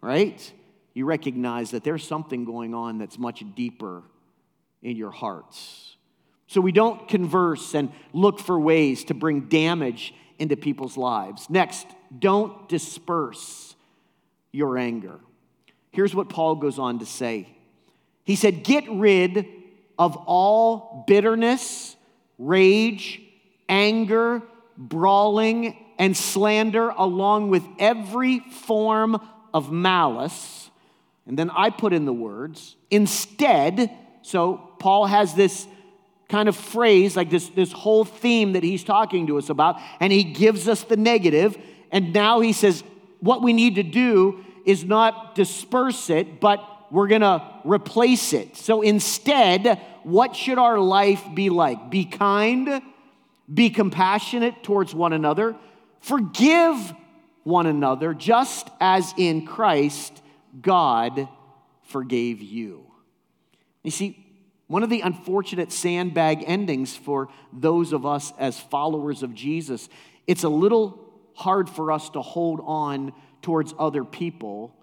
right? 0.00 0.52
You 0.96 1.04
recognize 1.04 1.72
that 1.72 1.84
there's 1.84 2.08
something 2.08 2.46
going 2.46 2.72
on 2.72 2.96
that's 2.96 3.18
much 3.18 3.44
deeper 3.54 4.02
in 4.82 4.96
your 4.96 5.10
hearts. 5.10 5.94
So 6.46 6.62
we 6.62 6.72
don't 6.72 7.06
converse 7.06 7.74
and 7.74 7.92
look 8.14 8.40
for 8.40 8.58
ways 8.58 9.04
to 9.04 9.14
bring 9.14 9.42
damage 9.42 10.14
into 10.38 10.56
people's 10.56 10.96
lives. 10.96 11.50
Next, 11.50 11.86
don't 12.18 12.66
disperse 12.70 13.74
your 14.52 14.78
anger. 14.78 15.20
Here's 15.90 16.14
what 16.14 16.30
Paul 16.30 16.54
goes 16.54 16.78
on 16.78 17.00
to 17.00 17.04
say 17.04 17.50
He 18.24 18.34
said, 18.34 18.64
Get 18.64 18.88
rid 18.88 19.46
of 19.98 20.16
all 20.16 21.04
bitterness, 21.06 21.94
rage, 22.38 23.20
anger, 23.68 24.40
brawling, 24.78 25.76
and 25.98 26.16
slander, 26.16 26.88
along 26.88 27.50
with 27.50 27.64
every 27.78 28.38
form 28.38 29.20
of 29.52 29.70
malice. 29.70 30.65
And 31.26 31.38
then 31.38 31.50
I 31.50 31.70
put 31.70 31.92
in 31.92 32.04
the 32.04 32.12
words, 32.12 32.76
instead, 32.90 33.90
so 34.22 34.70
Paul 34.78 35.06
has 35.06 35.34
this 35.34 35.66
kind 36.28 36.48
of 36.48 36.56
phrase, 36.56 37.16
like 37.16 37.30
this, 37.30 37.48
this 37.50 37.72
whole 37.72 38.04
theme 38.04 38.52
that 38.52 38.62
he's 38.62 38.84
talking 38.84 39.26
to 39.28 39.38
us 39.38 39.48
about, 39.48 39.80
and 40.00 40.12
he 40.12 40.24
gives 40.24 40.68
us 40.68 40.84
the 40.84 40.96
negative, 40.96 41.56
and 41.90 42.12
now 42.12 42.40
he 42.40 42.52
says, 42.52 42.82
what 43.20 43.42
we 43.42 43.52
need 43.52 43.76
to 43.76 43.82
do 43.82 44.44
is 44.64 44.84
not 44.84 45.34
disperse 45.34 46.10
it, 46.10 46.40
but 46.40 46.64
we're 46.90 47.06
gonna 47.08 47.60
replace 47.64 48.32
it. 48.32 48.56
So 48.56 48.82
instead, 48.82 49.80
what 50.02 50.36
should 50.36 50.58
our 50.58 50.78
life 50.78 51.22
be 51.34 51.50
like? 51.50 51.90
Be 51.90 52.04
kind, 52.04 52.82
be 53.52 53.70
compassionate 53.70 54.62
towards 54.62 54.94
one 54.94 55.12
another, 55.12 55.56
forgive 56.00 56.92
one 57.42 57.66
another, 57.66 58.14
just 58.14 58.68
as 58.80 59.12
in 59.16 59.46
Christ 59.46 60.22
God 60.60 61.28
forgave 61.82 62.40
you. 62.40 62.86
You 63.82 63.90
see, 63.90 64.26
one 64.66 64.82
of 64.82 64.90
the 64.90 65.02
unfortunate 65.02 65.70
sandbag 65.70 66.42
endings 66.46 66.96
for 66.96 67.28
those 67.52 67.92
of 67.92 68.04
us 68.04 68.32
as 68.38 68.58
followers 68.58 69.22
of 69.22 69.34
Jesus, 69.34 69.88
it's 70.26 70.42
a 70.42 70.48
little 70.48 71.12
hard 71.34 71.70
for 71.70 71.92
us 71.92 72.10
to 72.10 72.22
hold 72.22 72.60
on 72.64 73.12
towards 73.42 73.74
other 73.78 74.04
people 74.04 74.74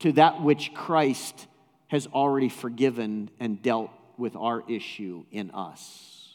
to 0.00 0.12
that 0.12 0.42
which 0.42 0.74
Christ 0.74 1.46
has 1.88 2.06
already 2.08 2.48
forgiven 2.48 3.30
and 3.40 3.62
dealt 3.62 3.90
with 4.18 4.36
our 4.36 4.62
issue 4.68 5.24
in 5.30 5.50
us. 5.52 6.34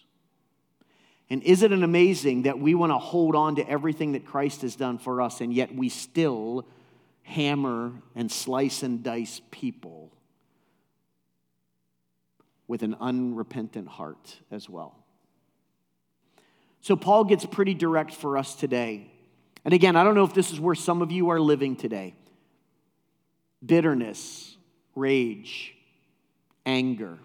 And 1.29 1.43
isn't 1.43 1.71
it 1.71 1.83
amazing 1.83 2.43
that 2.43 2.59
we 2.59 2.73
want 2.75 2.91
to 2.91 2.97
hold 2.97 3.35
on 3.35 3.55
to 3.57 3.69
everything 3.69 4.13
that 4.13 4.25
Christ 4.25 4.63
has 4.63 4.75
done 4.75 4.97
for 4.97 5.21
us, 5.21 5.39
and 5.39 5.53
yet 5.53 5.73
we 5.73 5.89
still 5.89 6.65
hammer 7.23 7.93
and 8.15 8.31
slice 8.31 8.83
and 8.83 9.03
dice 9.03 9.41
people 9.51 10.11
with 12.67 12.83
an 12.83 12.95
unrepentant 12.99 13.87
heart 13.87 14.39
as 14.51 14.69
well? 14.69 14.95
So, 16.81 16.95
Paul 16.95 17.25
gets 17.25 17.45
pretty 17.45 17.73
direct 17.73 18.13
for 18.13 18.37
us 18.37 18.55
today. 18.55 19.11
And 19.63 19.73
again, 19.73 19.95
I 19.95 20.03
don't 20.03 20.15
know 20.15 20.23
if 20.23 20.33
this 20.33 20.51
is 20.51 20.59
where 20.59 20.73
some 20.73 21.01
of 21.01 21.11
you 21.11 21.29
are 21.29 21.39
living 21.39 21.75
today 21.75 22.15
bitterness, 23.63 24.57
rage, 24.95 25.75
anger. 26.65 27.19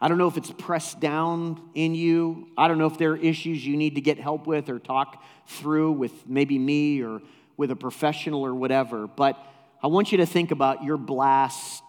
I 0.00 0.08
don't 0.08 0.18
know 0.18 0.28
if 0.28 0.36
it's 0.36 0.50
pressed 0.50 1.00
down 1.00 1.70
in 1.74 1.94
you. 1.94 2.48
I 2.58 2.68
don't 2.68 2.78
know 2.78 2.86
if 2.86 2.98
there 2.98 3.12
are 3.12 3.16
issues 3.16 3.64
you 3.64 3.76
need 3.76 3.94
to 3.94 4.00
get 4.00 4.18
help 4.18 4.46
with 4.46 4.68
or 4.68 4.78
talk 4.78 5.22
through 5.46 5.92
with 5.92 6.26
maybe 6.26 6.58
me 6.58 7.02
or 7.02 7.22
with 7.56 7.70
a 7.70 7.76
professional 7.76 8.42
or 8.42 8.54
whatever. 8.54 9.06
But 9.06 9.38
I 9.82 9.86
want 9.86 10.12
you 10.12 10.18
to 10.18 10.26
think 10.26 10.50
about 10.50 10.82
your 10.82 10.96
blast 10.96 11.82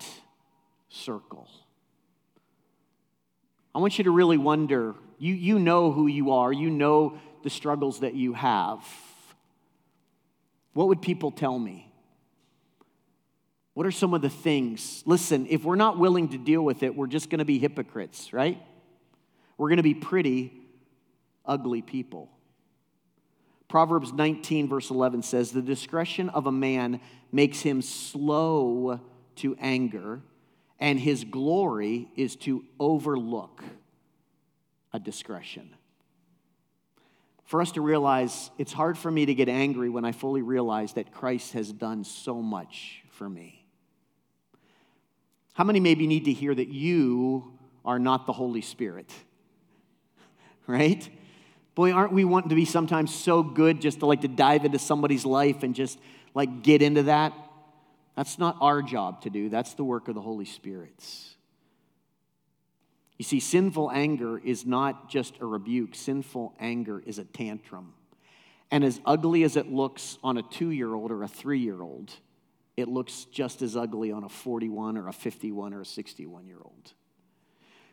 circle. 0.89 1.49
I 3.73 3.79
want 3.79 3.97
you 3.97 4.05
to 4.05 4.11
really 4.11 4.37
wonder 4.37 4.95
you, 5.17 5.33
you 5.33 5.59
know 5.59 5.91
who 5.91 6.07
you 6.07 6.31
are, 6.31 6.51
you 6.51 6.69
know 6.69 7.17
the 7.43 7.49
struggles 7.49 8.01
that 8.01 8.15
you 8.15 8.33
have. 8.33 8.85
What 10.73 10.89
would 10.89 11.01
people 11.01 11.31
tell 11.31 11.57
me? 11.57 11.91
What 13.73 13.85
are 13.85 13.91
some 13.91 14.13
of 14.13 14.21
the 14.21 14.29
things? 14.29 15.03
Listen, 15.05 15.47
if 15.49 15.63
we're 15.63 15.75
not 15.75 15.97
willing 15.99 16.29
to 16.29 16.37
deal 16.37 16.61
with 16.61 16.83
it, 16.83 16.95
we're 16.95 17.07
just 17.07 17.29
going 17.29 17.39
to 17.39 17.45
be 17.45 17.59
hypocrites, 17.59 18.33
right? 18.33 18.61
We're 19.57 19.69
going 19.69 19.77
to 19.77 19.83
be 19.83 19.93
pretty 19.93 20.53
ugly 21.45 21.81
people. 21.81 22.29
Proverbs 23.75 24.13
19, 24.13 24.69
verse 24.69 24.89
11 24.89 25.21
says, 25.21 25.51
The 25.51 25.61
discretion 25.61 26.29
of 26.29 26.47
a 26.47 26.51
man 26.51 27.01
makes 27.33 27.59
him 27.59 27.81
slow 27.81 29.01
to 29.35 29.57
anger, 29.59 30.21
and 30.79 30.97
his 30.97 31.25
glory 31.25 32.07
is 32.15 32.37
to 32.37 32.63
overlook 32.79 33.61
a 34.93 34.99
discretion. 34.99 35.75
For 37.43 37.61
us 37.61 37.73
to 37.73 37.81
realize 37.81 38.49
it's 38.57 38.71
hard 38.71 38.97
for 38.97 39.11
me 39.11 39.25
to 39.25 39.35
get 39.35 39.49
angry 39.49 39.89
when 39.89 40.05
I 40.05 40.13
fully 40.13 40.41
realize 40.41 40.93
that 40.93 41.11
Christ 41.11 41.51
has 41.51 41.73
done 41.73 42.05
so 42.05 42.41
much 42.41 43.03
for 43.09 43.27
me. 43.27 43.67
How 45.51 45.65
many 45.65 45.81
maybe 45.81 46.07
need 46.07 46.23
to 46.23 46.31
hear 46.31 46.55
that 46.55 46.69
you 46.69 47.57
are 47.83 47.99
not 47.99 48.25
the 48.25 48.31
Holy 48.31 48.61
Spirit? 48.61 49.11
right? 50.65 51.09
Boy, 51.75 51.91
aren't 51.91 52.13
we 52.13 52.23
wanting 52.23 52.49
to 52.49 52.55
be 52.55 52.65
sometimes 52.65 53.13
so 53.13 53.43
good 53.43 53.81
just 53.81 53.99
to 53.99 54.05
like 54.05 54.21
to 54.21 54.29
dive 54.29 54.63
into 54.63 54.79
somebody's 54.79 55.25
life 55.25 55.61
and 55.61 55.75
just 55.75 55.99
like 56.33 56.63
get 56.63 56.81
into 56.81 57.03
that? 57.03 57.33
That's 58.15 58.39
not 58.39 58.57
our 58.61 58.81
job 58.81 59.21
to 59.23 59.29
do. 59.29 59.49
That's 59.49 59.73
the 59.73 59.83
work 59.83 60.07
of 60.07 60.15
the 60.15 60.21
Holy 60.21 60.45
Spirit. 60.45 61.03
You 63.17 63.25
see, 63.25 63.41
sinful 63.41 63.91
anger 63.91 64.37
is 64.37 64.65
not 64.65 65.09
just 65.09 65.35
a 65.41 65.45
rebuke, 65.45 65.95
sinful 65.95 66.53
anger 66.59 67.03
is 67.05 67.19
a 67.19 67.25
tantrum. 67.25 67.93
And 68.71 68.83
as 68.83 68.99
ugly 69.05 69.43
as 69.43 69.57
it 69.57 69.71
looks 69.71 70.17
on 70.23 70.37
a 70.37 70.43
two 70.43 70.69
year 70.69 70.93
old 70.93 71.11
or 71.11 71.23
a 71.23 71.27
three 71.27 71.59
year 71.59 71.81
old, 71.81 72.11
it 72.77 72.87
looks 72.87 73.25
just 73.25 73.61
as 73.61 73.75
ugly 73.75 74.11
on 74.11 74.23
a 74.23 74.29
41 74.29 74.97
or 74.97 75.07
a 75.07 75.13
51 75.13 75.73
or 75.73 75.81
a 75.81 75.85
61 75.85 76.47
year 76.47 76.57
old. 76.63 76.93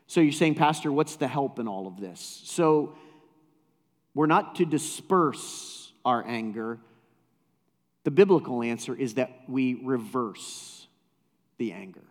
So 0.06 0.20
you're 0.20 0.32
saying, 0.32 0.56
Pastor, 0.56 0.92
what's 0.92 1.16
the 1.16 1.28
help 1.28 1.58
in 1.58 1.68
all 1.68 1.86
of 1.86 2.00
this? 2.00 2.42
So 2.44 2.96
we're 4.14 4.26
not 4.26 4.56
to 4.56 4.64
disperse 4.64 5.92
our 6.04 6.24
anger. 6.26 6.78
The 8.04 8.10
biblical 8.10 8.62
answer 8.62 8.94
is 8.94 9.14
that 9.14 9.30
we 9.48 9.74
reverse 9.82 10.86
the 11.58 11.72
anger. 11.72 12.02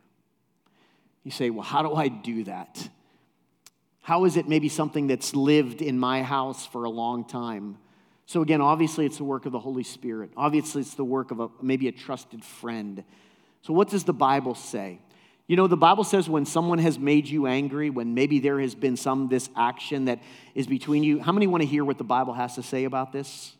You 1.23 1.31
say, 1.31 1.49
well, 1.49 1.63
how 1.63 1.83
do 1.83 1.93
I 1.93 2.07
do 2.07 2.45
that? 2.45 2.89
How 4.01 4.25
is 4.25 4.37
it 4.37 4.47
maybe 4.47 4.69
something 4.69 5.07
that's 5.07 5.35
lived 5.35 5.81
in 5.81 5.99
my 5.99 6.23
house 6.23 6.65
for 6.65 6.85
a 6.85 6.89
long 6.89 7.25
time? 7.25 7.77
So, 8.25 8.41
again, 8.41 8.61
obviously, 8.61 9.05
it's 9.05 9.17
the 9.17 9.23
work 9.23 9.45
of 9.45 9.51
the 9.51 9.59
Holy 9.59 9.83
Spirit. 9.83 10.31
Obviously, 10.37 10.81
it's 10.81 10.95
the 10.95 11.03
work 11.05 11.31
of 11.31 11.39
a, 11.39 11.49
maybe 11.61 11.87
a 11.87 11.91
trusted 11.91 12.43
friend. 12.43 13.03
So, 13.61 13.73
what 13.73 13.89
does 13.89 14.05
the 14.05 14.13
Bible 14.13 14.55
say? 14.55 14.99
You 15.47 15.57
know, 15.57 15.67
the 15.67 15.77
Bible 15.77 16.03
says 16.03 16.29
when 16.29 16.45
someone 16.45 16.79
has 16.79 16.97
made 16.97 17.27
you 17.27 17.45
angry, 17.45 17.89
when 17.89 18.13
maybe 18.13 18.39
there 18.39 18.59
has 18.59 18.73
been 18.73 18.95
some 18.95 19.27
this 19.27 19.49
action 19.55 20.05
that 20.05 20.19
is 20.55 20.67
between 20.67 21.03
you, 21.03 21.19
how 21.19 21.31
many 21.31 21.47
want 21.47 21.61
to 21.61 21.67
hear 21.67 21.83
what 21.83 21.97
the 21.97 22.03
Bible 22.03 22.33
has 22.33 22.55
to 22.55 22.63
say 22.63 22.85
about 22.85 23.11
this? 23.11 23.53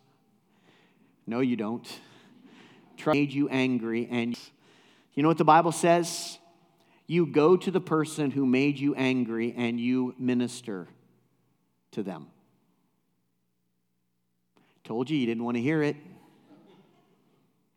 No, 1.28 1.40
you 1.42 1.56
don't. 1.56 1.88
Made 3.06 3.32
you 3.32 3.50
angry, 3.50 4.08
and 4.12 4.38
you 5.16 5.24
know 5.24 5.30
what 5.30 5.40
the 5.40 5.44
Bible 5.44 5.72
says? 5.72 6.38
You 7.08 7.26
go 7.26 7.58
to 7.58 7.72
the 7.72 7.82
person 7.82 8.32
who 8.32 8.46
made 8.46 8.78
you 8.78 8.96
angry 8.96 9.54
and 9.58 9.80
you 9.80 10.16
minister 10.18 10.88
to 11.92 12.04
them. 12.04 12.28
Told 14.84 15.10
you 15.10 15.18
you 15.18 15.26
didn't 15.26 15.44
want 15.44 15.58
to 15.58 15.62
hear 15.62 15.84
it. 15.84 15.98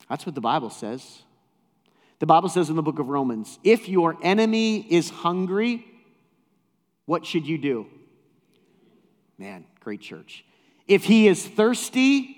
That's 0.09 0.24
what 0.24 0.34
the 0.34 0.40
Bible 0.40 0.70
says. 0.70 1.24
The 2.18 2.26
Bible 2.26 2.48
says 2.48 2.70
in 2.70 2.76
the 2.76 2.82
book 2.82 2.98
of 2.98 3.08
Romans 3.08 3.58
if 3.64 3.88
your 3.88 4.16
enemy 4.22 4.80
is 4.80 5.10
hungry, 5.10 5.84
what 7.06 7.26
should 7.26 7.46
you 7.46 7.58
do? 7.58 7.86
Man, 9.38 9.64
great 9.80 10.00
church. 10.00 10.44
If 10.86 11.04
he 11.04 11.28
is 11.28 11.46
thirsty, 11.46 12.36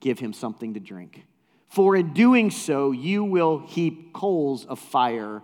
give 0.00 0.18
him 0.18 0.32
something 0.32 0.74
to 0.74 0.80
drink. 0.80 1.24
For 1.68 1.96
in 1.96 2.12
doing 2.12 2.50
so, 2.50 2.92
you 2.92 3.24
will 3.24 3.58
heap 3.58 4.12
coals 4.12 4.66
of 4.66 4.78
fire 4.78 5.42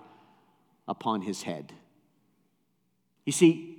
upon 0.86 1.22
his 1.22 1.42
head. 1.42 1.72
You 3.24 3.32
see, 3.32 3.78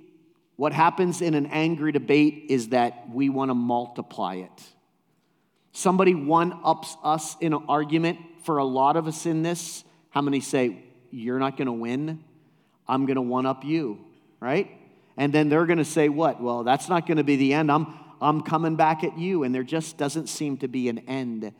what 0.56 0.72
happens 0.72 1.22
in 1.22 1.34
an 1.34 1.46
angry 1.46 1.92
debate 1.92 2.46
is 2.48 2.68
that 2.68 3.08
we 3.08 3.28
want 3.28 3.50
to 3.50 3.54
multiply 3.54 4.34
it. 4.36 4.62
Somebody 5.72 6.14
one 6.14 6.58
ups 6.64 6.96
us 7.02 7.36
in 7.40 7.52
an 7.54 7.64
argument. 7.68 8.18
For 8.50 8.58
a 8.58 8.64
lot 8.64 8.96
of 8.96 9.06
us 9.06 9.26
in 9.26 9.42
this, 9.42 9.84
how 10.08 10.22
many 10.22 10.40
say, 10.40 10.82
You're 11.12 11.38
not 11.38 11.56
going 11.56 11.66
to 11.66 11.72
win? 11.72 12.18
I'm 12.88 13.06
going 13.06 13.14
to 13.14 13.22
one 13.22 13.46
up 13.46 13.64
you, 13.64 14.00
right? 14.40 14.68
And 15.16 15.32
then 15.32 15.48
they're 15.48 15.66
going 15.66 15.78
to 15.78 15.84
say, 15.84 16.08
What? 16.08 16.42
Well, 16.42 16.64
that's 16.64 16.88
not 16.88 17.06
going 17.06 17.18
to 17.18 17.22
be 17.22 17.36
the 17.36 17.54
end. 17.54 17.70
I'm, 17.70 17.94
I'm 18.20 18.40
coming 18.40 18.74
back 18.74 19.04
at 19.04 19.16
you. 19.16 19.44
And 19.44 19.54
there 19.54 19.62
just 19.62 19.98
doesn't 19.98 20.28
seem 20.28 20.56
to 20.56 20.66
be 20.66 20.88
an 20.88 20.98
end. 21.06 21.52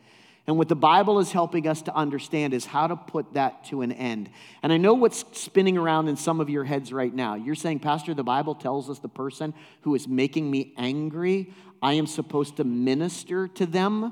And 0.47 0.57
what 0.57 0.67
the 0.67 0.75
Bible 0.75 1.19
is 1.19 1.31
helping 1.31 1.65
us 1.65 1.81
to 1.83 1.95
understand 1.95 2.53
is 2.53 2.65
how 2.65 2.87
to 2.87 2.97
put 2.97 3.35
that 3.35 3.63
to 3.67 3.83
an 3.83 3.93
end. 3.93 4.29
And 4.61 4.73
I 4.73 4.75
know 4.75 4.93
what's 4.93 5.23
spinning 5.31 5.77
around 5.77 6.09
in 6.09 6.17
some 6.17 6.41
of 6.41 6.49
your 6.49 6.65
heads 6.65 6.91
right 6.91 7.15
now. 7.15 7.35
You're 7.35 7.55
saying, 7.55 7.79
Pastor, 7.79 8.13
the 8.13 8.21
Bible 8.21 8.53
tells 8.53 8.89
us 8.89 8.99
the 8.99 9.07
person 9.07 9.53
who 9.83 9.95
is 9.95 10.09
making 10.09 10.51
me 10.51 10.73
angry, 10.75 11.53
I 11.81 11.93
am 11.93 12.05
supposed 12.05 12.57
to 12.57 12.65
minister 12.65 13.47
to 13.47 13.65
them. 13.65 14.11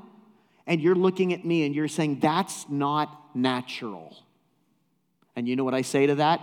And 0.70 0.80
you're 0.80 0.94
looking 0.94 1.32
at 1.32 1.44
me 1.44 1.66
and 1.66 1.74
you're 1.74 1.88
saying, 1.88 2.20
that's 2.20 2.68
not 2.68 3.34
natural. 3.34 4.16
And 5.34 5.48
you 5.48 5.56
know 5.56 5.64
what 5.64 5.74
I 5.74 5.82
say 5.82 6.06
to 6.06 6.14
that? 6.14 6.40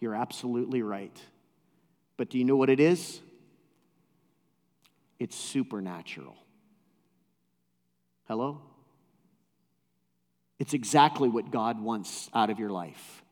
You're 0.00 0.16
absolutely 0.16 0.82
right. 0.82 1.16
But 2.16 2.28
do 2.28 2.38
you 2.38 2.44
know 2.44 2.56
what 2.56 2.70
it 2.70 2.80
is? 2.80 3.20
It's 5.20 5.36
supernatural. 5.36 6.34
Hello? 8.26 8.62
It's 10.58 10.74
exactly 10.74 11.28
what 11.28 11.52
God 11.52 11.80
wants 11.80 12.28
out 12.34 12.50
of 12.50 12.58
your 12.58 12.70
life. 12.70 13.22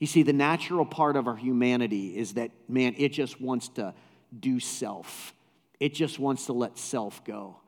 You 0.00 0.06
see, 0.06 0.22
the 0.22 0.32
natural 0.32 0.86
part 0.86 1.14
of 1.14 1.28
our 1.28 1.36
humanity 1.36 2.16
is 2.16 2.34
that, 2.34 2.52
man, 2.70 2.94
it 2.96 3.10
just 3.10 3.38
wants 3.38 3.68
to 3.70 3.92
do 4.40 4.60
self, 4.60 5.34
it 5.78 5.92
just 5.92 6.18
wants 6.18 6.46
to 6.46 6.54
let 6.54 6.78
self 6.78 7.22
go. 7.26 7.58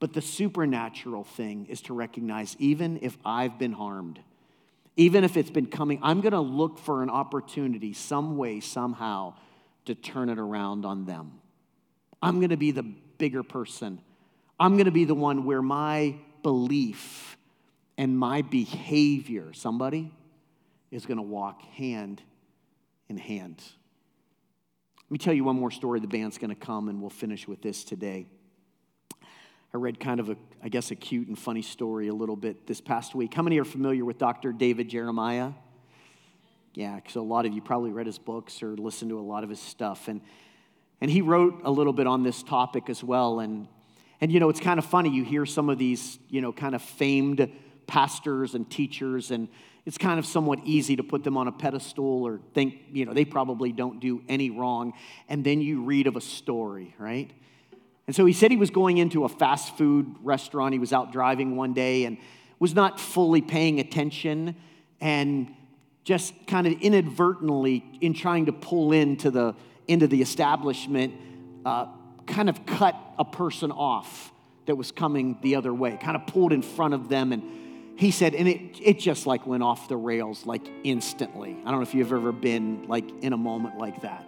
But 0.00 0.14
the 0.14 0.22
supernatural 0.22 1.24
thing 1.24 1.66
is 1.66 1.82
to 1.82 1.94
recognize 1.94 2.56
even 2.58 2.98
if 3.02 3.16
I've 3.24 3.58
been 3.58 3.72
harmed, 3.72 4.18
even 4.96 5.24
if 5.24 5.36
it's 5.36 5.50
been 5.50 5.66
coming, 5.66 6.00
I'm 6.02 6.22
going 6.22 6.32
to 6.32 6.40
look 6.40 6.78
for 6.78 7.02
an 7.02 7.10
opportunity, 7.10 7.92
some 7.92 8.36
way, 8.36 8.60
somehow, 8.60 9.34
to 9.84 9.94
turn 9.94 10.30
it 10.30 10.38
around 10.38 10.84
on 10.84 11.04
them. 11.04 11.40
I'm 12.22 12.38
going 12.40 12.50
to 12.50 12.56
be 12.56 12.70
the 12.70 12.82
bigger 12.82 13.42
person. 13.42 14.00
I'm 14.58 14.72
going 14.72 14.86
to 14.86 14.90
be 14.90 15.04
the 15.04 15.14
one 15.14 15.44
where 15.44 15.62
my 15.62 16.16
belief 16.42 17.36
and 17.96 18.18
my 18.18 18.42
behavior, 18.42 19.52
somebody, 19.52 20.10
is 20.90 21.06
going 21.06 21.18
to 21.18 21.22
walk 21.22 21.62
hand 21.74 22.22
in 23.08 23.18
hand. 23.18 23.62
Let 25.04 25.10
me 25.10 25.18
tell 25.18 25.34
you 25.34 25.44
one 25.44 25.56
more 25.56 25.70
story. 25.70 26.00
The 26.00 26.06
band's 26.06 26.38
going 26.38 26.50
to 26.50 26.56
come 26.56 26.88
and 26.88 27.00
we'll 27.00 27.10
finish 27.10 27.46
with 27.46 27.60
this 27.62 27.84
today. 27.84 28.26
I 29.72 29.76
read 29.76 30.00
kind 30.00 30.18
of 30.18 30.30
a, 30.30 30.36
I 30.62 30.68
guess, 30.68 30.90
a 30.90 30.96
cute 30.96 31.28
and 31.28 31.38
funny 31.38 31.62
story 31.62 32.08
a 32.08 32.12
little 32.12 32.34
bit 32.34 32.66
this 32.66 32.80
past 32.80 33.14
week. 33.14 33.32
How 33.32 33.42
many 33.42 33.60
are 33.60 33.64
familiar 33.64 34.04
with 34.04 34.18
Dr. 34.18 34.52
David 34.52 34.88
Jeremiah? 34.88 35.52
Yeah, 36.74 36.96
because 36.96 37.14
a 37.14 37.20
lot 37.20 37.46
of 37.46 37.52
you 37.52 37.60
probably 37.60 37.92
read 37.92 38.06
his 38.06 38.18
books 38.18 38.64
or 38.64 38.76
listened 38.76 39.10
to 39.10 39.18
a 39.18 39.22
lot 39.22 39.44
of 39.44 39.50
his 39.50 39.60
stuff. 39.60 40.08
And, 40.08 40.22
and 41.00 41.08
he 41.08 41.20
wrote 41.20 41.60
a 41.64 41.70
little 41.70 41.92
bit 41.92 42.08
on 42.08 42.24
this 42.24 42.42
topic 42.42 42.90
as 42.90 43.04
well. 43.04 43.38
And, 43.38 43.68
and, 44.20 44.32
you 44.32 44.40
know, 44.40 44.48
it's 44.48 44.58
kind 44.58 44.78
of 44.78 44.84
funny. 44.84 45.10
You 45.10 45.22
hear 45.22 45.46
some 45.46 45.68
of 45.68 45.78
these, 45.78 46.18
you 46.28 46.40
know, 46.40 46.52
kind 46.52 46.74
of 46.74 46.82
famed 46.82 47.48
pastors 47.86 48.56
and 48.56 48.68
teachers, 48.68 49.30
and 49.30 49.48
it's 49.86 49.98
kind 49.98 50.18
of 50.18 50.26
somewhat 50.26 50.58
easy 50.64 50.96
to 50.96 51.04
put 51.04 51.22
them 51.22 51.36
on 51.36 51.46
a 51.46 51.52
pedestal 51.52 52.24
or 52.24 52.40
think, 52.54 52.74
you 52.92 53.04
know, 53.04 53.14
they 53.14 53.24
probably 53.24 53.70
don't 53.70 54.00
do 54.00 54.22
any 54.28 54.50
wrong. 54.50 54.94
And 55.28 55.44
then 55.44 55.60
you 55.60 55.82
read 55.82 56.08
of 56.08 56.16
a 56.16 56.20
story, 56.20 56.94
right? 56.98 57.30
And 58.10 58.16
so 58.16 58.26
he 58.26 58.32
said 58.32 58.50
he 58.50 58.56
was 58.56 58.70
going 58.70 58.98
into 58.98 59.24
a 59.24 59.28
fast 59.28 59.76
food 59.76 60.16
restaurant. 60.24 60.72
He 60.72 60.80
was 60.80 60.92
out 60.92 61.12
driving 61.12 61.54
one 61.54 61.74
day 61.74 62.06
and 62.06 62.18
was 62.58 62.74
not 62.74 62.98
fully 62.98 63.40
paying 63.40 63.78
attention 63.78 64.56
and 65.00 65.54
just 66.02 66.34
kind 66.48 66.66
of 66.66 66.72
inadvertently, 66.80 67.84
in 68.00 68.12
trying 68.12 68.46
to 68.46 68.52
pull 68.52 68.90
into 68.90 69.30
the, 69.30 69.54
into 69.86 70.08
the 70.08 70.22
establishment, 70.22 71.14
uh, 71.64 71.86
kind 72.26 72.48
of 72.48 72.66
cut 72.66 72.96
a 73.16 73.24
person 73.24 73.70
off 73.70 74.32
that 74.66 74.74
was 74.74 74.90
coming 74.90 75.38
the 75.42 75.54
other 75.54 75.72
way, 75.72 75.96
kind 76.02 76.16
of 76.16 76.26
pulled 76.26 76.52
in 76.52 76.62
front 76.62 76.94
of 76.94 77.08
them 77.08 77.30
and 77.30 77.44
he 77.94 78.10
said, 78.10 78.34
and 78.34 78.48
it, 78.48 78.76
it 78.82 78.98
just 78.98 79.24
like 79.24 79.46
went 79.46 79.62
off 79.62 79.86
the 79.86 79.96
rails 79.96 80.46
like 80.46 80.68
instantly. 80.82 81.50
I 81.64 81.70
don't 81.70 81.76
know 81.76 81.82
if 81.82 81.94
you've 81.94 82.12
ever 82.12 82.32
been 82.32 82.88
like 82.88 83.08
in 83.22 83.32
a 83.32 83.38
moment 83.38 83.78
like 83.78 84.02
that. 84.02 84.26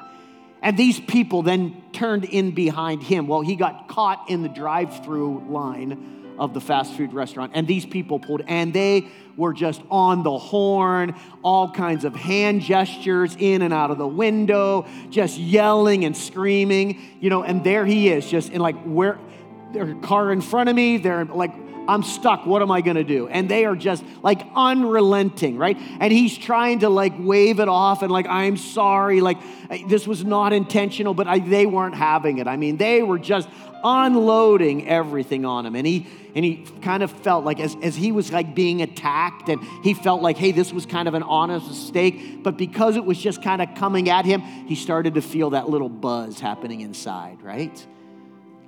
And 0.62 0.76
these 0.76 1.00
people 1.00 1.42
then 1.42 1.82
turned 1.92 2.24
in 2.24 2.52
behind 2.52 3.02
him. 3.02 3.26
Well, 3.26 3.40
he 3.40 3.56
got 3.56 3.88
caught 3.88 4.30
in 4.30 4.42
the 4.42 4.48
drive 4.48 5.04
through 5.04 5.44
line 5.48 6.34
of 6.38 6.54
the 6.54 6.60
fast 6.60 6.94
food 6.94 7.12
restaurant. 7.12 7.52
And 7.54 7.66
these 7.66 7.84
people 7.84 8.18
pulled, 8.18 8.42
and 8.46 8.72
they 8.72 9.08
were 9.36 9.52
just 9.52 9.82
on 9.90 10.22
the 10.22 10.38
horn, 10.38 11.14
all 11.42 11.70
kinds 11.70 12.04
of 12.04 12.14
hand 12.14 12.62
gestures 12.62 13.36
in 13.38 13.62
and 13.62 13.72
out 13.74 13.90
of 13.90 13.98
the 13.98 14.06
window, 14.06 14.86
just 15.10 15.38
yelling 15.38 16.04
and 16.04 16.16
screaming, 16.16 17.00
you 17.20 17.28
know. 17.28 17.42
And 17.42 17.64
there 17.64 17.84
he 17.84 18.08
is, 18.08 18.28
just 18.28 18.50
in 18.50 18.60
like 18.60 18.80
where 18.84 19.18
their 19.72 19.94
car 19.96 20.32
in 20.32 20.40
front 20.40 20.68
of 20.68 20.76
me, 20.76 20.98
they're 20.98 21.24
like 21.24 21.52
I'm 21.88 22.02
stuck. 22.02 22.46
What 22.46 22.62
am 22.62 22.70
I 22.70 22.80
going 22.80 22.96
to 22.96 23.04
do? 23.04 23.28
And 23.28 23.48
they 23.48 23.64
are 23.64 23.76
just 23.76 24.04
like 24.22 24.42
unrelenting, 24.54 25.56
right? 25.56 25.76
And 26.00 26.12
he's 26.12 26.36
trying 26.36 26.80
to 26.80 26.88
like 26.88 27.12
wave 27.18 27.60
it 27.60 27.68
off 27.68 28.02
and 28.02 28.10
like, 28.10 28.26
I'm 28.26 28.56
sorry. 28.56 29.20
Like, 29.20 29.38
this 29.88 30.06
was 30.06 30.24
not 30.24 30.52
intentional, 30.52 31.14
but 31.14 31.26
I, 31.26 31.38
they 31.38 31.66
weren't 31.66 31.94
having 31.94 32.38
it. 32.38 32.46
I 32.46 32.56
mean, 32.56 32.76
they 32.76 33.02
were 33.02 33.18
just 33.18 33.48
unloading 33.84 34.88
everything 34.88 35.44
on 35.44 35.66
him. 35.66 35.74
And 35.74 35.86
he, 35.86 36.06
and 36.34 36.44
he 36.44 36.64
kind 36.82 37.02
of 37.02 37.10
felt 37.10 37.44
like 37.44 37.60
as, 37.60 37.76
as 37.82 37.96
he 37.96 38.12
was 38.12 38.32
like 38.32 38.54
being 38.54 38.80
attacked 38.80 39.48
and 39.48 39.60
he 39.82 39.92
felt 39.92 40.22
like, 40.22 40.36
hey, 40.36 40.52
this 40.52 40.72
was 40.72 40.86
kind 40.86 41.08
of 41.08 41.14
an 41.14 41.22
honest 41.22 41.66
mistake. 41.66 42.42
But 42.42 42.56
because 42.56 42.96
it 42.96 43.04
was 43.04 43.18
just 43.18 43.42
kind 43.42 43.60
of 43.60 43.74
coming 43.74 44.08
at 44.08 44.24
him, 44.24 44.40
he 44.40 44.76
started 44.76 45.14
to 45.14 45.22
feel 45.22 45.50
that 45.50 45.68
little 45.68 45.88
buzz 45.88 46.38
happening 46.40 46.80
inside, 46.80 47.42
right? 47.42 47.86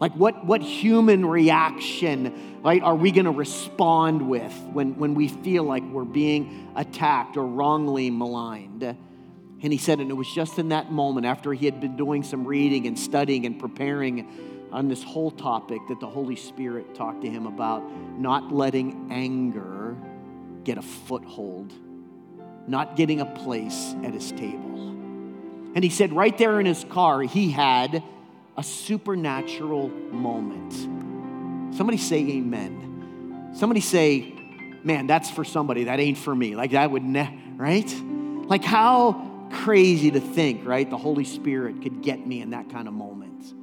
Like, 0.01 0.13
what, 0.15 0.45
what 0.45 0.61
human 0.61 1.25
reaction, 1.25 2.61
right, 2.63 2.83
are 2.83 2.97
we 2.97 3.13
going 3.13 3.27
to 3.27 3.31
respond 3.31 4.29
with 4.29 4.53
when, 4.73 4.99
when 4.99 5.15
we 5.15 5.29
feel 5.29 5.65
like 5.65 5.85
we're 5.85 6.05
being 6.05 6.73
attacked 6.75 7.37
or 7.37 7.47
wrongly 7.47 8.11
maligned? 8.11 8.83
And 8.83 9.73
he 9.73 9.79
said, 9.79 10.01
and 10.01 10.11
it 10.11 10.15
was 10.15 10.29
just 10.29 10.59
in 10.59 10.71
that 10.71 10.93
moment 10.93 11.27
after 11.27 11.53
he 11.53 11.65
had 11.65 11.81
been 11.81 11.97
doing 11.97 12.23
some 12.23 12.47
reading 12.47 12.87
and 12.87 12.99
studying 12.99 13.47
and 13.47 13.59
preparing 13.59 14.69
on 14.73 14.89
this 14.89 15.03
whole 15.03 15.31
topic 15.31 15.81
that 15.89 16.01
the 16.01 16.09
Holy 16.09 16.37
Spirit 16.37 16.95
talked 16.95 17.23
to 17.23 17.31
him 17.31 17.47
about 17.47 17.83
not 18.19 18.53
letting 18.53 19.09
anger 19.13 19.97
get 20.65 20.77
a 20.77 20.83
foothold, 20.83 21.73
not 22.67 22.97
getting 22.97 23.21
a 23.21 23.27
place 23.27 23.95
at 24.03 24.13
his 24.13 24.33
table. 24.33 24.91
And 25.75 25.83
he 25.83 25.91
said, 25.91 26.13
right 26.13 26.37
there 26.37 26.59
in 26.61 26.67
his 26.67 26.85
car, 26.91 27.23
he 27.23 27.51
had 27.51 28.03
a 28.57 28.63
supernatural 28.63 29.89
moment. 29.89 30.73
Somebody 31.75 31.99
say 31.99 32.19
amen. 32.19 33.53
Somebody 33.55 33.81
say, 33.81 34.33
man, 34.85 35.07
that's 35.07 35.31
for 35.31 35.45
somebody. 35.45 35.85
That 35.85 36.01
ain't 36.01 36.19
for 36.19 36.35
me. 36.35 36.55
Like 36.55 36.73
that 36.73 36.91
would, 36.91 37.03
ne- 37.03 37.39
right? 37.57 37.93
Like, 38.47 38.65
how 38.65 39.49
crazy 39.51 40.11
to 40.11 40.21
think, 40.21 40.67
right? 40.67 40.89
The 40.89 40.99
Holy 40.99 41.25
Spirit 41.25 41.83
could 41.83 42.03
get 42.03 42.27
me 42.27 42.41
in 42.43 42.51
that 42.51 42.71
kind 42.71 42.89
of 42.89 42.95
moment. 42.95 43.55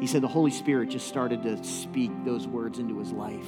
He 0.00 0.06
said 0.06 0.22
the 0.22 0.28
Holy 0.28 0.50
Spirit 0.50 0.90
just 0.90 1.06
started 1.06 1.42
to 1.44 1.62
speak 1.64 2.10
those 2.24 2.46
words 2.46 2.78
into 2.78 2.98
his 2.98 3.12
life. 3.12 3.46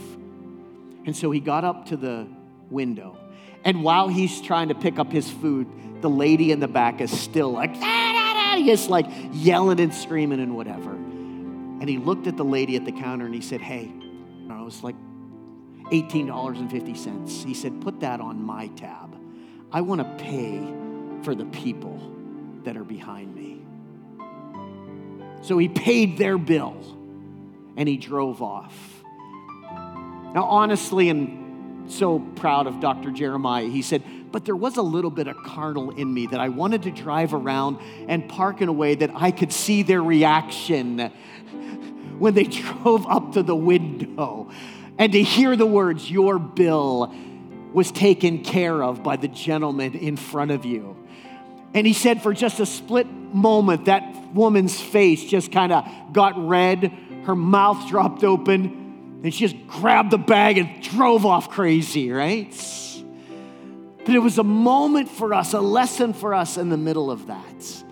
And 1.07 1.17
so 1.17 1.31
he 1.31 1.41
got 1.41 1.65
up 1.65 1.87
to 1.87 1.97
the 1.97 2.27
window. 2.71 3.19
And 3.65 3.83
while 3.83 4.09
he's 4.09 4.41
trying 4.41 4.69
to 4.69 4.75
pick 4.75 4.99
up 4.99 5.11
his 5.11 5.31
food, 5.31 5.69
the 6.01 6.11
lady 6.11 6.53
in 6.53 6.61
the 6.61 6.69
back 6.69 7.01
is 7.01 7.11
still 7.11 7.51
like, 7.51 7.75
just 8.65 8.89
like 8.89 9.07
yelling 9.33 9.81
and 9.81 9.95
screaming 9.95 10.41
and 10.41 10.57
whatever. 10.57 10.93
And 10.93 11.89
he 11.89 11.99
looked 11.99 12.27
at 12.27 12.37
the 12.37 12.45
lady 12.45 12.77
at 12.77 12.85
the 12.85 12.93
counter 12.93 13.27
and 13.27 13.35
he 13.35 13.41
said, 13.41 13.61
Hey, 13.61 13.93
it 14.65 14.65
was 14.65 14.83
like 14.83 14.97
$18.50. 15.93 17.45
He 17.45 17.55
said, 17.55 17.81
Put 17.83 18.01
that 18.01 18.21
on 18.21 18.43
my 18.43 18.69
tab. 18.69 19.15
I 19.71 19.83
want 19.83 20.01
to 20.01 20.25
pay 20.25 20.59
for 21.23 21.35
the 21.35 21.45
people 21.47 22.01
that 22.65 22.77
are 22.77 22.85
behind 22.85 23.35
me. 23.35 23.61
So 25.43 25.59
he 25.59 25.69
paid 25.69 26.17
their 26.17 26.39
bill 26.39 26.77
and 27.77 27.87
he 27.87 27.99
drove 27.99 28.41
off. 28.41 29.03
Now, 30.35 30.45
honestly, 30.45 31.11
and 31.11 31.93
so 31.93 32.19
proud 32.19 32.67
of 32.67 32.81
Dr. 32.81 33.11
Jeremiah, 33.11 33.67
he 33.67 33.83
said, 33.83 34.03
but 34.35 34.45
there 34.45 34.57
was 34.57 34.77
a 34.79 34.83
little 34.83 35.13
bit 35.13 35.29
of 35.29 35.37
carnal 35.45 35.93
in 35.93 36.13
me 36.13 36.27
that 36.27 36.41
I 36.41 36.49
wanted 36.49 36.83
to 36.83 36.91
drive 36.91 37.35
around 37.35 37.79
and 38.09 38.29
park 38.29 38.61
in 38.61 38.69
a 38.69 38.73
way 38.73 38.97
that 38.97 39.13
I 39.15 39.31
could 39.31 39.53
see 39.53 39.85
their 39.85 40.03
reaction 40.03 40.99
when 42.19 42.35
they 42.35 42.43
drove 42.83 43.07
up 43.07 43.35
to 43.35 43.45
the 43.45 43.55
window 43.55 44.51
and 44.99 45.13
to 45.13 45.23
hear 45.23 45.55
the 45.55 45.67
words, 45.67 46.11
Your 46.11 46.41
bill 46.41 47.15
was 47.73 47.93
taken 47.93 48.43
care 48.43 48.83
of 48.83 49.05
by 49.05 49.15
the 49.15 49.29
gentleman 49.29 49.95
in 49.95 50.17
front 50.17 50.51
of 50.51 50.65
you. 50.65 50.97
And 51.73 51.87
he 51.87 51.93
said, 51.93 52.21
for 52.21 52.35
just 52.35 52.59
a 52.59 52.67
split 52.67 53.07
moment, 53.07 53.85
that 53.85 54.35
woman's 54.35 54.81
face 54.81 55.23
just 55.23 55.53
kind 55.53 55.71
of 55.71 55.89
got 56.13 56.45
red, 56.45 56.93
her 57.27 57.37
mouth 57.37 57.89
dropped 57.89 58.25
open, 58.25 59.21
and 59.23 59.33
she 59.33 59.47
just 59.47 59.69
grabbed 59.69 60.11
the 60.11 60.19
bag 60.19 60.59
and 60.59 60.83
drove 60.83 61.25
off 61.25 61.51
crazy, 61.51 62.11
right? 62.11 62.53
But 64.05 64.15
it 64.15 64.19
was 64.19 64.39
a 64.39 64.45
moment 64.45 65.09
for 65.09 65.33
us, 65.33 65.55
a 65.55 65.61
lesson 65.61 66.13
for 66.13 66.35
us 66.35 66.59
in 66.59 66.69
the 66.69 66.77
middle 66.77 67.11
of 67.11 67.27
that. 67.29 67.85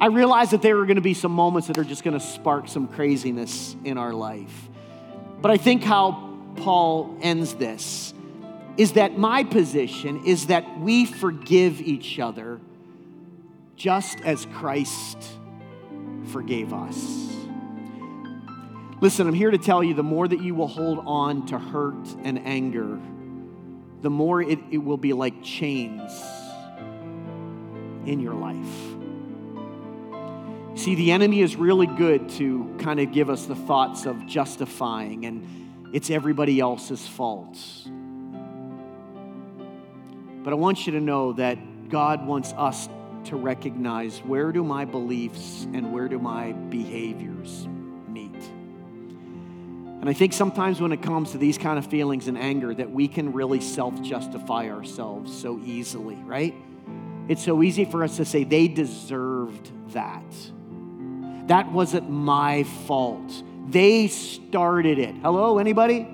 I 0.00 0.06
realized 0.06 0.52
that 0.52 0.62
there 0.62 0.76
were 0.76 0.86
going 0.86 0.96
to 0.96 1.02
be 1.02 1.14
some 1.14 1.32
moments 1.32 1.68
that 1.68 1.78
are 1.78 1.84
just 1.84 2.04
going 2.04 2.18
to 2.18 2.24
spark 2.24 2.68
some 2.68 2.88
craziness 2.88 3.76
in 3.84 3.98
our 3.98 4.12
life. 4.12 4.68
But 5.40 5.50
I 5.50 5.56
think 5.56 5.82
how 5.82 6.36
Paul 6.56 7.18
ends 7.22 7.54
this 7.54 8.14
is 8.76 8.92
that 8.92 9.18
my 9.18 9.44
position 9.44 10.24
is 10.24 10.46
that 10.46 10.80
we 10.80 11.04
forgive 11.04 11.80
each 11.80 12.18
other 12.18 12.60
just 13.76 14.20
as 14.20 14.46
Christ 14.54 15.18
forgave 16.26 16.72
us. 16.72 16.96
Listen, 19.00 19.26
I'm 19.26 19.34
here 19.34 19.50
to 19.50 19.58
tell 19.58 19.82
you 19.82 19.94
the 19.94 20.02
more 20.02 20.28
that 20.28 20.42
you 20.42 20.54
will 20.54 20.68
hold 20.68 21.02
on 21.06 21.46
to 21.46 21.58
hurt 21.58 22.06
and 22.22 22.38
anger, 22.46 22.98
the 24.02 24.10
more 24.10 24.42
it, 24.42 24.58
it 24.70 24.78
will 24.78 24.96
be 24.96 25.12
like 25.12 25.42
chains 25.42 26.12
in 28.06 28.20
your 28.20 28.34
life. 28.34 28.56
See, 30.78 30.94
the 30.94 31.12
enemy 31.12 31.42
is 31.42 31.56
really 31.56 31.86
good 31.86 32.30
to 32.30 32.74
kind 32.78 33.00
of 33.00 33.12
give 33.12 33.28
us 33.28 33.44
the 33.44 33.54
thoughts 33.54 34.06
of 34.06 34.26
justifying 34.26 35.26
and 35.26 35.90
it's 35.92 36.08
everybody 36.08 36.60
else's 36.60 37.06
fault. 37.06 37.58
But 40.42 40.52
I 40.52 40.56
want 40.56 40.86
you 40.86 40.92
to 40.92 41.00
know 41.00 41.34
that 41.34 41.88
God 41.90 42.26
wants 42.26 42.54
us 42.56 42.88
to 43.24 43.36
recognize 43.36 44.18
where 44.20 44.52
do 44.52 44.64
my 44.64 44.84
beliefs 44.84 45.66
and 45.74 45.92
where 45.92 46.08
do 46.08 46.18
my 46.18 46.52
behaviors. 46.52 47.68
And 50.00 50.08
I 50.08 50.14
think 50.14 50.32
sometimes 50.32 50.80
when 50.80 50.92
it 50.92 51.02
comes 51.02 51.32
to 51.32 51.38
these 51.38 51.58
kind 51.58 51.78
of 51.78 51.86
feelings 51.86 52.26
and 52.26 52.38
anger 52.38 52.72
that 52.74 52.90
we 52.90 53.06
can 53.06 53.34
really 53.34 53.60
self-justify 53.60 54.70
ourselves 54.70 55.38
so 55.38 55.60
easily, 55.62 56.14
right? 56.14 56.54
It's 57.28 57.44
so 57.44 57.62
easy 57.62 57.84
for 57.84 58.02
us 58.02 58.16
to 58.16 58.24
say 58.24 58.44
they 58.44 58.66
deserved 58.66 59.70
that. 59.92 60.24
That 61.48 61.70
wasn't 61.70 62.08
my 62.08 62.62
fault. 62.86 63.30
They 63.68 64.08
started 64.08 64.98
it. 64.98 65.16
Hello, 65.16 65.58
anybody? 65.58 66.08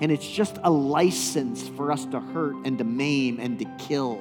And 0.00 0.12
it's 0.12 0.28
just 0.30 0.56
a 0.62 0.70
license 0.70 1.68
for 1.68 1.90
us 1.90 2.04
to 2.06 2.20
hurt 2.20 2.54
and 2.64 2.78
to 2.78 2.84
maim 2.84 3.40
and 3.40 3.58
to 3.58 3.64
kill 3.78 4.18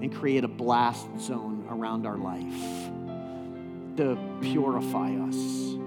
and 0.00 0.14
create 0.14 0.44
a 0.44 0.48
blast 0.48 1.06
zone 1.20 1.66
around 1.68 2.06
our 2.06 2.16
life 2.16 2.88
to 3.96 4.16
purify 4.40 5.14
us. 5.28 5.79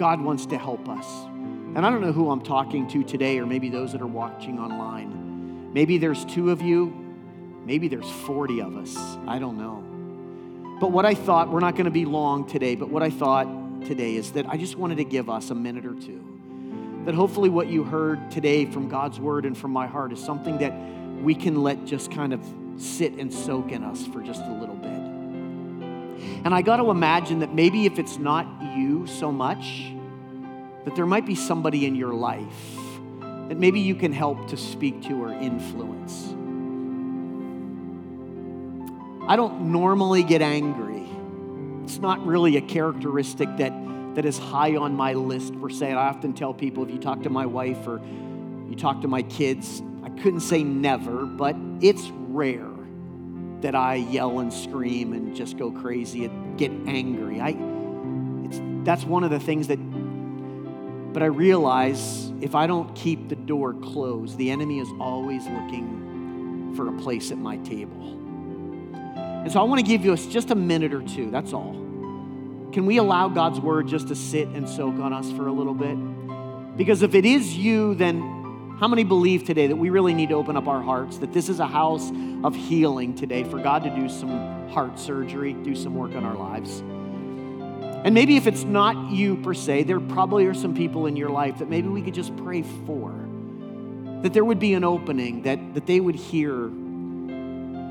God 0.00 0.22
wants 0.22 0.46
to 0.46 0.56
help 0.56 0.88
us. 0.88 1.06
And 1.26 1.84
I 1.84 1.90
don't 1.90 2.00
know 2.00 2.10
who 2.10 2.30
I'm 2.30 2.40
talking 2.40 2.88
to 2.88 3.04
today, 3.04 3.38
or 3.38 3.44
maybe 3.44 3.68
those 3.68 3.92
that 3.92 4.00
are 4.00 4.06
watching 4.06 4.58
online. 4.58 5.74
Maybe 5.74 5.98
there's 5.98 6.24
two 6.24 6.50
of 6.50 6.62
you, 6.62 6.86
maybe 7.66 7.86
there's 7.86 8.10
40 8.10 8.62
of 8.62 8.76
us. 8.78 8.96
I 9.26 9.38
don't 9.38 9.58
know. 9.58 10.78
But 10.80 10.90
what 10.90 11.04
I 11.04 11.12
thought, 11.12 11.50
we're 11.50 11.60
not 11.60 11.74
going 11.74 11.84
to 11.84 11.90
be 11.90 12.06
long 12.06 12.48
today, 12.48 12.76
but 12.76 12.88
what 12.88 13.02
I 13.02 13.10
thought 13.10 13.46
today 13.84 14.16
is 14.16 14.32
that 14.32 14.48
I 14.48 14.56
just 14.56 14.74
wanted 14.74 14.96
to 14.96 15.04
give 15.04 15.28
us 15.28 15.50
a 15.50 15.54
minute 15.54 15.84
or 15.84 15.92
two. 15.92 16.24
That 17.04 17.14
hopefully 17.14 17.50
what 17.50 17.68
you 17.68 17.84
heard 17.84 18.30
today 18.30 18.64
from 18.64 18.88
God's 18.88 19.20
word 19.20 19.44
and 19.44 19.56
from 19.56 19.70
my 19.70 19.86
heart 19.86 20.14
is 20.14 20.18
something 20.18 20.56
that 20.58 20.72
we 21.22 21.34
can 21.34 21.62
let 21.62 21.84
just 21.84 22.10
kind 22.10 22.32
of 22.32 22.40
sit 22.78 23.12
and 23.18 23.30
soak 23.30 23.70
in 23.70 23.84
us 23.84 24.06
for 24.06 24.22
just 24.22 24.40
a 24.40 24.52
little 24.52 24.76
bit. 24.76 24.90
And 26.42 26.54
I 26.54 26.62
got 26.62 26.78
to 26.78 26.88
imagine 26.88 27.40
that 27.40 27.54
maybe 27.54 27.84
if 27.84 27.98
it's 27.98 28.16
not 28.16 28.59
you 28.76 29.06
so 29.06 29.30
much, 29.32 29.92
that 30.84 30.96
there 30.96 31.06
might 31.06 31.26
be 31.26 31.34
somebody 31.34 31.86
in 31.86 31.94
your 31.94 32.14
life 32.14 32.76
that 33.50 33.58
maybe 33.58 33.80
you 33.80 33.96
can 33.96 34.12
help 34.12 34.48
to 34.48 34.56
speak 34.56 35.02
to 35.02 35.24
or 35.24 35.32
influence. 35.32 36.28
I 39.28 39.34
don't 39.34 39.72
normally 39.72 40.22
get 40.22 40.40
angry. 40.40 41.08
It's 41.82 41.98
not 41.98 42.24
really 42.24 42.56
a 42.56 42.60
characteristic 42.60 43.48
that, 43.56 43.72
that 44.14 44.24
is 44.24 44.38
high 44.38 44.76
on 44.76 44.94
my 44.94 45.14
list 45.14 45.60
per 45.60 45.68
se. 45.68 45.92
I 45.92 46.08
often 46.08 46.32
tell 46.32 46.54
people 46.54 46.84
if 46.84 46.90
you 46.90 46.98
talk 46.98 47.22
to 47.24 47.30
my 47.30 47.44
wife 47.44 47.88
or 47.88 48.00
you 48.68 48.76
talk 48.76 49.02
to 49.02 49.08
my 49.08 49.22
kids, 49.22 49.82
I 50.04 50.10
couldn't 50.10 50.40
say 50.40 50.62
never, 50.62 51.26
but 51.26 51.56
it's 51.80 52.08
rare 52.28 52.70
that 53.62 53.74
I 53.74 53.96
yell 53.96 54.38
and 54.38 54.52
scream 54.52 55.12
and 55.12 55.34
just 55.34 55.58
go 55.58 55.72
crazy 55.72 56.24
and 56.24 56.56
get 56.56 56.70
angry. 56.86 57.40
I, 57.40 57.50
that's 58.84 59.04
one 59.04 59.24
of 59.24 59.30
the 59.30 59.40
things 59.40 59.68
that, 59.68 59.76
but 61.12 61.22
I 61.22 61.26
realize 61.26 62.32
if 62.40 62.54
I 62.54 62.66
don't 62.66 62.94
keep 62.94 63.28
the 63.28 63.36
door 63.36 63.74
closed, 63.74 64.38
the 64.38 64.50
enemy 64.50 64.80
is 64.80 64.88
always 64.98 65.44
looking 65.46 66.72
for 66.76 66.88
a 66.88 66.92
place 67.00 67.30
at 67.30 67.38
my 67.38 67.58
table. 67.58 68.16
And 68.94 69.50
so 69.50 69.60
I 69.60 69.64
want 69.64 69.80
to 69.80 69.86
give 69.86 70.04
you 70.04 70.16
just 70.16 70.50
a 70.50 70.54
minute 70.54 70.94
or 70.94 71.02
two, 71.02 71.30
that's 71.30 71.52
all. 71.52 71.72
Can 72.72 72.86
we 72.86 72.98
allow 72.98 73.28
God's 73.28 73.58
word 73.58 73.88
just 73.88 74.08
to 74.08 74.14
sit 74.14 74.48
and 74.48 74.68
soak 74.68 74.98
on 75.00 75.12
us 75.12 75.30
for 75.32 75.46
a 75.46 75.52
little 75.52 75.74
bit? 75.74 75.96
Because 76.76 77.02
if 77.02 77.14
it 77.14 77.24
is 77.24 77.56
you, 77.56 77.94
then 77.94 78.76
how 78.78 78.88
many 78.88 79.04
believe 79.04 79.44
today 79.44 79.66
that 79.66 79.76
we 79.76 79.90
really 79.90 80.14
need 80.14 80.28
to 80.28 80.34
open 80.36 80.56
up 80.56 80.68
our 80.68 80.80
hearts, 80.80 81.18
that 81.18 81.32
this 81.32 81.48
is 81.48 81.60
a 81.60 81.66
house 81.66 82.10
of 82.44 82.54
healing 82.54 83.14
today 83.14 83.44
for 83.44 83.58
God 83.58 83.82
to 83.84 83.90
do 83.90 84.08
some 84.08 84.68
heart 84.70 84.98
surgery, 84.98 85.52
do 85.52 85.74
some 85.74 85.94
work 85.94 86.14
on 86.14 86.24
our 86.24 86.36
lives? 86.36 86.82
And 88.04 88.14
maybe 88.14 88.36
if 88.36 88.46
it's 88.46 88.64
not 88.64 89.12
you 89.12 89.36
per 89.36 89.52
se, 89.52 89.82
there 89.82 90.00
probably 90.00 90.46
are 90.46 90.54
some 90.54 90.74
people 90.74 91.06
in 91.06 91.16
your 91.16 91.28
life 91.28 91.58
that 91.58 91.68
maybe 91.68 91.88
we 91.88 92.00
could 92.00 92.14
just 92.14 92.34
pray 92.38 92.62
for. 92.86 93.12
That 94.22 94.32
there 94.32 94.44
would 94.44 94.58
be 94.58 94.74
an 94.74 94.84
opening, 94.84 95.42
that, 95.42 95.74
that 95.74 95.86
they 95.86 96.00
would 96.00 96.14
hear 96.14 96.66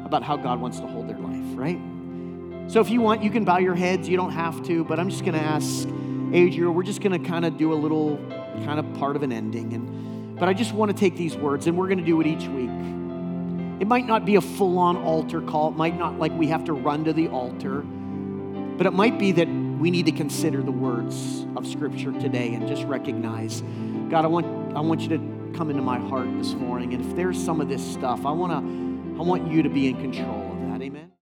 about 0.05 0.23
how 0.23 0.37
God 0.37 0.59
wants 0.59 0.79
to 0.79 0.87
hold 0.87 1.07
their 1.07 1.19
life, 1.19 1.45
right? 1.55 1.79
So 2.71 2.81
if 2.81 2.89
you 2.89 3.01
want, 3.01 3.23
you 3.23 3.29
can 3.29 3.45
bow 3.45 3.57
your 3.59 3.75
heads. 3.75 4.09
You 4.09 4.17
don't 4.17 4.31
have 4.31 4.63
to, 4.65 4.83
but 4.83 4.99
I'm 4.99 5.09
just 5.09 5.23
going 5.23 5.33
to 5.33 5.43
ask 5.43 5.87
Adriel, 6.33 6.71
we're 6.71 6.83
just 6.83 7.01
going 7.01 7.19
to 7.19 7.29
kind 7.29 7.45
of 7.45 7.57
do 7.57 7.73
a 7.73 7.75
little 7.75 8.17
kind 8.65 8.79
of 8.79 8.93
part 8.95 9.15
of 9.15 9.23
an 9.23 9.31
ending. 9.31 9.73
And 9.73 10.37
but 10.39 10.47
I 10.47 10.53
just 10.53 10.73
want 10.73 10.89
to 10.89 10.97
take 10.97 11.17
these 11.17 11.35
words, 11.35 11.67
and 11.67 11.77
we're 11.77 11.87
going 11.87 11.97
to 11.97 12.05
do 12.05 12.21
it 12.21 12.27
each 12.27 12.47
week. 12.47 12.69
It 13.81 13.87
might 13.87 14.05
not 14.05 14.25
be 14.25 14.35
a 14.35 14.41
full 14.41 14.77
on 14.77 14.97
altar 14.97 15.41
call, 15.41 15.69
it 15.69 15.75
might 15.75 15.97
not 15.97 16.17
like 16.17 16.31
we 16.33 16.47
have 16.47 16.63
to 16.65 16.73
run 16.73 17.03
to 17.05 17.13
the 17.13 17.27
altar, 17.27 17.81
but 17.81 18.87
it 18.87 18.91
might 18.91 19.19
be 19.19 19.31
that 19.33 19.47
we 19.79 19.89
need 19.89 20.05
to 20.05 20.11
consider 20.11 20.61
the 20.61 20.71
words 20.71 21.45
of 21.55 21.65
Scripture 21.65 22.11
today 22.11 22.53
and 22.53 22.67
just 22.67 22.83
recognize 22.83 23.63
God, 24.09 24.25
I 24.25 24.27
want, 24.27 24.75
I 24.75 24.81
want 24.81 25.01
you 25.01 25.09
to 25.09 25.51
come 25.55 25.69
into 25.69 25.83
my 25.83 25.99
heart 25.99 26.27
this 26.37 26.53
morning. 26.53 26.93
And 26.93 27.05
if 27.05 27.15
there's 27.15 27.41
some 27.41 27.61
of 27.61 27.69
this 27.69 27.85
stuff, 27.93 28.25
I, 28.25 28.31
wanna, 28.31 28.57
I 28.57 29.23
want 29.23 29.51
you 29.51 29.61
to 29.61 29.69
be 29.69 29.87
in 29.87 29.97
control 30.01 30.51
of 30.51 30.71
that. 30.71 30.81
Amen. 30.81 31.11